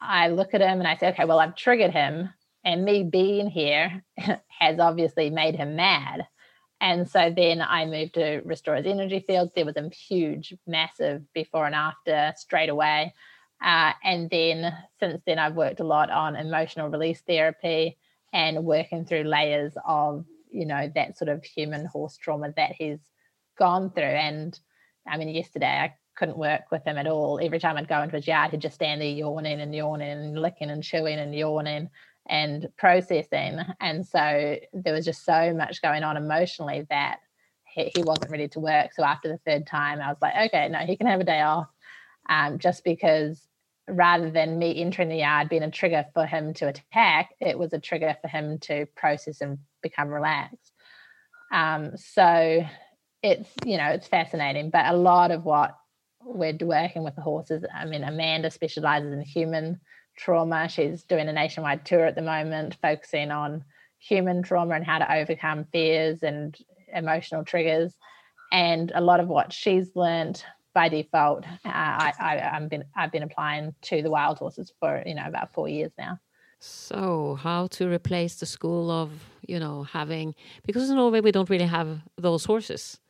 I 0.00 0.28
look 0.28 0.54
at 0.54 0.60
him 0.60 0.78
and 0.78 0.86
I 0.86 0.96
say, 0.96 1.08
okay, 1.08 1.24
well, 1.24 1.38
I've 1.38 1.56
triggered 1.56 1.92
him 1.92 2.30
and 2.66 2.84
me 2.84 3.04
being 3.04 3.48
here 3.48 4.04
has 4.48 4.80
obviously 4.80 5.30
made 5.30 5.54
him 5.54 5.76
mad. 5.76 6.26
And 6.80 7.08
so 7.08 7.32
then 7.34 7.62
I 7.62 7.86
moved 7.86 8.14
to 8.14 8.42
restore 8.44 8.74
his 8.74 8.86
energy 8.86 9.20
fields. 9.20 9.52
There 9.54 9.64
was 9.64 9.76
a 9.76 9.88
huge, 9.88 10.52
massive 10.66 11.22
before 11.32 11.64
and 11.64 11.74
after 11.74 12.34
straight 12.36 12.68
away. 12.68 13.14
Uh, 13.64 13.92
and 14.04 14.28
then 14.28 14.76
since 14.98 15.22
then, 15.26 15.38
I've 15.38 15.54
worked 15.54 15.80
a 15.80 15.84
lot 15.84 16.10
on 16.10 16.36
emotional 16.36 16.90
release 16.90 17.22
therapy 17.22 17.96
and 18.32 18.64
working 18.64 19.06
through 19.06 19.22
layers 19.22 19.72
of, 19.86 20.26
you 20.50 20.66
know, 20.66 20.90
that 20.94 21.16
sort 21.16 21.30
of 21.30 21.44
human 21.44 21.86
horse 21.86 22.18
trauma 22.18 22.52
that 22.56 22.72
he's 22.72 22.98
gone 23.56 23.90
through. 23.92 24.02
And 24.02 24.58
I 25.08 25.16
mean, 25.16 25.28
yesterday 25.28 25.66
I 25.66 25.94
couldn't 26.16 26.36
work 26.36 26.62
with 26.72 26.84
him 26.84 26.98
at 26.98 27.06
all. 27.06 27.40
Every 27.40 27.60
time 27.60 27.76
I'd 27.76 27.88
go 27.88 28.02
into 28.02 28.16
his 28.16 28.26
yard, 28.26 28.50
he'd 28.50 28.60
just 28.60 28.74
stand 28.74 29.00
there 29.00 29.08
yawning 29.08 29.60
and 29.60 29.74
yawning 29.74 30.10
and 30.10 30.38
licking 30.38 30.68
and 30.68 30.82
chewing 30.82 31.18
and 31.18 31.34
yawning 31.34 31.90
and 32.28 32.68
processing. 32.76 33.60
And 33.80 34.06
so 34.06 34.56
there 34.72 34.92
was 34.92 35.04
just 35.04 35.24
so 35.24 35.52
much 35.54 35.82
going 35.82 36.02
on 36.02 36.16
emotionally 36.16 36.86
that 36.90 37.20
he, 37.64 37.92
he 37.94 38.02
wasn't 38.02 38.30
ready 38.30 38.48
to 38.48 38.60
work. 38.60 38.92
So 38.94 39.04
after 39.04 39.28
the 39.28 39.38
third 39.38 39.66
time, 39.66 40.00
I 40.00 40.08
was 40.08 40.18
like, 40.20 40.34
okay, 40.48 40.68
no, 40.68 40.78
he 40.78 40.96
can 40.96 41.06
have 41.06 41.20
a 41.20 41.24
day 41.24 41.40
off. 41.40 41.68
Um, 42.28 42.58
just 42.58 42.82
because 42.84 43.46
rather 43.88 44.30
than 44.30 44.58
me 44.58 44.80
entering 44.80 45.08
the 45.08 45.16
yard 45.16 45.48
being 45.48 45.62
a 45.62 45.70
trigger 45.70 46.04
for 46.12 46.26
him 46.26 46.54
to 46.54 46.68
attack, 46.68 47.30
it 47.40 47.58
was 47.58 47.72
a 47.72 47.78
trigger 47.78 48.16
for 48.20 48.28
him 48.28 48.58
to 48.58 48.86
process 48.96 49.40
and 49.40 49.58
become 49.82 50.08
relaxed. 50.08 50.72
Um, 51.52 51.96
so 51.96 52.64
it's, 53.22 53.48
you 53.64 53.76
know, 53.76 53.90
it's 53.90 54.08
fascinating. 54.08 54.70
But 54.70 54.86
a 54.86 54.96
lot 54.96 55.30
of 55.30 55.44
what 55.44 55.76
we're 56.24 56.56
working 56.60 57.04
with 57.04 57.14
the 57.14 57.22
horses, 57.22 57.64
I 57.72 57.84
mean, 57.84 58.02
Amanda 58.02 58.50
specializes 58.50 59.12
in 59.12 59.20
human 59.20 59.80
trauma. 60.16 60.68
She's 60.68 61.04
doing 61.04 61.28
a 61.28 61.32
nationwide 61.32 61.84
tour 61.84 62.04
at 62.04 62.14
the 62.14 62.22
moment, 62.22 62.76
focusing 62.80 63.30
on 63.30 63.64
human 63.98 64.42
trauma 64.42 64.74
and 64.74 64.84
how 64.84 64.98
to 64.98 65.14
overcome 65.14 65.66
fears 65.72 66.22
and 66.22 66.56
emotional 66.92 67.44
triggers. 67.44 67.94
And 68.52 68.92
a 68.94 69.00
lot 69.00 69.20
of 69.20 69.28
what 69.28 69.52
she's 69.52 69.94
learned 69.94 70.42
by 70.74 70.88
default, 70.88 71.44
uh, 71.44 71.70
I, 71.72 72.12
I, 72.20 72.36
have 72.36 72.68
been 72.68 72.84
I've 72.94 73.10
been 73.10 73.22
applying 73.22 73.74
to 73.82 74.02
the 74.02 74.10
wild 74.10 74.38
horses 74.38 74.72
for 74.78 75.02
you 75.06 75.14
know 75.14 75.26
about 75.26 75.52
four 75.54 75.68
years 75.68 75.92
now. 75.98 76.20
So, 76.58 77.38
how 77.42 77.66
to 77.68 77.88
replace 77.88 78.36
the 78.36 78.46
school 78.46 78.90
of 78.90 79.10
you 79.46 79.58
know 79.58 79.84
having 79.84 80.34
because 80.66 80.90
in 80.90 80.96
Norway 80.96 81.20
we 81.20 81.32
don't 81.32 81.48
really 81.50 81.66
have 81.66 82.00
those 82.16 82.44
horses. 82.44 83.00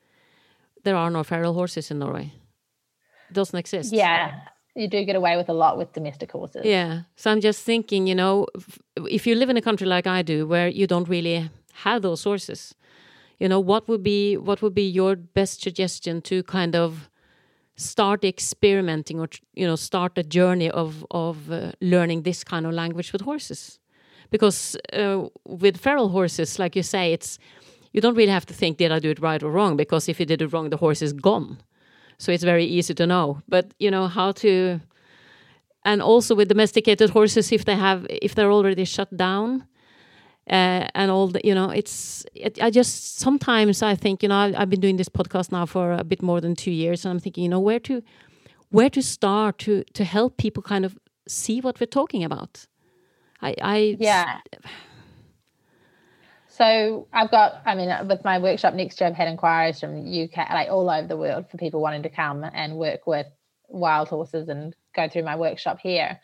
There 0.84 0.96
are 0.96 1.10
no 1.10 1.24
feral 1.24 1.54
horses 1.54 1.90
in 1.90 1.98
Norway. 1.98 2.32
It 3.28 3.32
doesn't 3.32 3.58
exist. 3.58 3.92
Yeah, 3.92 4.32
you 4.76 4.88
do 4.88 5.04
get 5.04 5.16
away 5.16 5.36
with 5.36 5.48
a 5.48 5.52
lot 5.52 5.78
with 5.78 5.92
domestic 5.92 6.30
horses. 6.30 6.64
Yeah. 6.64 7.02
So 7.16 7.30
I'm 7.30 7.40
just 7.40 7.64
thinking, 7.64 8.06
you 8.06 8.14
know, 8.14 8.46
if 9.08 9.26
you 9.26 9.34
live 9.34 9.48
in 9.48 9.56
a 9.56 9.62
country 9.62 9.86
like 9.86 10.06
I 10.06 10.22
do, 10.22 10.46
where 10.46 10.68
you 10.68 10.86
don't 10.86 11.08
really 11.08 11.50
have 11.84 12.02
those 12.02 12.22
horses, 12.22 12.74
you 13.38 13.48
know, 13.48 13.58
what 13.58 13.88
would 13.88 14.02
be 14.02 14.36
what 14.36 14.62
would 14.62 14.74
be 14.74 14.86
your 14.88 15.16
best 15.16 15.62
suggestion 15.62 16.20
to 16.22 16.42
kind 16.42 16.76
of 16.76 17.10
start 17.76 18.24
experimenting 18.24 19.20
or 19.20 19.28
you 19.54 19.66
know 19.66 19.76
start 19.76 20.16
a 20.16 20.22
journey 20.22 20.70
of 20.70 21.04
of 21.10 21.50
uh, 21.50 21.72
learning 21.80 22.22
this 22.22 22.44
kind 22.44 22.66
of 22.66 22.72
language 22.72 23.12
with 23.12 23.22
horses? 23.22 23.78
Because 24.30 24.76
uh, 24.92 25.28
with 25.44 25.78
feral 25.78 26.08
horses, 26.08 26.58
like 26.58 26.76
you 26.76 26.82
say, 26.82 27.12
it's 27.12 27.38
you 27.92 28.02
don't 28.02 28.14
really 28.14 28.32
have 28.32 28.46
to 28.46 28.54
think 28.54 28.76
did 28.76 28.92
I 28.92 28.98
do 28.98 29.10
it 29.10 29.20
right 29.20 29.42
or 29.42 29.50
wrong 29.50 29.76
because 29.76 30.08
if 30.08 30.20
you 30.20 30.26
did 30.26 30.42
it 30.42 30.52
wrong, 30.52 30.68
the 30.68 30.76
horse 30.76 31.00
is 31.00 31.14
gone 31.14 31.58
so 32.18 32.32
it's 32.32 32.44
very 32.44 32.64
easy 32.64 32.94
to 32.94 33.06
know. 33.06 33.42
But 33.48 33.72
you 33.78 33.90
know 33.90 34.08
how 34.08 34.32
to 34.32 34.80
and 35.84 36.02
also 36.02 36.34
with 36.34 36.48
domesticated 36.48 37.10
horses 37.10 37.52
if 37.52 37.64
they 37.64 37.76
have 37.76 38.06
if 38.10 38.34
they're 38.34 38.52
already 38.52 38.84
shut 38.84 39.16
down 39.16 39.64
uh, 40.50 40.86
and 40.94 41.10
all 41.10 41.28
the, 41.28 41.40
you 41.44 41.54
know 41.54 41.70
it's 41.70 42.24
it, 42.34 42.60
i 42.62 42.70
just 42.70 43.18
sometimes 43.18 43.82
i 43.82 43.94
think 43.94 44.22
you 44.22 44.28
know 44.28 44.36
I, 44.36 44.52
have 44.52 44.70
been 44.70 44.80
doing 44.80 44.96
this 44.96 45.08
podcast 45.08 45.52
now 45.52 45.66
for 45.66 45.92
a 45.92 46.04
bit 46.04 46.22
more 46.22 46.40
than 46.40 46.54
two 46.54 46.70
years 46.70 47.04
and 47.04 47.12
i'm 47.12 47.20
thinking 47.20 47.44
you 47.44 47.48
know 47.50 47.60
where 47.60 47.80
to 47.80 48.02
where 48.70 48.90
to 48.90 49.02
start 49.02 49.58
to 49.58 49.84
to 49.94 50.04
help 50.04 50.36
people 50.36 50.62
kind 50.62 50.84
of 50.84 50.98
see 51.28 51.60
what 51.60 51.80
we're 51.80 51.86
talking 51.86 52.24
about? 52.24 52.66
I 53.42 53.54
i 53.62 53.96
yeah 53.98 54.40
so 56.56 57.08
I've 57.12 57.30
got, 57.30 57.62
I 57.66 57.74
mean, 57.74 57.90
with 58.08 58.24
my 58.24 58.38
workshop 58.38 58.74
next 58.74 59.00
year, 59.00 59.08
I've 59.08 59.16
had 59.16 59.28
inquiries 59.28 59.78
from 59.78 60.06
UK, 60.06 60.36
like 60.50 60.68
all 60.70 60.88
over 60.88 61.06
the 61.06 61.16
world, 61.16 61.50
for 61.50 61.58
people 61.58 61.80
wanting 61.80 62.04
to 62.04 62.08
come 62.08 62.44
and 62.44 62.76
work 62.76 63.06
with 63.06 63.26
wild 63.68 64.08
horses 64.08 64.48
and 64.48 64.74
go 64.94 65.08
through 65.08 65.24
my 65.24 65.36
workshop 65.36 65.78
here. 65.82 66.18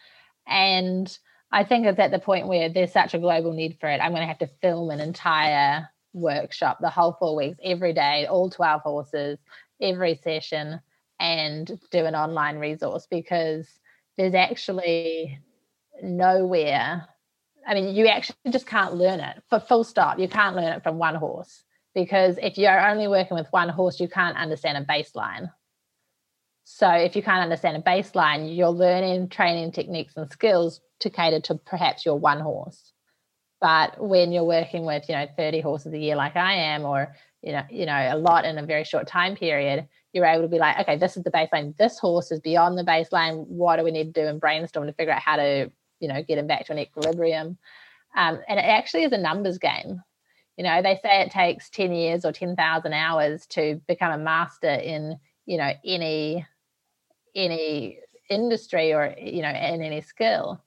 And 0.46 1.14
I 1.50 1.64
think 1.64 1.86
it's 1.86 1.98
at 1.98 2.10
the 2.10 2.18
point 2.18 2.48
where 2.48 2.70
there's 2.70 2.92
such 2.92 3.12
a 3.12 3.18
global 3.18 3.52
need 3.52 3.76
for 3.78 3.90
it. 3.90 4.00
I'm 4.00 4.12
going 4.12 4.22
to 4.22 4.26
have 4.26 4.38
to 4.38 4.50
film 4.62 4.90
an 4.90 5.00
entire 5.00 5.88
workshop, 6.14 6.78
the 6.80 6.88
whole 6.88 7.16
four 7.18 7.36
weeks, 7.36 7.58
every 7.62 7.92
day, 7.92 8.26
all 8.26 8.48
12 8.48 8.80
horses, 8.80 9.38
every 9.80 10.14
session, 10.22 10.80
and 11.20 11.78
do 11.90 12.06
an 12.06 12.14
online 12.14 12.56
resource 12.56 13.06
because 13.10 13.68
there's 14.16 14.34
actually 14.34 15.38
nowhere 16.02 17.06
I 17.66 17.74
mean, 17.74 17.94
you 17.94 18.06
actually 18.08 18.36
just 18.50 18.66
can't 18.66 18.94
learn 18.94 19.20
it 19.20 19.42
for 19.48 19.60
full 19.60 19.84
stop. 19.84 20.18
You 20.18 20.28
can't 20.28 20.56
learn 20.56 20.72
it 20.72 20.82
from 20.82 20.98
one 20.98 21.14
horse. 21.14 21.64
because 21.94 22.38
if 22.42 22.56
you're 22.56 22.88
only 22.88 23.06
working 23.06 23.36
with 23.36 23.46
one 23.50 23.68
horse, 23.68 24.00
you 24.00 24.08
can't 24.08 24.36
understand 24.36 24.78
a 24.78 24.84
baseline. 24.84 25.50
So 26.64 26.88
if 26.90 27.16
you 27.16 27.22
can't 27.22 27.42
understand 27.42 27.76
a 27.76 27.80
baseline, 27.80 28.56
you're 28.56 28.70
learning 28.70 29.28
training 29.28 29.72
techniques 29.72 30.16
and 30.16 30.30
skills 30.30 30.80
to 31.00 31.10
cater 31.10 31.40
to 31.40 31.56
perhaps 31.56 32.06
your 32.06 32.18
one 32.18 32.40
horse. 32.40 32.92
But 33.60 34.00
when 34.00 34.32
you're 34.32 34.44
working 34.44 34.84
with, 34.84 35.08
you 35.08 35.14
know, 35.14 35.26
30 35.36 35.60
horses 35.60 35.92
a 35.92 35.98
year 35.98 36.16
like 36.16 36.36
I 36.36 36.54
am, 36.54 36.84
or 36.84 37.14
you 37.42 37.52
know, 37.52 37.62
you 37.70 37.86
know, 37.86 38.08
a 38.10 38.16
lot 38.16 38.44
in 38.44 38.56
a 38.58 38.64
very 38.64 38.84
short 38.84 39.06
time 39.06 39.34
period, 39.36 39.88
you're 40.12 40.26
able 40.26 40.42
to 40.42 40.48
be 40.48 40.58
like, 40.58 40.78
okay, 40.80 40.96
this 40.96 41.16
is 41.16 41.24
the 41.24 41.30
baseline. 41.30 41.76
This 41.76 41.98
horse 41.98 42.30
is 42.30 42.40
beyond 42.40 42.78
the 42.78 42.84
baseline. 42.84 43.46
What 43.46 43.76
do 43.76 43.84
we 43.84 43.90
need 43.90 44.14
to 44.14 44.22
do 44.22 44.28
and 44.28 44.40
brainstorm 44.40 44.86
to 44.86 44.92
figure 44.92 45.12
out 45.12 45.22
how 45.22 45.36
to, 45.36 45.70
you 46.02 46.08
know, 46.08 46.22
get 46.22 46.38
him 46.38 46.46
back 46.46 46.66
to 46.66 46.72
an 46.72 46.78
equilibrium? 46.78 47.56
Um, 48.14 48.40
and 48.46 48.58
it 48.58 48.64
actually 48.64 49.04
is 49.04 49.12
a 49.12 49.18
numbers 49.18 49.56
game. 49.56 50.02
You 50.58 50.64
know, 50.64 50.82
they 50.82 50.98
say 51.02 51.22
it 51.22 51.30
takes 51.30 51.70
10 51.70 51.92
years 51.92 52.26
or 52.26 52.32
10,000 52.32 52.92
hours 52.92 53.46
to 53.46 53.80
become 53.88 54.12
a 54.12 54.22
master 54.22 54.68
in, 54.68 55.18
you 55.46 55.56
know, 55.56 55.72
any 55.84 56.44
any 57.34 57.98
industry 58.28 58.92
or 58.92 59.14
you 59.18 59.42
know 59.42 59.48
in 59.48 59.82
any 59.82 60.00
skill 60.00 60.62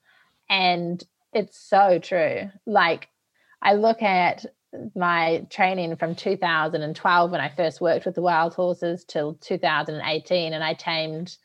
and 0.48 1.02
it's 1.32 1.58
so 1.58 1.98
true 1.98 2.50
like 2.66 3.08
i 3.62 3.74
look 3.74 4.02
at 4.02 4.44
my 4.94 5.44
training 5.50 5.96
from 5.96 6.14
2012 6.14 7.30
when 7.30 7.40
i 7.40 7.48
first 7.48 7.80
worked 7.80 8.06
with 8.06 8.14
the 8.14 8.22
wild 8.22 8.54
horses 8.54 9.04
till 9.04 9.34
2018 9.34 10.52
and 10.52 10.62
i 10.62 10.74
tamed 10.74 11.38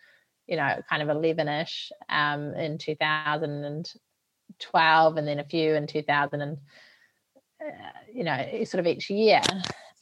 you 0.51 0.57
know 0.57 0.79
kind 0.87 1.01
of 1.01 1.07
11ish 1.07 1.89
um, 2.09 2.53
in 2.53 2.77
2012 2.77 5.17
and 5.17 5.27
then 5.27 5.39
a 5.39 5.45
few 5.45 5.73
in 5.73 5.87
2000 5.87 6.41
and 6.41 6.59
uh, 7.65 7.71
you 8.13 8.23
know 8.23 8.63
sort 8.65 8.79
of 8.79 8.85
each 8.85 9.09
year 9.09 9.41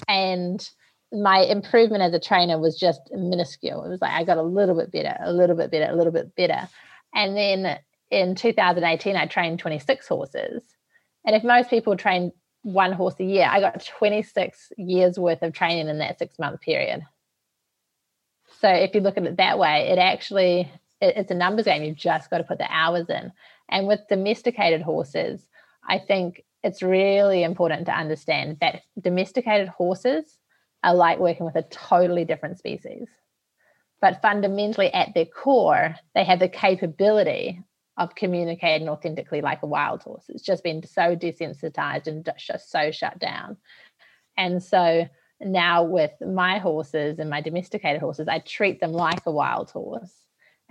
and 0.10 0.70
my 1.12 1.40
improvement 1.40 2.04
as 2.04 2.14
a 2.14 2.20
trainer 2.20 2.60
was 2.60 2.78
just 2.78 3.02
minuscule. 3.12 3.84
It 3.84 3.90
was 3.90 4.02
like 4.02 4.12
I 4.12 4.24
got 4.24 4.38
a 4.38 4.44
little 4.44 4.76
bit 4.76 4.92
better, 4.92 5.18
a 5.22 5.34
little 5.34 5.56
bit 5.56 5.72
better, 5.72 5.92
a 5.92 5.96
little 5.96 6.14
bit 6.14 6.36
better. 6.36 6.68
And 7.16 7.36
then 7.36 7.80
in 8.12 8.36
2018, 8.36 9.16
I 9.16 9.26
trained 9.26 9.60
26 9.60 10.08
horses. 10.08 10.62
And 11.26 11.36
if 11.36 11.44
most 11.44 11.70
people 11.70 11.98
train 11.98 12.32
one 12.62 12.92
horse 12.92 13.16
a 13.20 13.24
year, 13.24 13.48
I 13.50 13.60
got 13.60 13.86
26 13.86 14.72
years 14.78 15.18
worth 15.18 15.42
of 15.42 15.54
training 15.54 15.88
in 15.88 15.98
that 16.00 16.20
six 16.20 16.38
month 16.38 16.62
period. 16.62 17.02
So 18.60 18.70
if 18.70 18.94
you 18.94 19.02
look 19.02 19.18
at 19.18 19.26
it 19.26 19.38
that 19.38 19.58
way, 19.58 19.90
it 19.90 19.98
actually 19.98 20.72
it's 21.02 21.32
a 21.32 21.36
numbers 21.36 21.66
game. 21.66 21.84
You've 21.84 21.96
just 21.96 22.30
got 22.30 22.40
to 22.40 22.44
put 22.44 22.58
the 22.58 22.68
hours 22.70 23.10
in. 23.10 23.32
And 23.70 23.88
with 23.88 24.02
domesticated 24.10 24.82
horses, 24.82 25.48
I 25.88 25.98
think 25.98 26.44
it's 26.62 26.84
really 26.84 27.44
important 27.44 27.86
to 27.86 27.98
understand 27.98 28.58
that 28.60 28.82
domesticated 29.00 29.70
horses 29.70 30.38
are 30.84 30.94
like 30.94 31.20
working 31.20 31.46
with 31.46 31.56
a 31.56 31.64
totally 31.64 32.26
different 32.26 32.58
species. 32.58 33.08
But 34.02 34.22
fundamentally, 34.22 34.94
at 34.94 35.14
their 35.14 35.26
core, 35.26 35.96
they 36.16 36.24
have 36.24 36.40
the 36.40 36.50
capability 36.50 37.62
of 37.98 38.16
communicating 38.16 38.88
authentically 38.88 39.42
like 39.42 39.62
a 39.62 39.68
wild 39.68 40.02
horse. 40.04 40.26
It's 40.30 40.44
just 40.44 40.64
been 40.64 40.86
so 40.86 41.16
desensitized 41.16 42.08
and 42.08 42.30
just 42.38 42.72
so 42.72 42.92
shut 42.92 43.20
down. 43.20 43.58
And 44.38 44.64
so 44.64 45.08
now 45.42 45.84
with 45.84 46.12
my 46.22 46.60
horses 46.60 47.20
and 47.20 47.30
my 47.30 47.42
domesticated 47.42 48.02
horses, 48.02 48.28
I 48.28 48.40
treat 48.40 48.80
them 48.80 48.92
like 48.92 49.26
a 49.26 49.32
wild 49.32 49.72
horse. 49.72 50.14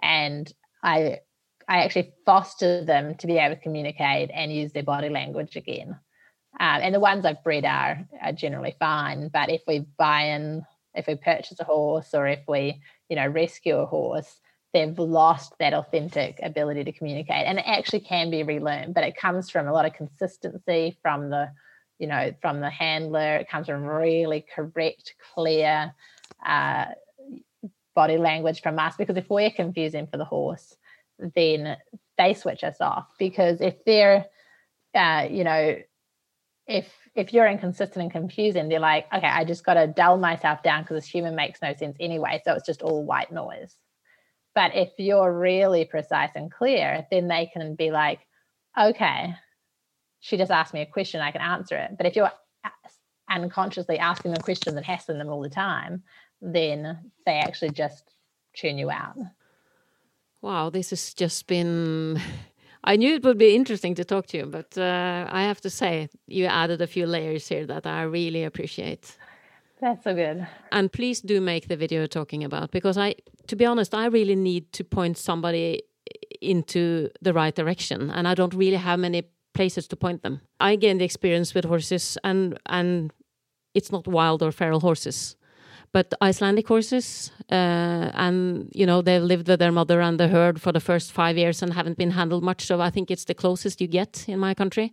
And 0.00 0.52
I 0.82 1.20
I 1.68 1.84
actually 1.84 2.14
foster 2.24 2.84
them 2.84 3.14
to 3.16 3.26
be 3.26 3.36
able 3.36 3.54
to 3.54 3.60
communicate 3.60 4.30
and 4.32 4.52
use 4.52 4.72
their 4.72 4.82
body 4.82 5.10
language 5.10 5.54
again. 5.54 5.98
Um, 6.58 6.80
and 6.82 6.94
the 6.94 7.00
ones 7.00 7.26
I've 7.26 7.44
bred 7.44 7.66
are, 7.66 8.06
are 8.22 8.32
generally 8.32 8.74
fine. 8.80 9.28
But 9.28 9.50
if 9.50 9.60
we 9.66 9.86
buy 9.98 10.22
in, 10.22 10.64
if 10.94 11.06
we 11.06 11.14
purchase 11.14 11.60
a 11.60 11.64
horse 11.64 12.14
or 12.14 12.26
if 12.26 12.40
we, 12.48 12.80
you 13.10 13.16
know, 13.16 13.26
rescue 13.26 13.76
a 13.76 13.86
horse, 13.86 14.40
they've 14.72 14.98
lost 14.98 15.54
that 15.60 15.74
authentic 15.74 16.40
ability 16.42 16.84
to 16.84 16.92
communicate. 16.92 17.46
And 17.46 17.58
it 17.58 17.66
actually 17.66 18.00
can 18.00 18.30
be 18.30 18.42
relearned, 18.42 18.94
but 18.94 19.04
it 19.04 19.16
comes 19.16 19.50
from 19.50 19.68
a 19.68 19.72
lot 19.72 19.84
of 19.84 19.92
consistency 19.92 20.98
from 21.02 21.28
the, 21.28 21.50
you 21.98 22.06
know, 22.06 22.32
from 22.40 22.60
the 22.60 22.70
handler. 22.70 23.36
It 23.36 23.48
comes 23.48 23.66
from 23.66 23.84
really 23.84 24.44
correct, 24.54 25.14
clear 25.34 25.94
uh, 26.44 26.86
body 27.94 28.16
language 28.16 28.62
from 28.62 28.78
us. 28.78 28.96
Because 28.96 29.16
if 29.16 29.28
we're 29.28 29.50
confusing 29.50 30.06
for 30.06 30.16
the 30.16 30.24
horse, 30.24 30.76
then 31.34 31.76
they 32.16 32.34
switch 32.34 32.64
us 32.64 32.80
off. 32.80 33.08
Because 33.18 33.60
if 33.60 33.84
they're, 33.84 34.26
uh, 34.94 35.26
you 35.30 35.44
know, 35.44 35.76
if 36.66 36.92
if 37.14 37.32
you're 37.32 37.48
inconsistent 37.48 38.02
and 38.02 38.12
confusing, 38.12 38.68
they're 38.68 38.78
like, 38.78 39.06
okay, 39.12 39.26
I 39.26 39.44
just 39.44 39.64
got 39.64 39.74
to 39.74 39.88
dull 39.88 40.18
myself 40.18 40.62
down 40.62 40.82
because 40.82 40.98
this 40.98 41.10
human 41.10 41.34
makes 41.34 41.60
no 41.60 41.74
sense 41.74 41.96
anyway. 41.98 42.40
So 42.44 42.54
it's 42.54 42.66
just 42.66 42.82
all 42.82 43.04
white 43.04 43.32
noise. 43.32 43.74
But 44.54 44.74
if 44.74 44.90
you're 44.98 45.36
really 45.36 45.84
precise 45.84 46.30
and 46.34 46.50
clear, 46.50 47.06
then 47.10 47.28
they 47.28 47.50
can 47.52 47.74
be 47.74 47.90
like, 47.90 48.20
okay, 48.78 49.34
she 50.20 50.36
just 50.36 50.50
asked 50.50 50.74
me 50.74 50.80
a 50.80 50.86
question, 50.86 51.20
I 51.20 51.30
can 51.30 51.40
answer 51.40 51.76
it. 51.76 51.96
But 51.96 52.06
if 52.06 52.16
you're 52.16 52.32
unconsciously 53.30 53.98
asking 53.98 54.32
them 54.32 54.42
questions 54.42 54.76
and 54.76 54.84
hassling 54.84 55.18
them 55.18 55.28
all 55.28 55.42
the 55.42 55.48
time, 55.48 56.02
then 56.40 57.10
they 57.26 57.38
actually 57.38 57.70
just 57.70 58.04
tune 58.54 58.78
you 58.78 58.90
out. 58.90 59.16
Wow, 60.40 60.70
this 60.70 60.90
has 60.90 61.14
just 61.14 61.46
been 61.46 62.20
I 62.84 62.96
knew 62.96 63.14
it 63.14 63.24
would 63.24 63.38
be 63.38 63.54
interesting 63.54 63.94
to 63.96 64.04
talk 64.04 64.26
to 64.28 64.38
you, 64.38 64.46
but 64.46 64.78
uh, 64.78 65.26
I 65.28 65.42
have 65.42 65.60
to 65.62 65.70
say 65.70 66.08
you 66.26 66.46
added 66.46 66.80
a 66.80 66.86
few 66.86 67.06
layers 67.06 67.48
here 67.48 67.66
that 67.66 67.86
I 67.86 68.02
really 68.02 68.44
appreciate. 68.44 69.16
That's 69.80 70.04
so 70.04 70.14
good. 70.14 70.46
And 70.72 70.92
please 70.92 71.20
do 71.20 71.40
make 71.40 71.68
the 71.68 71.76
video 71.76 72.06
talking 72.06 72.44
about 72.44 72.70
because 72.70 72.96
I, 72.96 73.16
to 73.48 73.56
be 73.56 73.66
honest, 73.66 73.94
I 73.94 74.06
really 74.06 74.36
need 74.36 74.72
to 74.72 74.84
point 74.84 75.18
somebody 75.18 75.82
into 76.40 77.10
the 77.20 77.32
right 77.32 77.54
direction, 77.54 78.10
and 78.10 78.26
I 78.26 78.34
don't 78.34 78.54
really 78.54 78.76
have 78.76 78.98
many 78.98 79.24
places 79.58 79.88
to 79.88 79.96
point 79.96 80.20
them. 80.22 80.34
I 80.70 80.76
gained 80.76 81.00
the 81.00 81.04
experience 81.04 81.54
with 81.56 81.64
horses, 81.64 82.18
and 82.22 82.58
and 82.66 83.12
it's 83.74 83.90
not 83.92 84.06
wild 84.06 84.42
or 84.42 84.52
feral 84.52 84.80
horses 84.80 85.38
but 85.92 86.12
Icelandic 86.20 86.68
horses, 86.68 87.32
uh, 87.50 88.10
and 88.14 88.70
you 88.74 88.86
know 88.86 89.02
they've 89.02 89.22
lived 89.22 89.48
with 89.48 89.58
their 89.58 89.72
mother 89.72 90.00
and 90.00 90.18
the 90.20 90.28
herd 90.28 90.60
for 90.60 90.72
the 90.72 90.80
first 90.80 91.12
five 91.12 91.36
years 91.38 91.62
and 91.62 91.72
haven't 91.72 91.96
been 91.96 92.10
handled 92.10 92.42
much. 92.42 92.66
So 92.66 92.80
I 92.80 92.90
think 92.90 93.10
it's 93.10 93.24
the 93.24 93.34
closest 93.34 93.80
you 93.80 93.88
get 93.88 94.28
in 94.28 94.38
my 94.38 94.54
country, 94.54 94.92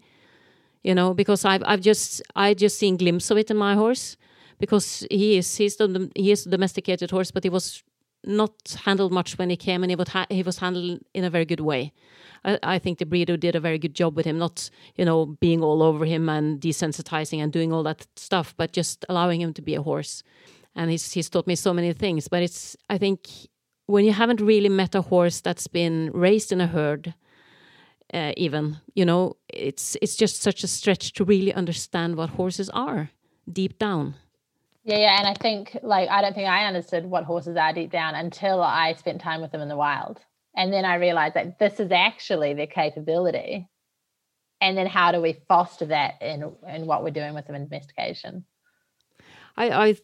you 0.84 0.96
know, 0.96 1.14
because 1.14 1.46
I've 1.46 1.64
I've 1.66 1.82
just 1.82 2.22
I 2.36 2.54
just 2.54 2.78
seen 2.78 2.98
glimpse 2.98 3.32
of 3.32 3.38
it 3.38 3.52
in 3.52 3.58
my 3.58 3.76
horse, 3.76 4.18
because 4.60 5.06
he 5.12 5.38
is 5.38 5.58
he's 5.58 5.76
the 5.76 6.10
he 6.16 6.32
is 6.32 6.46
a 6.46 6.50
domesticated 6.50 7.12
horse, 7.12 7.32
but 7.32 7.44
he 7.44 7.50
was 7.50 7.84
not 8.26 8.78
handled 8.86 9.12
much 9.12 9.38
when 9.38 9.50
he 9.50 9.58
came, 9.58 9.84
and 9.84 9.92
he 9.92 9.96
was 9.96 10.08
he 10.30 10.44
was 10.44 10.58
handled 10.60 11.00
in 11.14 11.24
a 11.24 11.30
very 11.30 11.46
good 11.46 11.60
way. 11.60 11.94
I, 12.44 12.60
I 12.64 12.80
think 12.80 13.00
the 13.00 13.06
breeder 13.06 13.38
did 13.38 13.56
a 13.56 13.60
very 13.60 13.80
good 13.80 13.94
job 13.94 14.16
with 14.16 14.26
him, 14.26 14.38
not 14.38 14.70
you 14.96 15.06
know 15.06 15.26
being 15.40 15.64
all 15.64 15.82
over 15.82 16.06
him 16.06 16.30
and 16.30 16.60
desensitizing 16.60 17.40
and 17.40 17.52
doing 17.52 17.72
all 17.74 17.84
that 17.84 18.08
stuff, 18.16 18.54
but 18.58 18.74
just 18.74 19.06
allowing 19.10 19.42
him 19.42 19.54
to 19.54 19.62
be 19.62 19.76
a 19.76 19.82
horse 19.82 20.24
and 20.76 20.92
he's 20.92 21.12
he's 21.12 21.30
taught 21.30 21.48
me 21.48 21.56
so 21.56 21.74
many 21.74 21.94
things. 21.94 22.28
But 22.28 22.44
it's 22.44 22.76
I 22.90 22.98
think 22.98 23.30
when 23.86 24.06
you 24.06 24.14
haven't 24.14 24.42
really 24.42 24.70
met 24.70 24.96
a 24.96 25.02
horse 25.02 25.42
that's 25.42 25.68
been 25.68 26.12
raised 26.14 26.52
in 26.52 26.62
a 26.62 26.68
herd, 26.68 27.14
uh, 28.14 28.34
even 28.38 28.78
you 28.94 29.06
know, 29.06 29.38
it's 29.50 29.98
it's 30.02 30.16
just 30.16 30.42
such 30.42 30.64
a 30.64 30.68
stretch 30.68 31.14
to 31.14 31.24
really 31.24 31.54
understand 31.54 32.16
what 32.16 32.32
horses 32.32 32.70
are 32.72 33.10
deep 33.52 33.80
down. 33.80 34.16
Yeah, 34.86 35.00
yeah, 35.00 35.18
and 35.18 35.28
I 35.28 35.34
think 35.34 35.78
like 35.82 36.10
I 36.10 36.22
don't 36.22 36.36
think 36.36 36.48
I 36.48 36.66
understood 36.66 37.06
what 37.06 37.24
horses 37.24 37.58
are 37.58 37.74
deep 37.74 37.92
down 37.92 38.14
until 38.14 38.62
I 38.62 38.94
spent 38.94 39.20
time 39.20 39.42
with 39.42 39.52
them 39.52 39.62
in 39.62 39.68
the 39.68 39.76
wild, 39.76 40.20
and 40.56 40.72
then 40.72 40.86
I 40.86 40.96
realized 40.96 41.34
that 41.34 41.58
this 41.58 41.80
is 41.80 41.92
actually 41.92 42.54
their 42.54 42.68
capability. 42.68 43.68
And 44.62 44.78
then 44.78 44.88
how 44.88 45.12
do 45.12 45.22
we 45.22 45.42
foster 45.48 45.88
that 45.88 46.22
in 46.22 46.54
in 46.68 46.86
what 46.86 47.04
we're 47.04 47.10
doing 47.10 47.34
with 47.34 47.48
them 47.48 47.56
in 47.56 47.66
domestication? 47.66 48.46
I, 49.58 49.70
I 49.70 49.96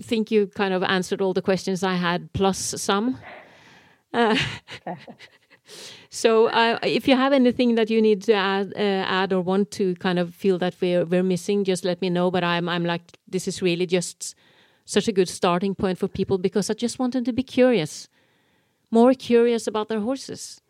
think 0.00 0.30
you 0.30 0.46
kind 0.46 0.72
of 0.72 0.82
answered 0.82 1.20
all 1.20 1.34
the 1.34 1.42
questions 1.42 1.82
I 1.82 1.94
had, 1.94 2.32
plus 2.32 2.58
some. 2.58 3.18
Uh, 4.14 4.36
so, 6.14 6.48
uh, 6.48 6.78
if 6.82 7.08
you 7.08 7.16
have 7.16 7.32
anything 7.32 7.74
that 7.76 7.88
you 7.88 8.02
need 8.02 8.20
to 8.24 8.34
add, 8.34 8.74
uh, 8.76 8.78
add 8.78 9.32
or 9.32 9.40
want 9.40 9.70
to 9.70 9.94
kind 9.94 10.18
of 10.18 10.34
feel 10.34 10.58
that 10.58 10.74
we're 10.78 11.06
we're 11.06 11.22
missing, 11.22 11.64
just 11.64 11.86
let 11.86 12.02
me 12.02 12.10
know. 12.10 12.30
But 12.30 12.44
I'm 12.44 12.68
I'm 12.68 12.84
like 12.84 13.00
this 13.26 13.48
is 13.48 13.62
really 13.62 13.86
just 13.86 14.34
such 14.84 15.08
a 15.08 15.12
good 15.12 15.30
starting 15.30 15.74
point 15.74 15.96
for 15.96 16.08
people 16.08 16.36
because 16.36 16.68
I 16.68 16.74
just 16.74 16.98
want 16.98 17.14
them 17.14 17.24
to 17.24 17.32
be 17.32 17.42
curious, 17.42 18.10
more 18.90 19.14
curious 19.14 19.66
about 19.66 19.88
their 19.88 20.00
horses. 20.00 20.60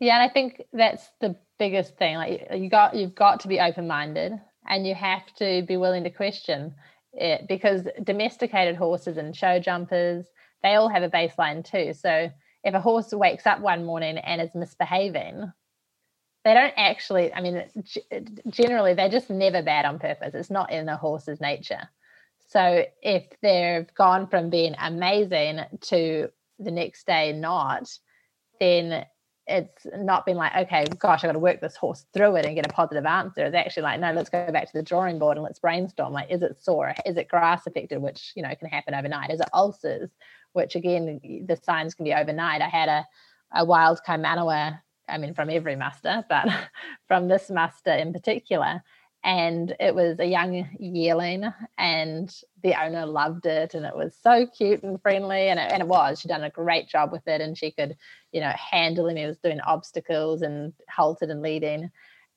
Yeah, 0.00 0.20
and 0.20 0.30
I 0.30 0.30
think 0.30 0.60
that's 0.70 1.08
the 1.22 1.34
biggest 1.58 1.96
thing. 1.96 2.16
Like 2.16 2.48
you 2.54 2.68
got 2.68 2.94
you've 2.94 3.14
got 3.14 3.40
to 3.40 3.48
be 3.48 3.58
open 3.58 3.86
minded, 3.86 4.38
and 4.68 4.86
you 4.86 4.94
have 4.94 5.32
to 5.36 5.62
be 5.66 5.78
willing 5.78 6.04
to 6.04 6.10
question 6.10 6.74
it 7.14 7.48
because 7.48 7.88
domesticated 8.04 8.76
horses 8.76 9.16
and 9.16 9.34
show 9.34 9.58
jumpers 9.58 10.26
they 10.62 10.74
all 10.74 10.88
have 10.88 11.02
a 11.02 11.10
baseline 11.10 11.62
too 11.62 11.92
so 11.92 12.30
if 12.64 12.74
a 12.74 12.80
horse 12.80 13.12
wakes 13.12 13.46
up 13.46 13.60
one 13.60 13.84
morning 13.84 14.18
and 14.18 14.40
is 14.40 14.54
misbehaving 14.54 15.52
they 16.44 16.54
don't 16.54 16.74
actually, 16.76 17.32
I 17.32 17.40
mean, 17.40 17.64
generally, 18.48 18.94
they're 18.94 19.08
just 19.08 19.30
never 19.30 19.62
bad 19.62 19.84
on 19.84 19.98
purpose. 19.98 20.34
It's 20.34 20.50
not 20.50 20.72
in 20.72 20.88
a 20.88 20.96
horse's 20.96 21.40
nature. 21.40 21.88
So 22.48 22.84
if 23.00 23.24
they've 23.40 23.92
gone 23.94 24.26
from 24.26 24.50
being 24.50 24.74
amazing 24.78 25.60
to 25.82 26.28
the 26.58 26.70
next 26.70 27.06
day 27.06 27.32
not, 27.32 27.96
then 28.58 29.06
it's 29.46 29.86
not 29.96 30.26
been 30.26 30.36
like, 30.36 30.54
okay, 30.66 30.84
gosh, 30.98 31.22
I've 31.22 31.28
got 31.28 31.32
to 31.32 31.38
work 31.38 31.60
this 31.60 31.76
horse 31.76 32.06
through 32.12 32.36
it 32.36 32.44
and 32.44 32.54
get 32.54 32.66
a 32.66 32.72
positive 32.72 33.06
answer. 33.06 33.46
It's 33.46 33.54
actually 33.54 33.84
like, 33.84 34.00
no, 34.00 34.12
let's 34.12 34.30
go 34.30 34.50
back 34.52 34.66
to 34.66 34.72
the 34.72 34.82
drawing 34.82 35.18
board 35.18 35.36
and 35.36 35.44
let's 35.44 35.58
brainstorm. 35.58 36.12
Like, 36.12 36.30
is 36.30 36.42
it 36.42 36.62
sore? 36.62 36.94
Is 37.06 37.16
it 37.16 37.28
grass 37.28 37.66
affected, 37.66 38.02
which 38.02 38.32
you 38.34 38.42
know 38.42 38.54
can 38.56 38.68
happen 38.68 38.94
overnight? 38.94 39.30
Is 39.30 39.40
it 39.40 39.48
ulcers, 39.52 40.10
which 40.52 40.74
again 40.74 41.44
the 41.46 41.56
signs 41.56 41.94
can 41.94 42.04
be 42.04 42.14
overnight. 42.14 42.62
I 42.62 42.68
had 42.68 42.88
a 42.88 43.06
a 43.54 43.64
wild 43.64 44.00
Kaimanawa, 44.06 44.80
I 45.08 45.18
mean, 45.18 45.34
from 45.34 45.50
every 45.50 45.76
muster, 45.76 46.24
but 46.28 46.48
from 47.06 47.28
this 47.28 47.50
muster 47.50 47.92
in 47.92 48.12
particular, 48.12 48.82
and 49.24 49.74
it 49.78 49.94
was 49.94 50.18
a 50.18 50.26
young 50.26 50.68
yearling 50.80 51.44
and 51.78 52.34
the 52.62 52.74
owner 52.82 53.06
loved 53.06 53.46
it 53.46 53.74
and 53.74 53.86
it 53.86 53.94
was 53.94 54.16
so 54.20 54.46
cute 54.46 54.82
and 54.82 55.00
friendly 55.00 55.48
and 55.48 55.60
it, 55.60 55.70
and 55.70 55.80
it 55.80 55.88
was. 55.88 56.20
She'd 56.20 56.28
done 56.28 56.42
a 56.42 56.50
great 56.50 56.88
job 56.88 57.12
with 57.12 57.26
it 57.28 57.40
and 57.40 57.56
she 57.56 57.70
could 57.70 57.96
you 58.32 58.40
know 58.40 58.52
handle 58.56 59.08
him. 59.08 59.16
He 59.16 59.26
was 59.26 59.38
doing 59.38 59.60
obstacles 59.60 60.42
and 60.42 60.72
halted 60.90 61.30
and 61.30 61.42
leading. 61.42 61.90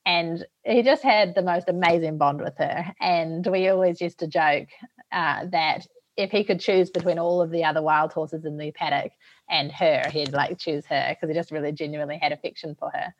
And 0.04 0.46
he 0.62 0.84
just 0.84 1.02
had 1.02 1.34
the 1.34 1.42
most 1.42 1.68
amazing 1.68 2.18
bond 2.18 2.40
with 2.40 2.56
her. 2.58 2.94
And 3.00 3.44
we 3.44 3.68
always 3.68 4.00
used 4.00 4.20
to 4.20 4.28
joke 4.28 4.68
uh, 5.10 5.46
that 5.50 5.84
if 6.16 6.30
he 6.30 6.44
could 6.44 6.60
choose 6.60 6.90
between 6.90 7.18
all 7.18 7.42
of 7.42 7.50
the 7.50 7.64
other 7.64 7.82
wild 7.82 8.12
horses 8.12 8.44
in 8.44 8.56
the 8.56 8.70
paddock 8.72 9.12
and 9.48 9.70
her 9.72 10.02
he'd 10.10 10.32
like 10.32 10.58
choose 10.58 10.86
her 10.86 11.08
because 11.10 11.28
he 11.28 11.34
just 11.34 11.50
really 11.50 11.72
genuinely 11.72 12.18
had 12.20 12.32
affection 12.32 12.74
for 12.78 12.90
her 12.90 13.14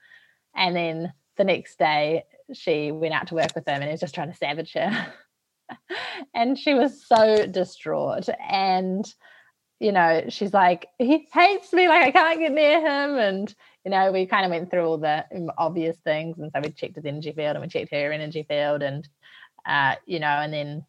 and 0.54 0.74
then 0.74 1.12
the 1.36 1.44
next 1.44 1.78
day 1.78 2.24
she 2.52 2.92
went 2.92 3.14
out 3.14 3.28
to 3.28 3.34
work 3.34 3.54
with 3.54 3.66
him 3.66 3.74
and 3.74 3.84
he 3.84 3.90
was 3.90 4.00
just 4.00 4.14
trying 4.14 4.30
to 4.30 4.36
savage 4.36 4.72
her. 4.72 5.12
and 6.34 6.58
she 6.58 6.74
was 6.74 7.06
so 7.06 7.46
distraught. 7.46 8.28
And, 8.48 9.04
you 9.80 9.92
know, 9.92 10.24
she's 10.28 10.54
like, 10.54 10.86
he 10.98 11.28
hates 11.32 11.72
me, 11.72 11.88
like 11.88 12.02
I 12.02 12.10
can't 12.10 12.40
get 12.40 12.52
near 12.52 12.80
him. 12.80 13.18
And, 13.18 13.54
you 13.84 13.90
know, 13.90 14.12
we 14.12 14.26
kind 14.26 14.44
of 14.44 14.50
went 14.50 14.70
through 14.70 14.86
all 14.86 14.98
the 14.98 15.24
obvious 15.58 15.96
things. 15.98 16.38
And 16.38 16.50
so 16.52 16.60
we 16.60 16.70
checked 16.70 16.96
his 16.96 17.04
energy 17.04 17.32
field 17.32 17.56
and 17.56 17.62
we 17.62 17.68
checked 17.68 17.92
her 17.92 18.12
energy 18.12 18.44
field 18.44 18.82
and, 18.82 19.06
uh, 19.66 19.96
you 20.06 20.20
know, 20.20 20.26
and 20.26 20.52
then, 20.52 20.84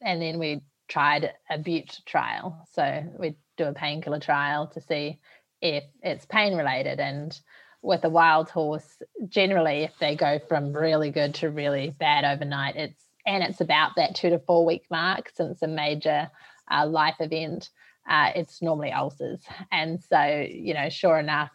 and 0.00 0.20
then 0.20 0.38
we 0.38 0.62
tried 0.88 1.32
a 1.50 1.58
bute 1.58 2.00
trial. 2.06 2.66
So 2.72 3.04
we 3.18 3.36
do 3.56 3.64
a 3.64 3.72
painkiller 3.72 4.20
trial 4.20 4.68
to 4.68 4.80
see 4.80 5.18
if 5.60 5.84
it's 6.02 6.24
pain 6.26 6.56
related. 6.56 7.00
And, 7.00 7.38
with 7.82 8.04
a 8.04 8.08
wild 8.08 8.50
horse, 8.50 9.00
generally, 9.28 9.84
if 9.84 9.92
they 10.00 10.16
go 10.16 10.38
from 10.48 10.72
really 10.72 11.10
good 11.10 11.34
to 11.36 11.50
really 11.50 11.94
bad 11.98 12.24
overnight, 12.24 12.76
it's 12.76 13.04
and 13.26 13.42
it's 13.42 13.60
about 13.60 13.92
that 13.96 14.14
two 14.14 14.30
to 14.30 14.38
four 14.38 14.64
week 14.64 14.84
mark 14.90 15.30
since 15.34 15.62
a 15.62 15.68
major 15.68 16.30
uh, 16.70 16.86
life 16.86 17.16
event. 17.20 17.68
Uh, 18.08 18.30
it's 18.34 18.62
normally 18.62 18.90
ulcers, 18.90 19.40
and 19.70 20.02
so 20.02 20.46
you 20.48 20.74
know, 20.74 20.88
sure 20.88 21.18
enough, 21.18 21.50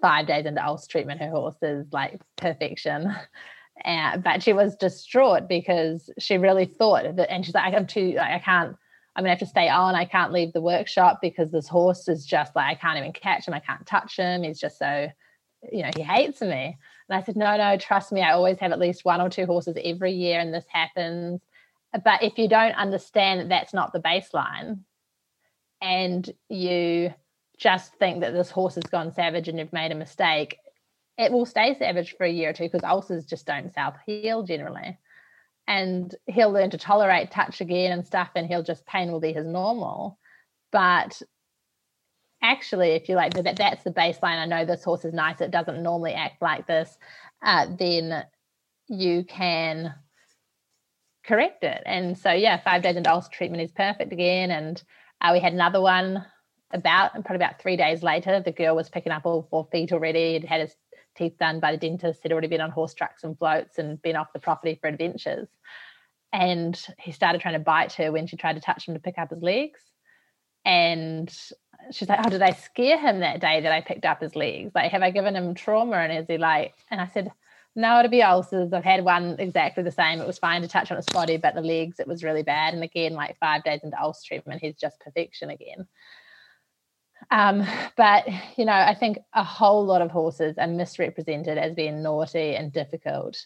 five 0.00 0.26
days 0.26 0.46
into 0.46 0.64
ulcer 0.64 0.88
treatment, 0.88 1.20
her 1.20 1.30
horse 1.30 1.62
is 1.62 1.86
like 1.92 2.20
perfection. 2.36 3.14
Uh, 3.84 4.16
but 4.18 4.42
she 4.42 4.52
was 4.52 4.76
distraught 4.76 5.48
because 5.48 6.10
she 6.18 6.36
really 6.36 6.66
thought 6.66 7.16
that, 7.16 7.30
and 7.30 7.44
she's 7.44 7.54
like, 7.54 7.74
I'm 7.74 7.86
too, 7.86 8.12
like, 8.16 8.30
I 8.30 8.38
can't 8.38 8.76
I'm 9.18 9.24
gonna 9.24 9.30
have 9.30 9.40
to 9.40 9.46
stay 9.46 9.68
on. 9.68 9.96
I 9.96 10.04
can't 10.04 10.32
leave 10.32 10.52
the 10.52 10.60
workshop 10.60 11.18
because 11.20 11.50
this 11.50 11.66
horse 11.66 12.06
is 12.06 12.24
just 12.24 12.54
like 12.54 12.66
I 12.66 12.74
can't 12.76 12.98
even 12.98 13.12
catch 13.12 13.48
him. 13.48 13.54
I 13.54 13.58
can't 13.58 13.84
touch 13.84 14.16
him. 14.16 14.44
He's 14.44 14.60
just 14.60 14.78
so, 14.78 15.08
you 15.72 15.82
know, 15.82 15.90
he 15.96 16.02
hates 16.02 16.40
me. 16.40 16.78
And 17.08 17.18
I 17.18 17.24
said, 17.24 17.34
no, 17.34 17.56
no, 17.56 17.76
trust 17.78 18.12
me. 18.12 18.22
I 18.22 18.30
always 18.30 18.60
have 18.60 18.70
at 18.70 18.78
least 18.78 19.04
one 19.04 19.20
or 19.20 19.28
two 19.28 19.44
horses 19.44 19.76
every 19.82 20.12
year, 20.12 20.38
and 20.38 20.54
this 20.54 20.66
happens. 20.68 21.40
But 22.04 22.22
if 22.22 22.38
you 22.38 22.48
don't 22.48 22.76
understand 22.76 23.40
that 23.40 23.48
that's 23.48 23.74
not 23.74 23.92
the 23.92 23.98
baseline, 23.98 24.82
and 25.82 26.30
you 26.48 27.12
just 27.56 27.96
think 27.96 28.20
that 28.20 28.34
this 28.34 28.52
horse 28.52 28.76
has 28.76 28.84
gone 28.84 29.12
savage 29.12 29.48
and 29.48 29.58
you've 29.58 29.72
made 29.72 29.90
a 29.90 29.96
mistake, 29.96 30.58
it 31.18 31.32
will 31.32 31.44
stay 31.44 31.74
savage 31.76 32.14
for 32.16 32.24
a 32.24 32.30
year 32.30 32.50
or 32.50 32.52
two 32.52 32.64
because 32.64 32.84
ulcers 32.84 33.26
just 33.26 33.44
don't 33.44 33.74
self 33.74 33.96
heal 34.06 34.44
generally. 34.44 34.98
And 35.66 36.14
he'll 36.26 36.52
learn 36.52 36.70
to 36.70 36.78
tolerate 36.78 37.30
touch 37.30 37.60
again 37.60 37.92
and 37.92 38.06
stuff 38.06 38.30
and 38.36 38.46
he'll 38.46 38.62
just 38.62 38.86
pain 38.86 39.10
will 39.10 39.20
be 39.20 39.32
his 39.32 39.44
normal. 39.44 40.18
But 40.70 41.20
actually 42.40 42.90
if 42.90 43.08
you 43.08 43.16
like 43.16 43.34
that 43.34 43.56
that's 43.56 43.82
the 43.82 43.90
baseline. 43.90 44.38
I 44.38 44.46
know 44.46 44.64
this 44.64 44.84
horse 44.84 45.04
is 45.04 45.12
nice. 45.12 45.40
It 45.40 45.50
doesn't 45.50 45.82
normally 45.82 46.14
act 46.14 46.40
like 46.40 46.66
this. 46.68 46.96
Uh, 47.42 47.66
then 47.76 48.24
you 48.86 49.24
can 49.24 49.92
correct 51.26 51.64
it. 51.64 51.82
And 51.84 52.16
so 52.16 52.30
yeah 52.30 52.60
five 52.62 52.82
days 52.82 52.96
into 52.96 53.10
ulcer 53.10 53.28
treatment 53.32 53.62
is 53.62 53.72
perfect 53.72 54.12
again. 54.12 54.52
And 54.52 54.82
uh, 55.20 55.30
we 55.32 55.40
had 55.40 55.52
another 55.52 55.80
one 55.80 56.24
about 56.70 57.12
probably 57.12 57.36
about 57.36 57.60
three 57.60 57.76
days 57.76 58.02
later 58.02 58.40
the 58.40 58.52
girl 58.52 58.76
was 58.76 58.90
picking 58.90 59.10
up 59.10 59.22
all 59.24 59.48
four 59.50 59.66
feet 59.72 59.90
already 59.90 60.34
it 60.36 60.44
had 60.44 60.60
his 60.60 60.76
teeth 61.18 61.38
done 61.38 61.60
by 61.60 61.72
the 61.72 61.78
dentist. 61.78 62.20
He'd 62.22 62.32
already 62.32 62.48
been 62.48 62.60
on 62.60 62.70
horse 62.70 62.94
trucks 62.94 63.24
and 63.24 63.36
floats 63.36 63.78
and 63.78 64.00
been 64.00 64.16
off 64.16 64.32
the 64.32 64.38
property 64.38 64.78
for 64.80 64.88
adventures. 64.88 65.48
And 66.32 66.80
he 66.98 67.12
started 67.12 67.40
trying 67.40 67.54
to 67.54 67.60
bite 67.60 67.92
her 67.94 68.12
when 68.12 68.26
she 68.26 68.36
tried 68.36 68.54
to 68.54 68.60
touch 68.60 68.86
him 68.86 68.94
to 68.94 69.00
pick 69.00 69.18
up 69.18 69.30
his 69.30 69.42
legs. 69.42 69.80
And 70.64 71.30
she's 71.90 72.08
like, 72.08 72.20
Oh, 72.24 72.30
did 72.30 72.42
I 72.42 72.52
scare 72.52 72.98
him 72.98 73.20
that 73.20 73.40
day 73.40 73.60
that 73.60 73.72
I 73.72 73.80
picked 73.80 74.04
up 74.04 74.20
his 74.20 74.36
legs? 74.36 74.72
Like, 74.74 74.92
have 74.92 75.02
I 75.02 75.10
given 75.10 75.34
him 75.34 75.54
trauma? 75.54 75.96
And 75.96 76.12
is 76.12 76.26
he 76.28 76.38
like, 76.38 76.74
and 76.90 77.00
I 77.00 77.06
said, 77.06 77.32
No, 77.74 77.98
it'll 77.98 78.10
be 78.10 78.22
ulcers. 78.22 78.72
I've 78.72 78.84
had 78.84 79.04
one 79.04 79.36
exactly 79.38 79.82
the 79.82 79.90
same. 79.90 80.20
It 80.20 80.26
was 80.26 80.38
fine 80.38 80.62
to 80.62 80.68
touch 80.68 80.90
on 80.90 80.96
his 80.96 81.06
body, 81.06 81.38
but 81.38 81.54
the 81.54 81.62
legs, 81.62 81.98
it 81.98 82.08
was 82.08 82.24
really 82.24 82.42
bad. 82.42 82.74
And 82.74 82.82
again, 82.82 83.14
like 83.14 83.38
five 83.38 83.64
days 83.64 83.80
into 83.82 84.00
ulcer 84.00 84.26
treatment, 84.26 84.60
he's 84.60 84.76
just 84.76 85.00
perfection 85.00 85.50
again. 85.50 85.86
Um, 87.30 87.66
but 87.96 88.26
you 88.56 88.64
know, 88.64 88.72
I 88.72 88.94
think 88.94 89.18
a 89.34 89.44
whole 89.44 89.84
lot 89.84 90.02
of 90.02 90.10
horses 90.10 90.56
are 90.58 90.66
misrepresented 90.66 91.58
as 91.58 91.74
being 91.74 92.02
naughty 92.02 92.54
and 92.56 92.72
difficult 92.72 93.36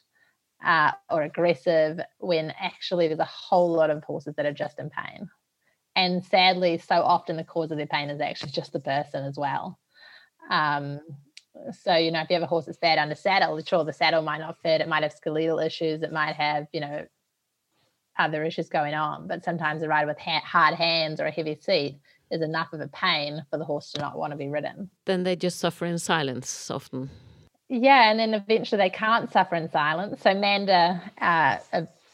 uh, 0.64 0.92
or 1.10 1.22
aggressive 1.22 2.00
when 2.18 2.52
actually 2.60 3.08
there's 3.08 3.18
a 3.18 3.24
whole 3.24 3.72
lot 3.72 3.90
of 3.90 4.04
horses 4.04 4.34
that 4.36 4.46
are 4.46 4.52
just 4.52 4.78
in 4.78 4.90
pain. 4.90 5.28
And 5.96 6.24
sadly, 6.24 6.78
so 6.78 6.96
often 6.96 7.36
the 7.36 7.44
cause 7.44 7.70
of 7.70 7.76
their 7.76 7.86
pain 7.86 8.08
is 8.08 8.20
actually 8.20 8.52
just 8.52 8.72
the 8.72 8.80
person 8.80 9.24
as 9.24 9.36
well. 9.36 9.78
Um, 10.50 11.00
so, 11.82 11.94
you 11.94 12.10
know, 12.10 12.20
if 12.20 12.30
you 12.30 12.34
have 12.34 12.42
a 12.42 12.46
horse 12.46 12.66
that's 12.66 12.78
bad 12.78 12.98
under 12.98 13.14
saddle, 13.14 13.62
sure, 13.62 13.84
the 13.84 13.92
saddle 13.92 14.22
might 14.22 14.38
not 14.38 14.62
fit, 14.62 14.80
it 14.80 14.88
might 14.88 15.02
have 15.02 15.12
skeletal 15.12 15.58
issues, 15.58 16.02
it 16.02 16.12
might 16.12 16.36
have, 16.36 16.66
you 16.72 16.80
know, 16.80 17.04
other 18.18 18.44
issues 18.44 18.68
going 18.68 18.94
on. 18.94 19.26
But 19.26 19.44
sometimes 19.44 19.82
a 19.82 19.88
rider 19.88 20.06
with 20.06 20.18
ha- 20.18 20.42
hard 20.44 20.74
hands 20.74 21.20
or 21.20 21.26
a 21.26 21.30
heavy 21.30 21.58
seat 21.60 21.98
is 22.32 22.42
enough 22.42 22.72
of 22.72 22.80
a 22.80 22.88
pain 22.88 23.44
for 23.50 23.58
the 23.58 23.64
horse 23.64 23.92
to 23.92 24.00
not 24.00 24.18
want 24.18 24.32
to 24.32 24.36
be 24.36 24.48
ridden. 24.48 24.90
Then 25.04 25.22
they 25.22 25.36
just 25.36 25.60
suffer 25.60 25.86
in 25.86 25.98
silence 25.98 26.70
often. 26.70 27.10
Yeah, 27.68 28.10
and 28.10 28.18
then 28.18 28.34
eventually 28.34 28.78
they 28.78 28.90
can't 28.90 29.30
suffer 29.30 29.54
in 29.54 29.70
silence. 29.70 30.20
So 30.22 30.34
Manda, 30.34 31.00
uh, 31.20 31.58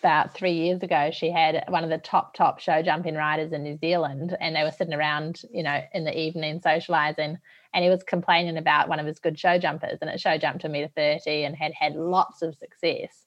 about 0.01 0.33
three 0.33 0.53
years 0.53 0.83
ago, 0.83 1.11
she 1.12 1.31
had 1.31 1.64
one 1.69 1.83
of 1.83 1.91
the 1.91 1.99
top 1.99 2.35
top 2.35 2.61
show 2.61 2.83
jumping 2.83 3.16
riders 3.16 3.53
in 3.53 3.64
New 3.64 3.77
Zealand, 3.79 4.37
and 4.41 4.55
they 4.55 4.62
were 4.62 4.71
sitting 4.71 4.95
around, 4.95 5.43
you 5.53 5.62
know, 5.64 5.81
in 5.93 6.05
the 6.05 6.16
evening 6.16 6.61
socializing, 6.61 7.39
and 7.75 7.85
he 7.85 7.91
was 7.91 8.05
complaining 8.05 8.57
about 8.57 8.89
one 8.89 9.01
of 9.01 9.07
his 9.07 9.19
good 9.19 9.39
show 9.39 9.59
jumpers, 9.59 9.99
and 10.01 10.11
it 10.11 10.21
show 10.21 10.39
jumped 10.39 10.61
to 10.61 10.69
meter 10.69 10.91
thirty 10.95 11.43
and 11.43 11.57
had 11.57 11.73
had 11.75 11.97
lots 11.97 12.43
of 12.43 12.55
success, 12.55 13.27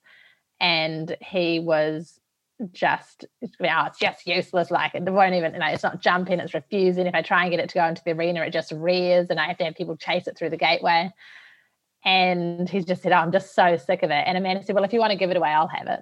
and 0.62 1.18
he 1.20 1.60
was 1.60 2.21
just 2.72 3.26
oh, 3.44 3.86
it's 3.86 4.00
just 4.00 4.28
useless. 4.28 4.72
Like 4.72 4.96
it 4.96 5.04
won't 5.04 5.36
even 5.36 5.58
like 5.58 5.74
it's 5.74 5.84
not 5.84 6.02
jumping, 6.02 6.40
it's 6.40 6.54
refusing. 6.54 7.08
If 7.08 7.16
I 7.16 7.22
try 7.22 7.44
and 7.44 7.52
get 7.52 7.60
it 7.60 7.70
to 7.70 7.76
go 7.76 7.86
into 7.86 8.02
the 8.04 8.12
arena, 8.12 8.42
it 8.42 8.54
just 8.54 8.72
rears 8.72 9.28
and 9.30 9.40
I 9.40 9.48
have 9.48 9.58
to 9.58 9.66
have 9.66 9.76
people 9.76 9.98
chase 9.98 10.28
it 10.28 10.38
through 10.38 10.50
the 10.52 10.58
gateway. 10.58 11.12
And 12.04 12.68
he's 12.70 12.86
just 12.86 13.04
said, 13.04 13.12
Oh, 13.12 13.18
I'm 13.18 13.32
just 13.32 13.54
so 13.56 13.78
sick 13.78 14.04
of 14.04 14.12
it. 14.12 14.24
And 14.26 14.38
Amanda 14.38 14.64
said, 14.64 14.76
Well, 14.76 14.84
if 14.84 14.94
you 14.94 15.00
want 15.00 15.12
to 15.12 15.18
give 15.18 15.32
it 15.32 15.38
away, 15.38 15.50
I'll 15.50 15.68
have 15.68 15.88
it. 15.88 16.00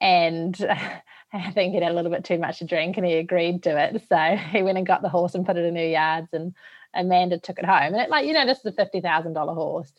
And 0.00 0.56
I 1.32 1.50
think 1.52 1.72
he 1.72 1.80
had 1.80 1.90
a 1.90 1.94
little 1.94 2.10
bit 2.10 2.24
too 2.24 2.38
much 2.38 2.58
to 2.58 2.66
drink 2.66 2.96
and 2.96 3.06
he 3.06 3.14
agreed 3.14 3.62
to 3.62 3.78
it. 3.78 4.02
So 4.08 4.36
he 4.50 4.62
went 4.62 4.78
and 4.78 4.86
got 4.86 5.02
the 5.02 5.08
horse 5.08 5.34
and 5.34 5.46
put 5.46 5.56
it 5.56 5.64
in 5.64 5.76
her 5.76 5.86
yards 5.86 6.28
and 6.32 6.54
Amanda 6.94 7.38
took 7.38 7.58
it 7.58 7.64
home. 7.64 7.94
And 7.94 7.96
it 7.96 8.10
like, 8.10 8.26
you 8.26 8.32
know, 8.34 8.44
this 8.44 8.58
is 8.58 8.66
a 8.66 8.72
fifty 8.72 9.00
thousand 9.00 9.32
dollar 9.32 9.54
horse. 9.54 9.92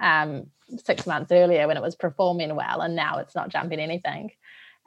Um, 0.00 0.46
six 0.84 1.06
months 1.06 1.32
earlier 1.32 1.66
when 1.66 1.76
it 1.76 1.82
was 1.82 1.96
performing 1.96 2.54
well 2.54 2.82
and 2.82 2.94
now 2.94 3.18
it's 3.18 3.34
not 3.34 3.48
jumping 3.48 3.80
anything. 3.80 4.30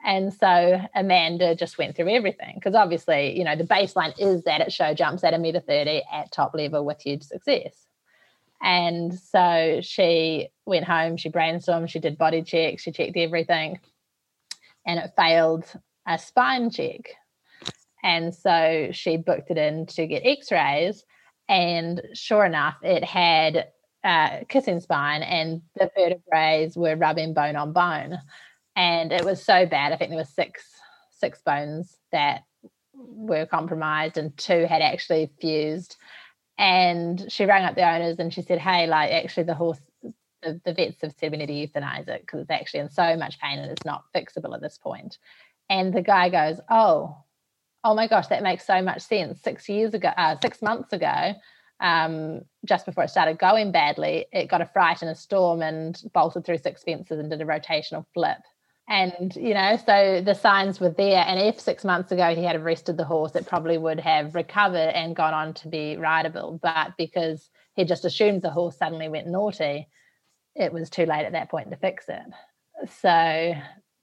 And 0.04 0.34
so 0.34 0.80
Amanda 0.94 1.54
just 1.54 1.78
went 1.78 1.94
through 1.94 2.08
everything 2.08 2.54
because 2.56 2.74
obviously, 2.74 3.38
you 3.38 3.44
know, 3.44 3.54
the 3.54 3.64
baseline 3.64 4.12
is 4.18 4.42
that 4.44 4.60
it 4.60 4.72
show 4.72 4.94
jumps 4.94 5.22
at 5.22 5.34
a 5.34 5.38
meter 5.38 5.60
30 5.60 6.02
at 6.12 6.32
top 6.32 6.54
level 6.54 6.84
with 6.84 7.00
huge 7.00 7.22
success. 7.22 7.86
And 8.62 9.18
so 9.18 9.80
she 9.82 10.48
went 10.66 10.84
home, 10.84 11.16
she 11.16 11.30
brainstormed, 11.30 11.88
she 11.88 11.98
did 11.98 12.18
body 12.18 12.42
checks, 12.42 12.82
she 12.82 12.92
checked 12.92 13.16
everything, 13.16 13.80
and 14.86 15.00
it 15.00 15.12
failed 15.16 15.64
a 16.06 16.18
spine 16.18 16.70
check. 16.70 17.10
And 18.04 18.34
so 18.34 18.90
she 18.92 19.16
booked 19.16 19.50
it 19.50 19.58
in 19.58 19.86
to 19.86 20.06
get 20.06 20.22
x 20.24 20.50
rays. 20.52 21.04
And 21.48 22.02
sure 22.14 22.44
enough, 22.44 22.76
it 22.82 23.04
had 23.04 23.68
uh, 24.04 24.40
kissing 24.48 24.80
spine, 24.80 25.22
and 25.22 25.62
the 25.76 25.90
vertebrae 25.96 26.70
were 26.74 26.96
rubbing 26.96 27.34
bone 27.34 27.56
on 27.56 27.72
bone, 27.72 28.18
and 28.76 29.12
it 29.12 29.24
was 29.24 29.42
so 29.42 29.66
bad. 29.66 29.92
I 29.92 29.96
think 29.96 30.10
there 30.10 30.18
were 30.18 30.24
six 30.24 30.64
six 31.10 31.40
bones 31.40 31.96
that 32.10 32.42
were 32.94 33.46
compromised, 33.46 34.16
and 34.16 34.36
two 34.36 34.66
had 34.66 34.82
actually 34.82 35.30
fused. 35.40 35.96
And 36.58 37.30
she 37.30 37.46
rang 37.46 37.64
up 37.64 37.74
the 37.74 37.88
owners 37.88 38.18
and 38.18 38.32
she 38.32 38.42
said, 38.42 38.58
"Hey, 38.58 38.86
like 38.86 39.10
actually 39.10 39.44
the 39.44 39.54
horse." 39.54 39.80
The, 40.42 40.60
the 40.64 40.74
vets 40.74 41.02
have 41.02 41.12
said 41.12 41.30
we 41.30 41.38
need 41.38 41.46
to 41.46 41.80
euthanize 41.80 42.08
it 42.08 42.22
because 42.22 42.40
it's 42.40 42.50
actually 42.50 42.80
in 42.80 42.90
so 42.90 43.16
much 43.16 43.38
pain 43.38 43.60
and 43.60 43.70
it's 43.70 43.84
not 43.84 44.02
fixable 44.12 44.52
at 44.56 44.60
this 44.60 44.76
point. 44.76 45.18
And 45.70 45.94
the 45.94 46.02
guy 46.02 46.30
goes, 46.30 46.60
"Oh, 46.68 47.16
oh 47.84 47.94
my 47.94 48.08
gosh, 48.08 48.28
that 48.28 48.42
makes 48.42 48.66
so 48.66 48.82
much 48.82 49.02
sense. 49.02 49.40
Six 49.40 49.68
years 49.68 49.94
ago, 49.94 50.08
uh, 50.08 50.36
six 50.40 50.62
months 50.62 50.92
ago, 50.92 51.34
um, 51.80 52.42
just 52.64 52.86
before 52.86 53.04
it 53.04 53.10
started 53.10 53.38
going 53.38 53.72
badly, 53.72 54.26
it 54.32 54.48
got 54.48 54.60
a 54.60 54.66
fright 54.66 55.02
in 55.02 55.08
a 55.08 55.14
storm 55.14 55.62
and 55.62 56.00
bolted 56.14 56.44
through 56.44 56.58
six 56.58 56.82
fences 56.82 57.18
and 57.18 57.30
did 57.30 57.40
a 57.40 57.44
rotational 57.44 58.06
flip. 58.14 58.38
And, 58.88 59.34
you 59.36 59.54
know, 59.54 59.78
so 59.86 60.22
the 60.24 60.34
signs 60.34 60.80
were 60.80 60.90
there. 60.90 61.24
And 61.26 61.40
if 61.40 61.60
six 61.60 61.84
months 61.84 62.12
ago 62.12 62.34
he 62.34 62.42
had 62.42 62.56
arrested 62.56 62.96
the 62.96 63.04
horse, 63.04 63.34
it 63.36 63.46
probably 63.46 63.78
would 63.78 64.00
have 64.00 64.34
recovered 64.34 64.90
and 64.90 65.16
gone 65.16 65.34
on 65.34 65.54
to 65.54 65.68
be 65.68 65.96
rideable. 65.96 66.58
But 66.62 66.96
because 66.98 67.48
he 67.74 67.84
just 67.84 68.04
assumed 68.04 68.42
the 68.42 68.50
horse 68.50 68.76
suddenly 68.76 69.08
went 69.08 69.28
naughty, 69.28 69.88
it 70.54 70.72
was 70.72 70.90
too 70.90 71.06
late 71.06 71.24
at 71.24 71.32
that 71.32 71.50
point 71.50 71.70
to 71.70 71.76
fix 71.76 72.06
it. 72.08 72.22
So, 73.00 73.54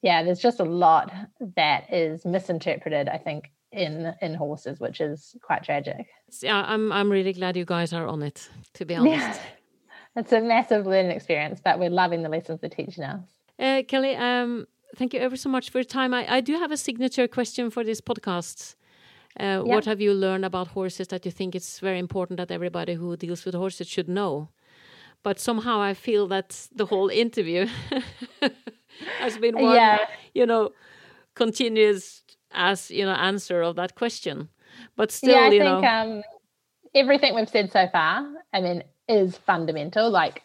yeah, 0.01 0.23
there's 0.23 0.39
just 0.39 0.59
a 0.59 0.65
lot 0.65 1.13
that 1.55 1.93
is 1.93 2.25
misinterpreted, 2.25 3.09
I 3.09 3.17
think, 3.17 3.51
in 3.71 4.13
in 4.21 4.33
horses, 4.33 4.79
which 4.79 5.01
is 5.01 5.35
quite 5.41 5.63
tragic. 5.63 6.07
Yeah, 6.41 6.63
I'm 6.65 6.91
I'm 6.91 7.11
really 7.11 7.33
glad 7.33 7.57
you 7.57 7.65
guys 7.65 7.93
are 7.93 8.07
on 8.07 8.23
it. 8.23 8.49
To 8.75 8.85
be 8.85 8.95
honest, 8.95 9.17
yeah. 9.17 9.39
it's 10.15 10.31
a 10.31 10.41
massive 10.41 10.87
learning 10.87 11.11
experience, 11.11 11.61
but 11.63 11.79
we're 11.79 11.89
loving 11.89 12.23
the 12.23 12.29
lessons 12.29 12.61
they're 12.61 12.69
teaching 12.69 13.03
us. 13.03 13.21
Uh, 13.59 13.83
Kelly, 13.87 14.15
um, 14.15 14.67
thank 14.95 15.13
you 15.13 15.19
ever 15.19 15.35
so 15.35 15.49
much 15.49 15.69
for 15.69 15.79
your 15.79 15.85
time. 15.85 16.13
I, 16.13 16.35
I 16.37 16.41
do 16.41 16.53
have 16.53 16.71
a 16.71 16.77
signature 16.77 17.27
question 17.27 17.69
for 17.69 17.83
this 17.83 18.01
podcast. 18.01 18.75
Uh, 19.39 19.59
What 19.59 19.85
have 19.85 20.01
you 20.01 20.13
learned 20.13 20.45
about 20.45 20.69
horses 20.69 21.07
that 21.09 21.25
you 21.25 21.31
think 21.31 21.55
it's 21.55 21.79
very 21.79 21.99
important 21.99 22.37
that 22.37 22.51
everybody 22.51 22.95
who 22.95 23.15
deals 23.15 23.45
with 23.45 23.55
horses 23.55 23.87
should 23.87 24.07
know? 24.09 24.49
But 25.23 25.39
somehow 25.39 25.81
I 25.81 25.93
feel 25.93 26.27
that 26.27 26.67
the 26.73 26.85
whole 26.85 27.09
interview 27.09 27.67
has 29.19 29.37
been 29.37 29.55
one, 29.55 29.75
yeah. 29.75 29.97
you 30.33 30.45
know, 30.45 30.71
continuous 31.35 32.23
as 32.51 32.91
you 32.91 33.05
know 33.05 33.13
answer 33.13 33.61
of 33.61 33.75
that 33.75 33.95
question 33.95 34.49
but 34.95 35.11
still 35.11 35.31
yeah, 35.31 35.41
I 35.41 35.49
you 35.49 35.59
think, 35.59 35.81
know 35.81 35.87
um, 35.87 36.23
everything 36.95 37.35
we've 37.35 37.49
said 37.49 37.71
so 37.71 37.87
far 37.91 38.27
i 38.53 38.59
mean 38.59 38.83
is 39.07 39.37
fundamental 39.37 40.09
like 40.09 40.43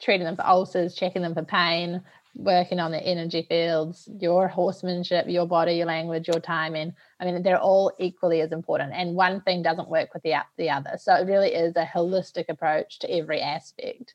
treating 0.00 0.24
them 0.24 0.36
for 0.36 0.46
ulcers 0.46 0.94
checking 0.94 1.22
them 1.22 1.34
for 1.34 1.42
pain 1.42 2.02
working 2.36 2.78
on 2.78 2.92
the 2.92 3.02
energy 3.02 3.46
fields 3.48 4.08
your 4.20 4.46
horsemanship 4.46 5.26
your 5.26 5.46
body 5.46 5.72
your 5.72 5.86
language 5.86 6.28
your 6.28 6.38
timing 6.38 6.92
i 7.18 7.24
mean 7.24 7.42
they're 7.42 7.58
all 7.58 7.90
equally 7.98 8.42
as 8.42 8.52
important 8.52 8.92
and 8.92 9.14
one 9.14 9.40
thing 9.40 9.62
doesn't 9.62 9.88
work 9.88 10.12
with 10.12 10.22
the, 10.22 10.34
the 10.58 10.68
other 10.68 10.96
so 10.98 11.14
it 11.14 11.26
really 11.26 11.48
is 11.48 11.74
a 11.76 11.86
holistic 11.86 12.44
approach 12.48 12.98
to 12.98 13.10
every 13.10 13.40
aspect 13.40 14.14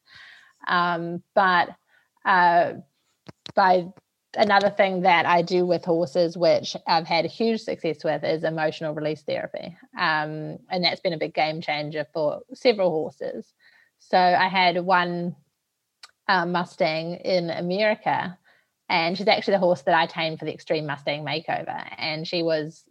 um, 0.68 1.24
but 1.34 1.70
uh, 2.24 2.74
by 3.56 3.88
another 4.36 4.70
thing 4.70 5.02
that 5.02 5.26
I 5.26 5.42
do 5.42 5.66
with 5.66 5.84
horses, 5.84 6.38
which 6.38 6.76
I've 6.88 7.08
had 7.08 7.26
huge 7.26 7.62
success 7.62 8.04
with, 8.04 8.24
is 8.24 8.44
emotional 8.44 8.94
release 8.94 9.22
therapy. 9.22 9.76
Um, 9.98 10.60
and 10.70 10.84
that's 10.84 11.02
been 11.02 11.14
a 11.14 11.18
big 11.18 11.34
game 11.34 11.62
changer 11.62 12.06
for 12.14 12.42
several 12.54 12.90
horses. 12.92 13.54
So 14.00 14.18
I 14.18 14.48
had 14.48 14.84
one 14.84 15.36
uh, 16.32 16.46
Mustang 16.46 17.16
in 17.16 17.50
America, 17.50 18.38
and 18.88 19.18
she's 19.18 19.28
actually 19.28 19.54
the 19.54 19.60
horse 19.60 19.82
that 19.82 19.96
I 19.96 20.06
tamed 20.06 20.40
for 20.40 20.46
the 20.46 20.54
Extreme 20.54 20.86
Mustang 20.86 21.26
Makeover. 21.26 21.86
And 21.98 22.28
she 22.28 22.42
was 22.42 22.84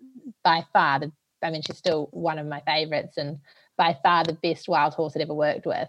by 0.45 0.65
far 0.73 1.01
the, 1.01 1.13
I 1.43 1.51
mean, 1.51 1.63
she's 1.63 1.79
still 1.79 2.09
one 2.13 2.39
of 2.39 2.47
my 2.47 2.61
favorites 2.61 3.17
and 3.17 3.39
by 3.77 3.97
far 4.03 4.25
the 4.25 4.35
best 4.35 4.69
wild 4.69 4.95
horse 4.95 5.15
I'd 5.17 5.23
ever 5.23 5.35
worked 5.35 5.67
with 5.67 5.89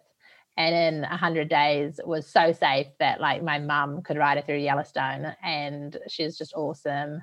and 0.57 0.75
in 0.75 1.01
100 1.01 1.49
days 1.49 1.99
was 2.05 2.27
so 2.27 2.51
safe 2.51 2.87
that 2.99 3.21
like 3.21 3.43
my 3.43 3.59
mum 3.59 4.01
could 4.01 4.17
ride 4.17 4.37
her 4.37 4.43
through 4.43 4.57
yellowstone 4.57 5.33
and 5.43 5.97
she's 6.07 6.37
just 6.37 6.53
awesome 6.55 7.21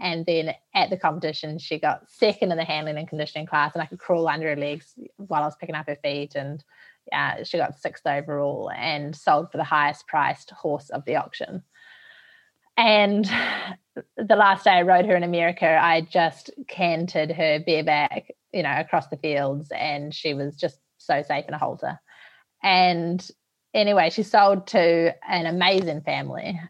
and 0.00 0.24
then 0.26 0.54
at 0.74 0.90
the 0.90 0.96
competition 0.96 1.58
she 1.58 1.78
got 1.78 2.10
second 2.10 2.50
in 2.50 2.56
the 2.56 2.64
handling 2.64 2.96
and 2.96 3.08
conditioning 3.08 3.46
class 3.46 3.72
and 3.74 3.82
i 3.82 3.86
could 3.86 3.98
crawl 3.98 4.26
under 4.26 4.48
her 4.48 4.56
legs 4.56 4.94
while 5.16 5.42
i 5.42 5.46
was 5.46 5.56
picking 5.56 5.74
up 5.74 5.86
her 5.86 5.98
feet 6.02 6.34
and 6.34 6.64
uh, 7.12 7.44
she 7.44 7.58
got 7.58 7.78
sixth 7.78 8.06
overall 8.06 8.70
and 8.76 9.14
sold 9.16 9.50
for 9.50 9.58
the 9.58 9.64
highest 9.64 10.06
priced 10.06 10.50
horse 10.50 10.90
of 10.90 11.04
the 11.04 11.16
auction 11.16 11.62
and 12.76 13.24
the 14.16 14.36
last 14.36 14.64
day 14.64 14.70
i 14.70 14.82
rode 14.82 15.04
her 15.04 15.16
in 15.16 15.22
america 15.22 15.78
i 15.82 16.00
just 16.00 16.50
cantered 16.68 17.30
her 17.30 17.60
bareback 17.66 18.30
you 18.52 18.62
know 18.62 18.74
across 18.78 19.08
the 19.08 19.16
fields 19.16 19.70
and 19.76 20.14
she 20.14 20.32
was 20.32 20.56
just 20.56 20.78
so 20.98 21.22
safe 21.22 21.44
in 21.48 21.54
a 21.54 21.58
halter 21.58 21.98
and 22.62 23.28
anyway, 23.74 24.10
she 24.10 24.22
sold 24.22 24.66
to 24.68 25.14
an 25.28 25.46
amazing 25.46 26.02
family. 26.02 26.60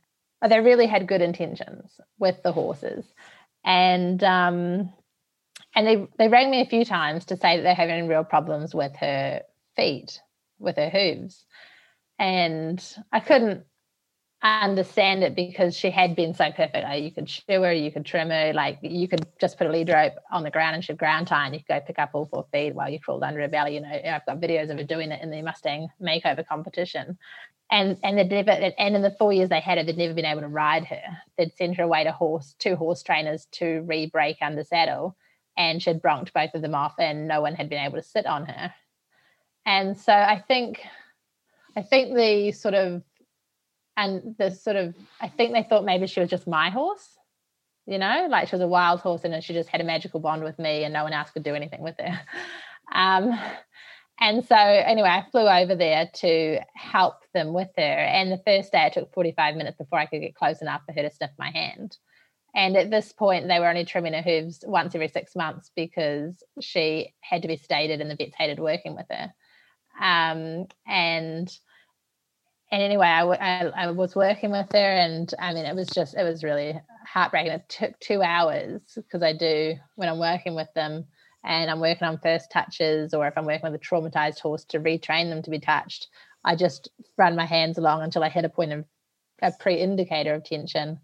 They 0.46 0.60
really 0.60 0.86
had 0.86 1.06
good 1.06 1.22
intentions 1.22 2.00
with 2.18 2.42
the 2.42 2.52
horses. 2.52 3.04
And 3.64 4.22
um, 4.24 4.92
and 5.74 5.86
they 5.86 6.06
they 6.18 6.28
rang 6.28 6.50
me 6.50 6.60
a 6.60 6.66
few 6.66 6.84
times 6.84 7.26
to 7.26 7.36
say 7.36 7.56
that 7.56 7.62
they're 7.62 7.74
having 7.74 8.08
real 8.08 8.24
problems 8.24 8.74
with 8.74 8.94
her 8.96 9.42
feet, 9.76 10.20
with 10.58 10.76
her 10.76 10.90
hooves. 10.90 11.44
And 12.18 12.82
I 13.10 13.20
couldn't 13.20 13.64
understand 14.42 15.22
it 15.22 15.36
because 15.36 15.76
she 15.76 15.90
had 15.90 16.16
been 16.16 16.34
so 16.34 16.50
perfect. 16.50 16.84
Like 16.84 17.02
you 17.02 17.12
could 17.12 17.30
shoe 17.30 17.62
her, 17.62 17.72
you 17.72 17.92
could 17.92 18.04
trim 18.04 18.30
her, 18.30 18.52
like 18.52 18.78
you 18.82 19.06
could 19.06 19.26
just 19.40 19.56
put 19.56 19.68
a 19.68 19.70
lead 19.70 19.88
rope 19.88 20.14
on 20.32 20.42
the 20.42 20.50
ground 20.50 20.74
and 20.74 20.84
she'd 20.84 20.98
ground 20.98 21.28
tie 21.28 21.46
and 21.46 21.54
you 21.54 21.60
could 21.60 21.80
go 21.80 21.86
pick 21.86 21.98
up 21.98 22.10
all 22.12 22.26
four 22.26 22.46
feet 22.52 22.74
while 22.74 22.90
you 22.90 22.98
crawled 22.98 23.22
under 23.22 23.40
her 23.40 23.48
belly. 23.48 23.74
You 23.74 23.82
know, 23.82 23.88
I've 23.88 24.26
got 24.26 24.40
videos 24.40 24.70
of 24.70 24.78
her 24.78 24.84
doing 24.84 25.12
it 25.12 25.22
in 25.22 25.30
the 25.30 25.42
Mustang 25.42 25.88
makeover 26.00 26.46
competition. 26.46 27.18
And 27.70 27.98
and 28.02 28.18
they'd 28.18 28.30
never 28.30 28.50
and 28.50 28.96
in 28.96 29.02
the 29.02 29.16
four 29.18 29.32
years 29.32 29.48
they 29.48 29.60
had 29.60 29.78
her, 29.78 29.84
they'd 29.84 29.96
never 29.96 30.14
been 30.14 30.24
able 30.24 30.42
to 30.42 30.48
ride 30.48 30.84
her. 30.86 31.02
They'd 31.38 31.56
send 31.56 31.76
her 31.76 31.84
away 31.84 32.04
to 32.04 32.12
horse, 32.12 32.54
two 32.58 32.76
horse 32.76 33.02
trainers 33.02 33.46
to 33.52 33.82
re-break 33.86 34.38
under 34.42 34.64
saddle, 34.64 35.16
and 35.56 35.80
she'd 35.80 36.02
bronked 36.02 36.32
both 36.32 36.54
of 36.54 36.62
them 36.62 36.74
off, 36.74 36.94
and 36.98 37.28
no 37.28 37.40
one 37.40 37.54
had 37.54 37.70
been 37.70 37.82
able 37.82 37.96
to 37.96 38.02
sit 38.02 38.26
on 38.26 38.46
her. 38.46 38.74
And 39.64 39.96
so 39.96 40.12
I 40.12 40.42
think 40.46 40.80
I 41.76 41.82
think 41.82 42.14
the 42.14 42.52
sort 42.52 42.74
of 42.74 43.02
and 43.96 44.34
the 44.38 44.50
sort 44.50 44.76
of 44.76 44.94
I 45.20 45.28
think 45.28 45.52
they 45.52 45.62
thought 45.62 45.84
maybe 45.84 46.06
she 46.06 46.20
was 46.20 46.30
just 46.30 46.46
my 46.46 46.70
horse, 46.70 47.16
you 47.86 47.98
know, 47.98 48.26
like 48.30 48.48
she 48.48 48.54
was 48.54 48.62
a 48.62 48.68
wild 48.68 49.00
horse 49.00 49.24
and 49.24 49.42
she 49.42 49.52
just 49.52 49.68
had 49.68 49.80
a 49.80 49.84
magical 49.84 50.20
bond 50.20 50.44
with 50.44 50.58
me 50.58 50.84
and 50.84 50.92
no 50.92 51.04
one 51.04 51.12
else 51.12 51.30
could 51.30 51.44
do 51.44 51.54
anything 51.54 51.82
with 51.82 51.96
her. 51.98 52.20
Um, 52.94 53.32
and 54.20 54.44
so 54.46 54.54
anyway, 54.54 55.08
I 55.08 55.26
flew 55.30 55.48
over 55.48 55.74
there 55.74 56.10
to 56.16 56.60
help 56.74 57.22
them 57.32 57.54
with 57.54 57.70
her. 57.76 57.82
And 57.82 58.30
the 58.30 58.42
first 58.44 58.70
day 58.70 58.86
it 58.86 58.92
took 58.92 59.12
45 59.12 59.56
minutes 59.56 59.78
before 59.78 59.98
I 59.98 60.06
could 60.06 60.20
get 60.20 60.34
close 60.34 60.60
enough 60.60 60.82
for 60.84 60.92
her 60.92 61.02
to 61.02 61.10
sniff 61.10 61.30
my 61.38 61.50
hand. 61.50 61.96
And 62.54 62.76
at 62.76 62.90
this 62.90 63.12
point, 63.12 63.48
they 63.48 63.58
were 63.58 63.68
only 63.68 63.84
trimming 63.84 64.12
her 64.12 64.22
hooves 64.22 64.62
once 64.66 64.94
every 64.94 65.08
six 65.08 65.34
months 65.34 65.70
because 65.74 66.42
she 66.60 67.14
had 67.20 67.42
to 67.42 67.48
be 67.48 67.56
sedated 67.56 68.00
and 68.00 68.10
the 68.10 68.16
vets 68.16 68.36
hated 68.36 68.60
working 68.60 68.94
with 68.94 69.06
her. 69.10 69.32
Um, 70.00 70.66
and 70.86 71.50
and 72.72 72.82
anyway, 72.82 73.06
I, 73.06 73.22
I, 73.22 73.72
I, 73.76 73.90
was 73.90 74.16
working 74.16 74.50
with 74.50 74.72
her, 74.72 74.78
and 74.78 75.32
I 75.38 75.52
mean, 75.52 75.66
it 75.66 75.76
was 75.76 75.88
just, 75.88 76.16
it 76.16 76.24
was 76.24 76.42
really 76.42 76.80
heartbreaking. 77.06 77.52
It 77.52 77.68
took 77.68 78.00
two 78.00 78.22
hours 78.22 78.80
because 78.96 79.22
I 79.22 79.34
do 79.34 79.74
when 79.96 80.08
I'm 80.08 80.18
working 80.18 80.54
with 80.54 80.72
them 80.74 81.04
and 81.44 81.70
I'm 81.70 81.80
working 81.80 82.08
on 82.08 82.18
first 82.18 82.50
touches, 82.50 83.12
or 83.12 83.26
if 83.26 83.36
I'm 83.36 83.44
working 83.44 83.70
with 83.70 83.80
a 83.80 83.84
traumatized 83.84 84.40
horse 84.40 84.64
to 84.66 84.80
retrain 84.80 85.28
them 85.28 85.42
to 85.42 85.50
be 85.50 85.58
touched, 85.58 86.08
I 86.44 86.56
just 86.56 86.88
run 87.18 87.36
my 87.36 87.44
hands 87.44 87.76
along 87.76 88.02
until 88.02 88.24
I 88.24 88.30
hit 88.30 88.46
a 88.46 88.48
point 88.48 88.72
of 88.72 88.84
a 89.42 89.52
pre 89.52 89.74
indicator 89.74 90.32
of 90.34 90.44
tension. 90.44 90.98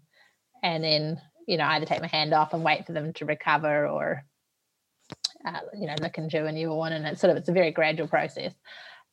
And 0.63 0.83
then, 0.83 1.21
you 1.47 1.57
know, 1.57 1.65
either 1.65 1.85
take 1.85 2.01
my 2.01 2.07
hand 2.07 2.33
off 2.33 2.53
and 2.53 2.63
wait 2.63 2.87
for 2.87 2.93
them 2.93 3.13
to 3.13 3.25
recover 3.25 3.87
or, 3.87 4.23
uh, 5.45 5.59
you 5.73 5.87
know, 5.87 5.95
look 6.01 6.17
and 6.17 6.29
chew 6.29 6.45
a 6.45 6.51
new 6.51 6.73
one. 6.73 6.93
And 6.93 7.05
it's 7.05 7.21
sort 7.21 7.31
of, 7.31 7.37
it's 7.37 7.49
a 7.49 7.53
very 7.53 7.71
gradual 7.71 8.07
process. 8.07 8.53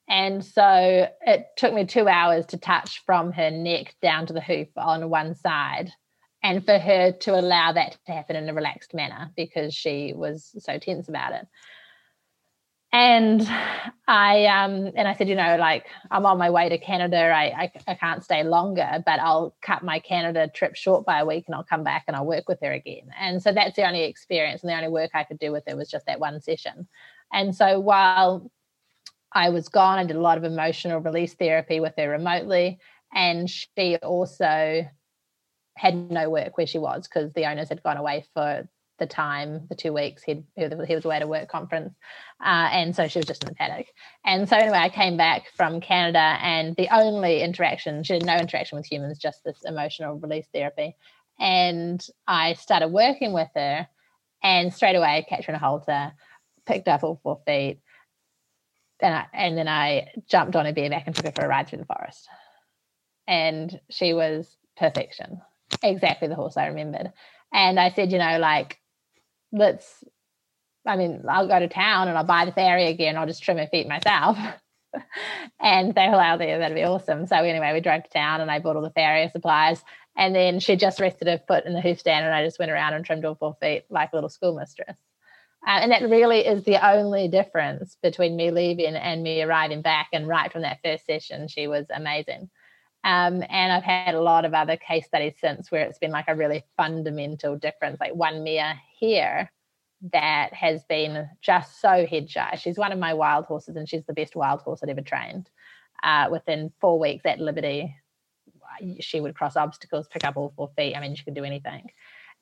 And 0.09 0.45
so 0.45 1.09
it 1.23 1.47
took 1.57 1.75
me 1.75 1.85
two 1.85 2.09
hours 2.09 2.47
to 2.47 2.59
touch 2.59 3.03
from 3.05 3.33
her 3.33 3.51
neck 3.51 3.95
down 4.01 4.27
to 4.27 4.33
the 4.33 4.41
hoof 4.41 4.69
on 4.77 5.11
one 5.11 5.35
side. 5.35 5.91
And 6.43 6.65
for 6.65 6.79
her 6.79 7.11
to 7.11 7.39
allow 7.39 7.73
that 7.73 7.99
to 8.07 8.13
happen 8.13 8.37
in 8.37 8.49
a 8.49 8.55
relaxed 8.55 8.95
manner 8.95 9.33
because 9.37 9.75
she 9.75 10.13
was 10.15 10.55
so 10.59 10.79
tense 10.79 11.09
about 11.09 11.33
it. 11.33 11.47
And 12.93 13.47
I 14.09 14.47
um 14.47 14.93
and 14.95 15.07
I 15.07 15.15
said, 15.15 15.29
you 15.29 15.35
know, 15.35 15.57
like 15.59 15.87
I'm 16.11 16.25
on 16.25 16.39
my 16.39 16.51
way 16.51 16.69
to 16.69 16.79
Canada. 16.79 17.19
I, 17.19 17.65
I 17.65 17.73
I 17.89 17.95
can't 17.95 18.25
stay 18.25 18.43
longer, 18.43 19.03
but 19.05 19.21
I'll 19.21 19.55
cut 19.61 19.83
my 19.83 19.99
Canada 19.99 20.49
trip 20.49 20.77
short 20.77 21.05
by 21.05 21.21
a 21.21 21.27
week 21.27 21.45
and 21.47 21.55
I'll 21.55 21.65
come 21.65 21.85
back 21.85 22.05
and 22.07 22.17
I'll 22.17 22.27
work 22.27 22.49
with 22.49 22.61
her 22.63 22.73
again. 22.73 23.11
And 23.19 23.43
so 23.43 23.53
that's 23.53 23.77
the 23.77 23.87
only 23.87 24.05
experience 24.05 24.63
and 24.63 24.71
the 24.71 24.77
only 24.77 24.89
work 24.89 25.11
I 25.15 25.25
could 25.25 25.39
do 25.39 25.53
with 25.53 25.65
her 25.69 25.77
was 25.77 25.91
just 25.91 26.07
that 26.07 26.21
one 26.21 26.41
session. 26.41 26.89
And 27.33 27.55
so 27.55 27.81
while 27.81 28.51
I 29.37 29.51
was 29.51 29.69
gone. 29.69 29.99
I 29.99 30.05
did 30.05 30.17
a 30.17 30.21
lot 30.21 30.39
of 30.39 30.45
emotional 30.45 30.99
release 31.01 31.35
therapy 31.35 31.79
with 31.79 31.93
her 31.99 32.09
remotely. 32.09 32.79
And 33.15 33.49
she 33.51 33.97
also 33.97 34.89
had 35.77 36.11
no 36.11 36.31
work 36.31 36.57
where 36.57 36.67
she 36.67 36.79
was 36.79 37.07
because 37.07 37.35
the 37.35 37.45
owners 37.45 37.69
had 37.69 37.83
gone 37.83 37.99
away 37.99 38.25
for 38.33 38.67
the 38.99 39.07
time, 39.07 39.67
the 39.69 39.75
two 39.75 39.93
weeks 39.93 40.23
he 40.23 40.45
he 40.57 40.95
was 40.95 41.05
away 41.05 41.21
a 41.21 41.27
work 41.27 41.49
conference, 41.49 41.95
uh, 42.41 42.69
and 42.73 42.95
so 42.97 43.09
she 43.09 43.19
was 43.19 43.27
just 43.27 43.45
in 43.45 43.49
the 43.49 43.55
paddock. 43.55 43.87
And 44.25 44.49
so 44.49 44.57
anyway, 44.57 44.79
I 44.79 44.89
came 44.89 45.17
back 45.17 45.51
from 45.57 45.81
Canada, 45.81 46.39
and 46.41 46.75
the 46.77 46.89
only 46.95 47.43
interaction 47.43 48.03
she 48.03 48.15
had 48.15 48.25
no 48.25 48.37
interaction 48.37 48.77
with 48.77 48.87
humans, 48.87 49.19
just 49.19 49.45
this 49.45 49.65
emotional 49.65 50.19
release 50.19 50.47
therapy. 50.53 50.97
And 51.39 52.05
I 52.27 52.55
started 52.55 52.89
working 52.89 53.33
with 53.33 53.49
her, 53.55 53.87
and 54.43 54.73
straight 54.73 54.97
away, 54.97 55.27
catch 55.29 55.47
her 55.47 55.53
in 55.53 55.57
a 55.57 55.61
halter, 55.61 56.13
picked 56.65 56.89
up 56.89 57.05
all 57.05 57.21
four 57.23 57.41
feet, 57.47 57.81
and 59.01 59.15
I, 59.15 59.27
and 59.33 59.59
then 59.59 59.69
I 59.69 60.09
jumped 60.29 60.57
on 60.57 60.67
a 60.67 60.73
bareback 60.73 61.07
and 61.07 61.15
took 61.15 61.27
her 61.27 61.33
for 61.33 61.45
a 61.45 61.49
ride 61.49 61.69
through 61.69 61.79
the 61.79 61.85
forest. 61.85 62.29
And 63.29 63.81
she 63.91 64.13
was 64.13 64.57
perfection, 64.77 65.41
exactly 65.83 66.29
the 66.29 66.35
horse 66.35 66.57
I 66.57 66.67
remembered. 66.69 67.13
And 67.53 67.79
I 67.79 67.91
said, 67.91 68.13
you 68.13 68.19
know, 68.19 68.39
like 68.39 68.79
let's 69.57 70.05
I 70.87 70.97
mean, 70.97 71.25
I'll 71.29 71.49
go 71.49 71.59
to 71.59 71.69
town 71.69 72.09
and 72.09 72.17
I'll 72.17 72.25
buy 72.25 72.45
the 72.45 72.53
fairy 72.53 72.87
again. 72.87 73.17
I'll 73.17 73.27
just 73.27 73.43
trim 73.43 73.59
her 73.59 73.67
feet 73.67 73.89
myself. 73.89 74.39
and 75.61 75.95
they 75.95 76.09
were 76.09 76.17
like, 76.17 76.35
oh, 76.35 76.39
that'd 76.39 76.77
be 76.77 76.85
awesome. 76.85 77.27
So 77.27 77.37
anyway, 77.37 77.73
we 77.73 77.81
drove 77.81 78.05
to 78.05 78.11
town 78.11 78.41
and 78.41 78.51
I 78.51 78.61
bought 78.61 78.77
all 78.77 78.83
the 78.83 78.91
farrier 78.91 79.29
supplies. 79.29 79.83
And 80.17 80.35
then 80.35 80.61
she 80.61 80.77
just 80.77 81.01
rested 81.01 81.29
her 81.29 81.41
foot 81.47 81.67
in 81.67 81.75
the 81.75 81.81
hoof 81.81 81.99
stand 82.01 82.25
and 82.25 82.35
I 82.35 82.45
just 82.45 82.59
went 82.59 82.71
around 82.71 82.95
and 82.95 83.05
trimmed 83.05 83.25
all 83.25 83.35
four 83.35 83.57
feet 83.61 83.85
like 83.91 84.11
a 84.13 84.17
little 84.17 84.31
schoolmistress. 84.31 84.97
Uh, 85.67 85.81
and 85.81 85.91
that 85.91 86.03
really 86.03 86.47
is 86.47 86.63
the 86.65 86.87
only 86.87 87.27
difference 87.27 87.97
between 88.03 88.37
me 88.37 88.53
leaving 88.53 88.95
and 88.95 89.23
me 89.23 89.43
arriving 89.43 89.83
back. 89.83 90.09
And 90.13 90.29
right 90.29 90.53
from 90.53 90.63
that 90.63 90.79
first 90.85 91.05
session, 91.05 91.49
she 91.49 91.67
was 91.67 91.87
amazing. 91.93 92.49
Um, 93.07 93.45
and 93.49 93.73
I've 93.73 93.85
had 93.85 94.17
a 94.17 94.21
lot 94.21 94.45
of 94.45 94.53
other 94.53 94.77
case 94.77 95.07
studies 95.07 95.35
since 95.41 95.71
where 95.71 95.85
it's 95.85 96.01
been 96.01 96.11
like 96.11 96.25
a 96.27 96.35
really 96.35 96.65
fundamental 96.77 97.57
difference. 97.57 98.01
Like 98.01 98.17
one 98.17 98.43
Mia 98.43 98.75
here 98.99 99.53
that 100.13 100.53
has 100.53 100.83
been 100.89 101.29
just 101.41 101.81
so 101.81 102.05
head 102.05 102.29
shy. 102.29 102.57
She's 102.61 102.77
one 102.77 102.91
of 102.91 102.99
my 102.99 103.15
wild 103.15 103.45
horses, 103.45 103.77
and 103.77 103.89
she's 103.89 104.05
the 104.07 104.13
best 104.13 104.35
wild 104.35 104.61
horse 104.63 104.81
I'd 104.83 104.89
ever 104.89 105.03
trained. 105.03 105.49
Uh, 106.03 106.31
within 106.33 106.73
four 106.81 106.99
weeks 106.99 107.25
at 107.25 107.39
Liberty, 107.39 107.95
she 108.99 109.21
would 109.21 109.37
cross 109.37 109.57
obstacles, 109.57 110.09
pick 110.09 110.25
up 110.25 110.37
all 110.37 110.53
four 110.57 110.73
feet. 110.77 110.97
I 110.97 111.01
mean, 111.01 111.15
she 111.15 111.23
could 111.23 111.35
do 111.35 111.45
anything. 111.45 111.93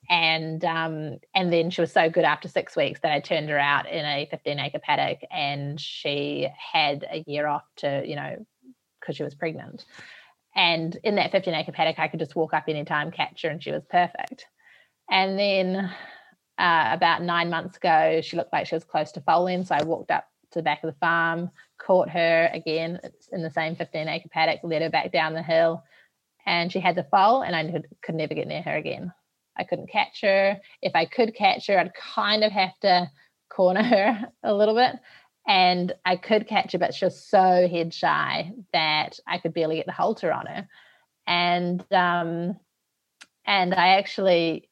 And 0.09 0.65
um, 0.65 1.19
and 1.35 1.53
then 1.53 1.69
she 1.69 1.81
was 1.81 1.91
so 1.91 2.09
good 2.09 2.25
after 2.25 2.47
six 2.47 2.75
weeks 2.75 3.01
that 3.01 3.11
I 3.11 3.19
turned 3.19 3.49
her 3.49 3.59
out 3.59 3.87
in 3.87 4.03
a 4.03 4.27
15 4.31 4.59
acre 4.59 4.79
paddock, 4.79 5.19
and 5.31 5.79
she 5.79 6.47
had 6.57 7.05
a 7.07 7.23
year 7.27 7.45
off 7.45 7.65
to 7.77 8.01
you 8.03 8.15
know 8.15 8.43
because 8.99 9.15
she 9.15 9.23
was 9.23 9.35
pregnant. 9.35 9.85
And 10.55 10.97
in 11.03 11.15
that 11.15 11.31
15 11.31 11.53
acre 11.53 11.71
paddock, 11.71 11.99
I 11.99 12.07
could 12.07 12.19
just 12.19 12.35
walk 12.35 12.53
up 12.53 12.65
anytime, 12.67 13.11
catch 13.11 13.41
her, 13.43 13.49
and 13.49 13.61
she 13.61 13.71
was 13.71 13.83
perfect. 13.89 14.45
And 15.09 15.37
then 15.37 15.91
uh, 16.57 16.89
about 16.91 17.21
nine 17.21 17.49
months 17.49 17.77
ago, 17.77 18.21
she 18.21 18.37
looked 18.37 18.53
like 18.53 18.67
she 18.67 18.75
was 18.75 18.83
close 18.83 19.11
to 19.13 19.21
foaling. 19.21 19.65
So 19.65 19.75
I 19.75 19.83
walked 19.83 20.11
up 20.11 20.25
to 20.51 20.59
the 20.59 20.63
back 20.63 20.83
of 20.83 20.93
the 20.93 20.99
farm, 20.99 21.51
caught 21.77 22.09
her 22.09 22.49
again 22.53 22.99
in 23.31 23.43
the 23.43 23.51
same 23.51 23.75
15 23.75 24.07
acre 24.07 24.29
paddock, 24.29 24.61
led 24.63 24.81
her 24.81 24.89
back 24.89 25.11
down 25.11 25.33
the 25.33 25.43
hill, 25.43 25.83
and 26.45 26.71
she 26.71 26.79
had 26.79 26.95
the 26.95 27.07
foal, 27.11 27.41
and 27.41 27.55
I 27.55 27.69
could, 27.69 27.87
could 28.01 28.15
never 28.15 28.33
get 28.33 28.47
near 28.47 28.61
her 28.61 28.75
again. 28.75 29.11
I 29.57 29.63
couldn't 29.63 29.91
catch 29.91 30.21
her. 30.21 30.59
If 30.81 30.95
I 30.95 31.05
could 31.05 31.35
catch 31.35 31.67
her, 31.67 31.79
I'd 31.79 31.93
kind 31.93 32.43
of 32.43 32.51
have 32.51 32.77
to 32.81 33.09
corner 33.49 33.83
her 33.83 34.25
a 34.43 34.53
little 34.53 34.75
bit. 34.75 34.95
And 35.47 35.93
I 36.05 36.15
could 36.15 36.47
catch 36.47 36.71
her, 36.71 36.79
but 36.79 36.95
she 36.95 37.05
was 37.05 37.19
so 37.21 37.67
head 37.67 37.93
shy 37.93 38.51
that 38.73 39.19
I 39.27 39.37
could 39.37 39.53
barely 39.53 39.75
get 39.75 39.85
the 39.85 39.91
halter 39.91 40.31
on 40.31 40.47
her. 40.47 40.67
And 41.27 41.81
um, 41.91 42.57
and 43.45 43.73
I 43.73 43.89
actually 43.99 44.69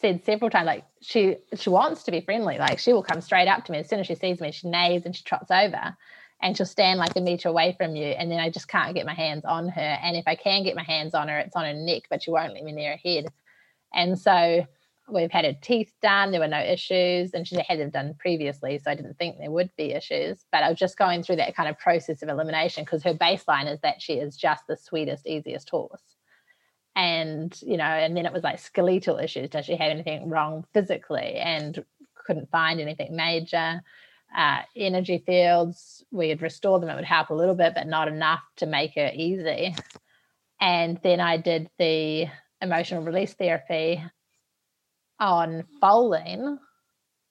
said 0.00 0.24
several 0.24 0.50
times, 0.50 0.66
like 0.66 0.84
she 1.00 1.36
she 1.56 1.70
wants 1.70 2.02
to 2.04 2.10
be 2.10 2.20
friendly. 2.20 2.58
Like 2.58 2.78
she 2.78 2.92
will 2.92 3.02
come 3.02 3.20
straight 3.20 3.48
up 3.48 3.64
to 3.64 3.72
me 3.72 3.78
as 3.78 3.88
soon 3.88 4.00
as 4.00 4.06
she 4.06 4.14
sees 4.14 4.40
me. 4.40 4.52
She 4.52 4.68
neighs 4.68 5.02
and 5.06 5.16
she 5.16 5.22
trots 5.22 5.50
over, 5.50 5.96
and 6.42 6.56
she'll 6.56 6.66
stand 6.66 6.98
like 6.98 7.16
a 7.16 7.20
meter 7.20 7.48
away 7.48 7.74
from 7.78 7.96
you. 7.96 8.06
And 8.06 8.30
then 8.30 8.40
I 8.40 8.50
just 8.50 8.68
can't 8.68 8.94
get 8.94 9.06
my 9.06 9.14
hands 9.14 9.44
on 9.44 9.68
her. 9.68 9.98
And 10.02 10.16
if 10.16 10.24
I 10.26 10.34
can 10.34 10.64
get 10.64 10.76
my 10.76 10.82
hands 10.82 11.14
on 11.14 11.28
her, 11.28 11.38
it's 11.38 11.56
on 11.56 11.64
her 11.64 11.74
neck, 11.74 12.02
but 12.10 12.22
she 12.22 12.30
won't 12.30 12.52
let 12.52 12.62
me 12.62 12.72
near 12.72 12.92
her 12.92 13.00
head. 13.02 13.26
And 13.94 14.18
so 14.18 14.66
we've 15.08 15.30
had 15.30 15.44
her 15.44 15.56
teeth 15.60 15.92
done. 16.02 16.30
There 16.30 16.40
were 16.40 16.48
no 16.48 16.60
issues, 16.60 17.32
and 17.34 17.46
she 17.46 17.56
had 17.66 17.78
them 17.78 17.90
done 17.90 18.14
previously, 18.18 18.78
so 18.78 18.90
I 18.90 18.94
didn't 18.94 19.18
think 19.18 19.38
there 19.38 19.50
would 19.50 19.70
be 19.76 19.92
issues. 19.92 20.44
But 20.50 20.62
I 20.62 20.70
was 20.70 20.78
just 20.78 20.98
going 20.98 21.22
through 21.22 21.36
that 21.36 21.56
kind 21.56 21.68
of 21.68 21.78
process 21.78 22.22
of 22.22 22.28
elimination 22.28 22.84
because 22.84 23.02
her 23.02 23.14
baseline 23.14 23.72
is 23.72 23.80
that 23.80 24.00
she 24.00 24.14
is 24.14 24.36
just 24.36 24.66
the 24.66 24.76
sweetest, 24.76 25.26
easiest 25.26 25.70
horse 25.70 26.14
and 26.96 27.58
you 27.62 27.76
know 27.76 27.84
and 27.84 28.16
then 28.16 28.26
it 28.26 28.32
was 28.32 28.44
like 28.44 28.58
skeletal 28.58 29.18
issues 29.18 29.50
does 29.50 29.64
she 29.64 29.76
have 29.76 29.90
anything 29.90 30.28
wrong 30.28 30.64
physically 30.72 31.34
and 31.34 31.84
couldn't 32.14 32.50
find 32.50 32.80
anything 32.80 33.14
major 33.14 33.82
uh, 34.36 34.60
energy 34.76 35.22
fields 35.26 36.04
we 36.10 36.28
had 36.28 36.42
restored 36.42 36.82
them 36.82 36.88
it 36.88 36.96
would 36.96 37.04
help 37.04 37.30
a 37.30 37.34
little 37.34 37.54
bit 37.54 37.72
but 37.74 37.86
not 37.86 38.08
enough 38.08 38.42
to 38.56 38.66
make 38.66 38.94
her 38.94 39.10
easy 39.14 39.74
and 40.60 40.98
then 41.02 41.20
i 41.20 41.36
did 41.36 41.68
the 41.78 42.26
emotional 42.60 43.02
release 43.02 43.34
therapy 43.34 44.02
on 45.20 45.64
foaling 45.80 46.58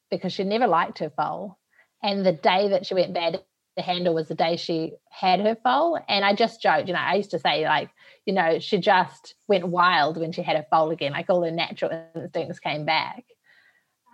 because 0.09 0.33
she 0.33 0.43
never 0.43 0.67
liked 0.67 0.99
her 0.99 1.09
foal 1.09 1.57
and 2.01 2.25
the 2.25 2.31
day 2.31 2.69
that 2.69 2.85
she 2.85 2.93
went 2.93 3.13
bad 3.13 3.43
the 3.75 3.81
handle 3.81 4.13
was 4.13 4.27
the 4.27 4.35
day 4.35 4.55
she 4.55 4.93
had 5.09 5.39
her 5.39 5.57
foal 5.63 5.99
and 6.07 6.23
i 6.23 6.33
just 6.33 6.61
joked 6.61 6.87
you 6.87 6.93
know 6.93 6.99
i 6.99 7.15
used 7.15 7.31
to 7.31 7.39
say 7.39 7.65
like 7.65 7.89
you 8.25 8.33
know, 8.33 8.59
she 8.59 8.77
just 8.77 9.35
went 9.47 9.67
wild 9.67 10.17
when 10.17 10.31
she 10.31 10.41
had 10.41 10.55
her 10.55 10.65
foal 10.69 10.91
again, 10.91 11.11
like 11.11 11.29
all 11.29 11.43
her 11.43 11.51
natural 11.51 12.07
instincts 12.15 12.59
came 12.59 12.85
back. 12.85 13.25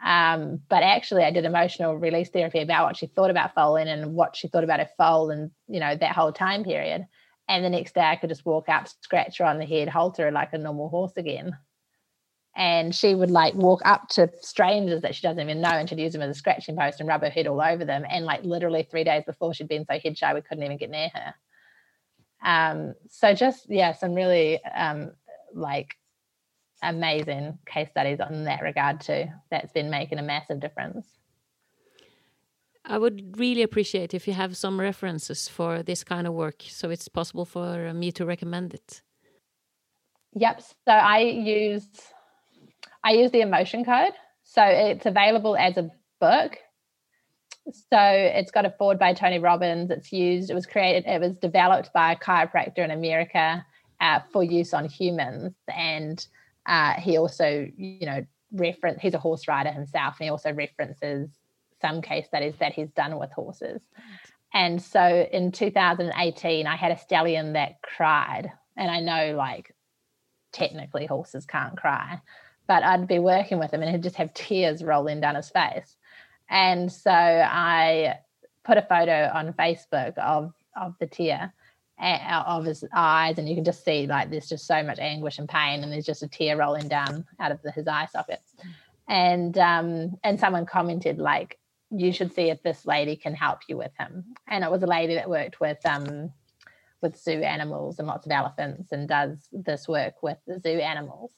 Um, 0.03 0.61
but 0.70 0.82
actually, 0.82 1.24
I 1.24 1.32
did 1.32 1.45
emotional 1.45 1.95
release 1.95 2.30
therapy 2.30 2.59
about 2.59 2.86
what 2.86 2.97
she 2.97 3.05
thought 3.05 3.30
about 3.30 3.53
foaling 3.53 3.88
and 3.88 4.15
what 4.15 4.36
she 4.36 4.47
thought 4.47 4.63
about 4.63 4.80
her 4.80 4.89
foal 4.97 5.30
and, 5.30 5.51
you 5.67 5.80
know, 5.80 5.95
that 5.95 6.15
whole 6.15 6.32
time 6.32 6.63
period. 6.63 7.05
And 7.47 7.65
the 7.65 7.70
next 7.70 7.95
day, 7.95 8.01
I 8.01 8.15
could 8.15 8.30
just 8.30 8.45
walk 8.45 8.70
up, 8.70 8.88
scratch 9.01 9.39
her 9.39 9.45
on 9.45 9.59
the 9.59 9.65
head, 9.65 9.89
halter 9.89 10.26
her 10.26 10.32
like 10.32 10.53
a 10.53 10.57
normal 10.57 10.89
horse 10.89 11.17
again. 11.17 11.57
And 12.60 12.93
she 12.93 13.16
would 13.16 13.32
like 13.32 13.55
walk 13.55 13.82
up 13.86 14.10
to 14.10 14.30
strangers 14.41 15.01
that 15.01 15.16
she 15.16 15.22
doesn't 15.22 15.41
even 15.41 15.62
know 15.62 15.70
and 15.70 15.88
she'd 15.88 15.97
use 15.97 16.12
them 16.12 16.22
as 16.22 16.30
a 16.30 16.38
scratching 16.38 16.76
post 16.76 16.99
and 16.99 17.07
rub 17.07 17.22
her 17.22 17.30
head 17.30 17.47
all 17.47 17.62
over 17.62 17.86
them. 17.86 18.03
And 18.07 18.26
like 18.26 18.43
literally 18.43 18.84
three 18.84 19.05
days 19.05 19.24
before, 19.26 19.53
she'd 19.53 19.70
been 19.70 19.86
so 19.86 19.97
head 19.97 20.18
shy, 20.18 20.34
we 20.34 20.41
couldn't 20.41 20.66
even 20.66 20.78
get 20.78 20.89
near 20.89 21.10
her. 21.14 21.34
Um, 22.43 22.95
so 23.10 23.34
just 23.34 23.68
yeah, 23.70 23.93
some 23.93 24.14
really 24.14 24.62
um, 24.66 25.12
like 25.53 25.95
amazing 26.84 27.57
case 27.66 27.89
studies 27.91 28.20
on 28.20 28.43
that 28.43 28.62
regard 28.62 28.99
too. 28.99 29.28
That's 29.49 29.72
been 29.72 29.89
making 29.89 30.20
a 30.20 30.24
massive 30.24 30.60
difference. 30.60 31.07
I 32.84 32.97
would 32.97 33.39
really 33.39 33.62
appreciate 33.62 34.14
if 34.14 34.28
you 34.28 34.34
have 34.34 34.57
some 34.57 34.80
references 34.82 35.47
for 35.47 35.82
this 35.82 36.03
kind 36.03 36.28
of 36.28 36.34
work, 36.34 36.64
so 36.68 36.89
it's 36.89 37.07
possible 37.07 37.45
for 37.45 37.93
me 37.93 38.12
to 38.14 38.26
recommend 38.26 38.74
it. 38.74 39.01
Yep. 40.34 40.62
So 40.62 40.91
I 40.91 41.20
use 41.20 41.88
I 43.04 43.12
use 43.14 43.32
the 43.32 43.41
emotion 43.41 43.86
code. 43.86 44.14
So 44.43 44.64
it's 44.64 45.06
available 45.06 45.56
as 45.56 45.78
a 45.78 45.91
book 46.20 46.58
so 47.72 48.00
it's 48.00 48.52
got 48.52 48.66
a 48.66 48.72
forward 48.72 49.00
by 49.00 49.14
Tony 49.14 49.39
Robbins. 49.39 49.91
It's 49.91 50.12
used, 50.12 50.50
it 50.50 50.54
was 50.54 50.66
created, 50.66 51.06
it 51.06 51.22
was 51.22 51.38
developed 51.38 51.91
by 51.93 52.14
a 52.14 52.16
chiropractor 52.16 52.80
in 52.80 52.91
America 52.91 53.66
uh, 54.02 54.20
for 54.32 54.43
use 54.43 54.74
on 54.74 54.86
humans. 54.86 55.54
And 55.68 56.26
uh, 56.66 56.93
he 56.93 57.18
also, 57.18 57.70
you 57.78 58.06
know, 58.06 58.26
reference, 58.52 59.02
he's 59.02 59.14
a 59.14 59.20
horse 59.20 59.47
rider 59.47 59.72
himself, 59.72 60.16
and 60.20 60.26
he 60.26 60.30
also 60.30 60.52
references 60.54 61.30
some 61.82 62.02
case 62.02 62.26
studies 62.26 62.56
that 62.60 62.74
he's 62.74 62.91
done 62.91 63.18
with 63.18 63.32
horses. 63.32 63.82
And 64.54 64.82
so 64.82 65.28
in 65.32 65.52
2018, 65.52 66.66
I 66.66 66.76
had 66.76 66.91
a 66.91 66.97
stallion 66.97 67.54
that 67.54 67.82
cried. 67.82 68.52
And 68.76 68.89
I 68.89 69.00
know, 69.00 69.36
like, 69.36 69.76
technically 70.52 71.06
horses 71.06 71.45
can't 71.45 71.78
cry, 71.78 72.20
but 72.70 72.84
I'd 72.84 73.07
be 73.07 73.17
working 73.17 73.57
with 73.57 73.74
him 73.74 73.82
and 73.82 73.89
he'd 73.89 74.03
just 74.03 74.17
have 74.17 74.32
tears 74.36 74.84
rolling 74.84 75.20
down 75.20 75.34
his 75.34 75.49
face. 75.49 75.97
And 76.49 76.91
so 76.91 77.11
I 77.11 78.20
put 78.63 78.78
a 78.78 78.84
photo 78.84 79.32
on 79.34 79.53
Facebook 79.53 80.15
of 80.20 80.53
of 80.76 80.93
the 80.99 81.07
tear 81.07 81.51
out 81.99 82.45
of 82.45 82.63
his 82.63 82.86
eyes, 82.93 83.39
and 83.39 83.49
you 83.49 83.55
can 83.55 83.65
just 83.65 83.84
see 83.84 84.05
like 84.05 84.30
there's 84.30 84.47
just 84.47 84.67
so 84.67 84.84
much 84.84 84.99
anguish 84.99 85.39
and 85.39 85.49
pain, 85.49 85.84
and 85.84 85.91
there's 85.91 86.05
just 86.05 86.22
a 86.22 86.28
tear 86.28 86.57
rolling 86.57 86.88
down 86.88 87.26
out 87.39 87.51
of 87.51 87.59
the, 87.63 87.72
his 87.72 87.88
eye 87.88 88.07
socket. 88.11 88.41
And 89.07 89.57
um, 89.57 90.17
and 90.24 90.39
someone 90.39 90.67
commented 90.67 91.17
like, 91.17 91.57
"You 91.89 92.13
should 92.13 92.34
see 92.34 92.51
if 92.51 92.61
this 92.61 92.86
lady 92.86 93.15
can 93.15 93.34
help 93.34 93.61
you 93.67 93.78
with 93.78 93.91
him." 93.99 94.24
And 94.47 94.63
it 94.63 94.70
was 94.70 94.84
a 94.84 94.88
lady 94.88 95.15
that 95.15 95.30
worked 95.30 95.59
with 95.59 95.84
um, 95.86 96.32
with 97.01 97.17
zoo 97.17 97.41
animals 97.41 97.97
and 97.97 98.07
lots 98.07 98.28
of 98.28 98.32
elephants, 98.32 98.91
and 98.91 99.09
does 99.09 99.49
this 99.51 99.88
work 99.88 100.22
with 100.22 100.38
the 100.45 100.59
zoo 100.59 100.80
animals. 100.80 101.32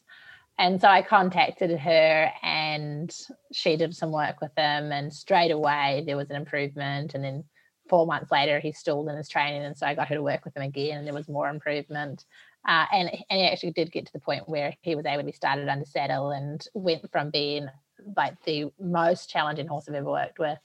And 0.58 0.80
so 0.80 0.88
I 0.88 1.02
contacted 1.02 1.80
her 1.80 2.32
and 2.44 3.16
she 3.52 3.78
did 3.78 3.96
some 3.96 4.12
work 4.12 4.42
with 4.42 4.52
him. 4.56 4.92
And 4.92 5.14
straight 5.14 5.52
away 5.52 6.04
there 6.06 6.18
was 6.18 6.30
an 6.30 6.36
improvement. 6.36 7.16
And 7.16 7.24
then 7.24 7.44
four 7.92 8.08
months 8.08 8.32
later, 8.32 8.60
he 8.60 8.72
stalled 8.72 9.10
in 9.10 9.18
his 9.18 9.28
training, 9.28 9.64
and 9.64 9.78
so 9.78 9.86
I 9.86 9.96
got 9.96 10.08
her 10.08 10.16
to 10.16 10.24
work 10.24 10.46
with 10.46 10.56
him 10.56 10.64
again, 10.64 11.00
and 11.00 11.06
there 11.06 11.14
was 11.14 11.28
more 11.28 11.50
improvement. 11.50 12.24
Uh, 12.66 12.86
and, 12.94 13.10
and 13.30 13.42
he 13.42 13.48
actually 13.48 13.72
did 13.72 13.92
get 13.92 14.06
to 14.06 14.14
the 14.14 14.20
point 14.20 14.48
where 14.48 14.74
he 14.82 14.96
was 14.96 15.06
able 15.06 15.20
to 15.20 15.26
be 15.26 15.34
started 15.34 15.68
under 15.68 15.84
saddle 15.84 16.32
and 16.32 16.66
went 16.74 17.12
from 17.12 17.32
being 17.32 17.68
like 18.16 18.42
the 18.46 18.72
most 18.80 19.30
challenging 19.30 19.68
horse 19.68 19.90
I've 19.90 19.96
ever 19.96 20.10
worked 20.10 20.40
with 20.40 20.60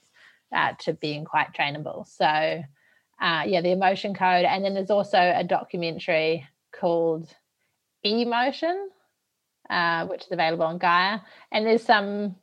uh, 0.55 0.73
to 0.81 0.93
being 0.93 1.25
quite 1.25 1.53
trainable. 1.53 2.07
So, 2.07 2.25
uh, 2.25 3.43
yeah, 3.45 3.61
the 3.61 3.71
emotion 3.71 4.13
code. 4.13 4.45
And 4.45 4.63
then 4.63 4.73
there's 4.73 4.91
also 4.91 5.19
a 5.19 5.43
documentary 5.43 6.47
called 6.71 7.33
Emotion, 8.03 8.89
uh, 9.69 10.05
which 10.07 10.23
is 10.23 10.31
available 10.31 10.65
on 10.65 10.77
Gaia. 10.77 11.19
And 11.51 11.65
there's 11.65 11.83
some 11.83 12.35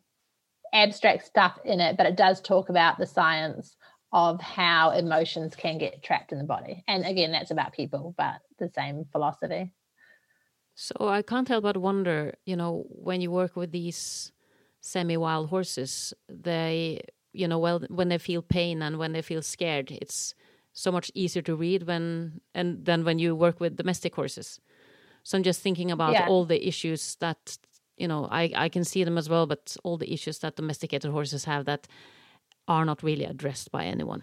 abstract 0.73 1.25
stuff 1.25 1.59
in 1.65 1.81
it, 1.81 1.97
but 1.97 2.07
it 2.07 2.17
does 2.17 2.41
talk 2.41 2.69
about 2.69 2.99
the 2.99 3.07
science 3.07 3.77
of 4.13 4.41
how 4.41 4.91
emotions 4.91 5.57
can 5.57 5.79
get 5.79 6.03
trapped 6.03 6.33
in 6.33 6.39
the 6.39 6.45
body. 6.45 6.85
And 6.87 7.05
again, 7.05 7.33
that's 7.33 7.51
about 7.51 7.73
people, 7.73 8.15
but 8.17 8.37
the 8.59 8.69
same 8.69 9.07
philosophy. 9.11 9.73
So 10.77 11.09
I 11.09 11.23
can't 11.23 11.49
help 11.49 11.63
but 11.63 11.77
wonder, 11.77 12.35
you 12.45 12.57
know, 12.57 12.85
when 12.89 13.21
you 13.21 13.31
work 13.31 13.57
with 13.57 13.73
these 13.73 14.33
semi-wild 14.81 15.49
horses, 15.49 16.13
they, 16.29 17.01
you 17.33 17.49
know, 17.49 17.59
well, 17.59 17.81
when 17.89 18.09
they 18.09 18.19
feel 18.19 18.43
pain 18.43 18.83
and 18.83 18.99
when 18.99 19.13
they 19.13 19.23
feel 19.23 19.43
scared, 19.43 19.91
it's 19.91 20.35
so 20.73 20.91
much 20.91 21.11
easier 21.15 21.43
to 21.43 21.55
read 21.55 21.87
when 21.87 22.41
and 22.55 22.85
than 22.85 23.05
when 23.05 23.19
you 23.19 23.35
work 23.35 23.61
with 23.61 23.77
domestic 23.77 24.15
horses. 24.15 24.61
So 25.25 25.37
I'm 25.37 25.43
just 25.43 25.61
thinking 25.63 25.91
about 25.91 26.13
yeah. 26.13 26.29
all 26.29 26.45
the 26.45 26.67
issues 26.69 27.17
that, 27.17 27.59
you 27.97 28.07
know, 28.07 28.29
I 28.31 28.53
I 28.55 28.69
can 28.69 28.85
see 28.85 29.05
them 29.05 29.19
as 29.19 29.29
well, 29.29 29.47
but 29.47 29.77
all 29.83 29.99
the 29.99 30.13
issues 30.13 30.39
that 30.39 30.57
domesticated 30.57 31.11
horses 31.11 31.45
have 31.45 31.65
that 31.65 31.89
are 32.69 32.85
not 32.85 33.03
really 33.03 33.25
addressed 33.25 33.71
by 33.73 33.85
anyone. 33.85 34.23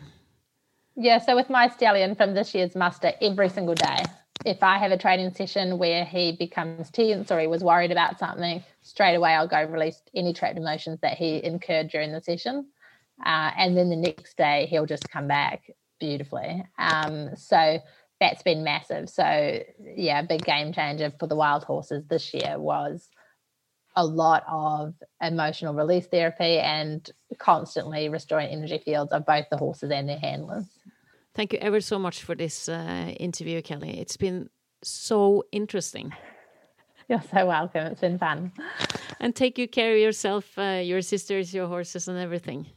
Yeah, 0.95 1.19
so 1.19 1.35
with 1.35 1.49
my 1.49 1.67
stallion 1.69 2.15
from 2.15 2.33
this 2.33 2.53
year's 2.53 2.75
muster, 2.75 3.13
every 3.21 3.49
single 3.49 3.75
day, 3.75 4.03
if 4.45 4.61
I 4.61 4.77
have 4.77 4.91
a 4.91 4.97
training 4.97 5.33
session 5.33 5.77
where 5.77 6.03
he 6.05 6.33
becomes 6.33 6.89
tense 6.91 7.31
or 7.31 7.39
he 7.39 7.47
was 7.47 7.63
worried 7.63 7.91
about 7.91 8.19
something, 8.19 8.63
straight 8.81 9.15
away 9.15 9.31
I'll 9.31 9.47
go 9.47 9.63
release 9.63 10.01
any 10.13 10.33
trapped 10.33 10.57
emotions 10.57 10.99
that 11.01 11.17
he 11.17 11.43
incurred 11.43 11.89
during 11.89 12.11
the 12.11 12.21
session. 12.21 12.67
Uh, 13.25 13.51
and 13.57 13.77
then 13.77 13.89
the 13.89 13.95
next 13.95 14.35
day 14.37 14.67
he'll 14.69 14.85
just 14.85 15.09
come 15.09 15.27
back 15.27 15.69
beautifully. 15.99 16.65
Um, 16.77 17.35
so 17.35 17.79
that's 18.21 18.43
been 18.43 18.63
massive. 18.63 19.09
So 19.09 19.59
yeah, 19.97 20.21
big 20.21 20.45
game 20.45 20.71
changer 20.71 21.11
for 21.19 21.27
the 21.27 21.35
wild 21.35 21.63
horses 21.63 22.05
this 22.07 22.33
year 22.33 22.57
was 22.57 23.09
a 23.95 24.05
lot 24.05 24.43
of 24.47 24.93
emotional 25.21 25.73
release 25.73 26.05
therapy 26.05 26.59
and 26.59 27.09
constantly 27.39 28.07
restoring 28.07 28.47
energy 28.49 28.77
fields 28.77 29.11
of 29.11 29.25
both 29.25 29.45
the 29.49 29.57
horses 29.57 29.91
and 29.91 30.07
their 30.07 30.19
handlers. 30.19 30.67
Thank 31.33 31.51
you 31.51 31.59
ever 31.59 31.81
so 31.81 31.97
much 31.97 32.21
for 32.21 32.35
this 32.35 32.69
uh, 32.69 33.13
interview, 33.19 33.61
Kelly. 33.61 33.99
It's 33.99 34.17
been 34.17 34.49
so 34.83 35.43
interesting. 35.51 36.13
You're 37.09 37.23
so 37.33 37.47
welcome. 37.47 37.87
It's 37.87 38.01
been 38.01 38.19
fun. 38.19 38.51
And 39.19 39.35
take 39.35 39.55
good 39.55 39.71
care 39.71 39.93
of 39.93 39.99
yourself, 39.99 40.57
uh, 40.57 40.81
your 40.83 41.01
sisters, 41.01 41.53
your 41.53 41.67
horses, 41.67 42.07
and 42.07 42.19
everything. 42.19 42.67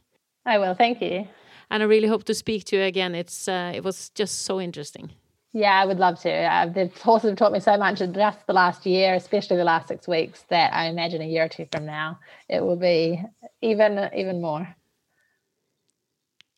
I 0.45 0.57
will. 0.57 0.73
Thank 0.73 1.01
you. 1.01 1.27
And 1.69 1.83
I 1.83 1.85
really 1.85 2.07
hope 2.07 2.23
to 2.25 2.33
speak 2.33 2.65
to 2.65 2.77
you 2.77 2.83
again. 2.83 3.13
It's 3.15 3.47
uh, 3.47 3.71
it 3.75 3.83
was 3.83 4.09
just 4.09 4.41
so 4.41 4.59
interesting. 4.59 5.11
Yeah, 5.55 5.81
I 5.81 5.85
would 5.85 5.99
love 5.99 6.19
to. 6.19 6.29
Uh, 6.29 6.65
the 6.65 6.91
horses 7.01 7.29
have 7.29 7.37
taught 7.37 7.53
me 7.53 7.61
so 7.61 7.77
much 7.77 8.01
in 8.01 8.13
just 8.13 8.45
the 8.45 8.51
last 8.51 8.85
year, 8.85 9.13
especially 9.13 9.55
the 9.55 9.63
last 9.63 9.87
six 9.87 10.05
weeks, 10.05 10.43
that 10.49 10.73
I 10.73 10.87
imagine 10.87 11.21
a 11.21 11.25
year 11.25 11.45
or 11.45 11.47
two 11.47 11.65
from 11.71 11.85
now 11.85 12.19
it 12.49 12.61
will 12.61 12.75
be 12.75 13.23
even 13.61 14.09
even 14.13 14.41
more. 14.41 14.75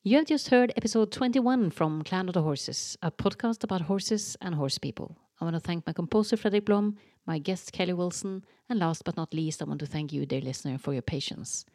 You 0.02 0.18
have 0.18 0.26
just 0.26 0.50
heard 0.50 0.74
episode 0.76 1.12
21 1.12 1.70
from 1.70 2.04
Clan 2.04 2.28
of 2.28 2.34
the 2.34 2.42
Horses, 2.42 2.98
a 3.04 3.12
podcast 3.12 3.64
about 3.64 3.82
horses 3.82 4.36
and 4.42 4.56
horse 4.56 4.80
people. 4.80 5.16
I 5.40 5.46
want 5.46 5.56
to 5.56 5.60
thank 5.60 5.86
my 5.86 5.94
composer 5.94 6.36
Fredrik 6.36 6.66
Blom, 6.66 6.98
my 7.28 7.38
guest 7.38 7.74
Kelly 7.74 7.94
Wilson, 7.94 8.46
and 8.68 8.80
last 8.80 9.04
but 9.04 9.16
not 9.16 9.32
least, 9.32 9.62
I 9.62 9.66
want 9.66 9.80
to 9.82 9.86
thank 9.86 10.12
you, 10.12 10.26
dear 10.26 10.42
listener, 10.42 10.80
for 10.80 10.94
your 10.94 11.04
patience. 11.04 11.66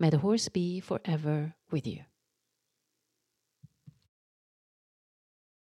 May 0.00 0.10
the 0.10 0.18
horse 0.18 0.48
be 0.48 0.80
forever 0.80 1.54
with 1.70 1.86
you. 1.86 2.00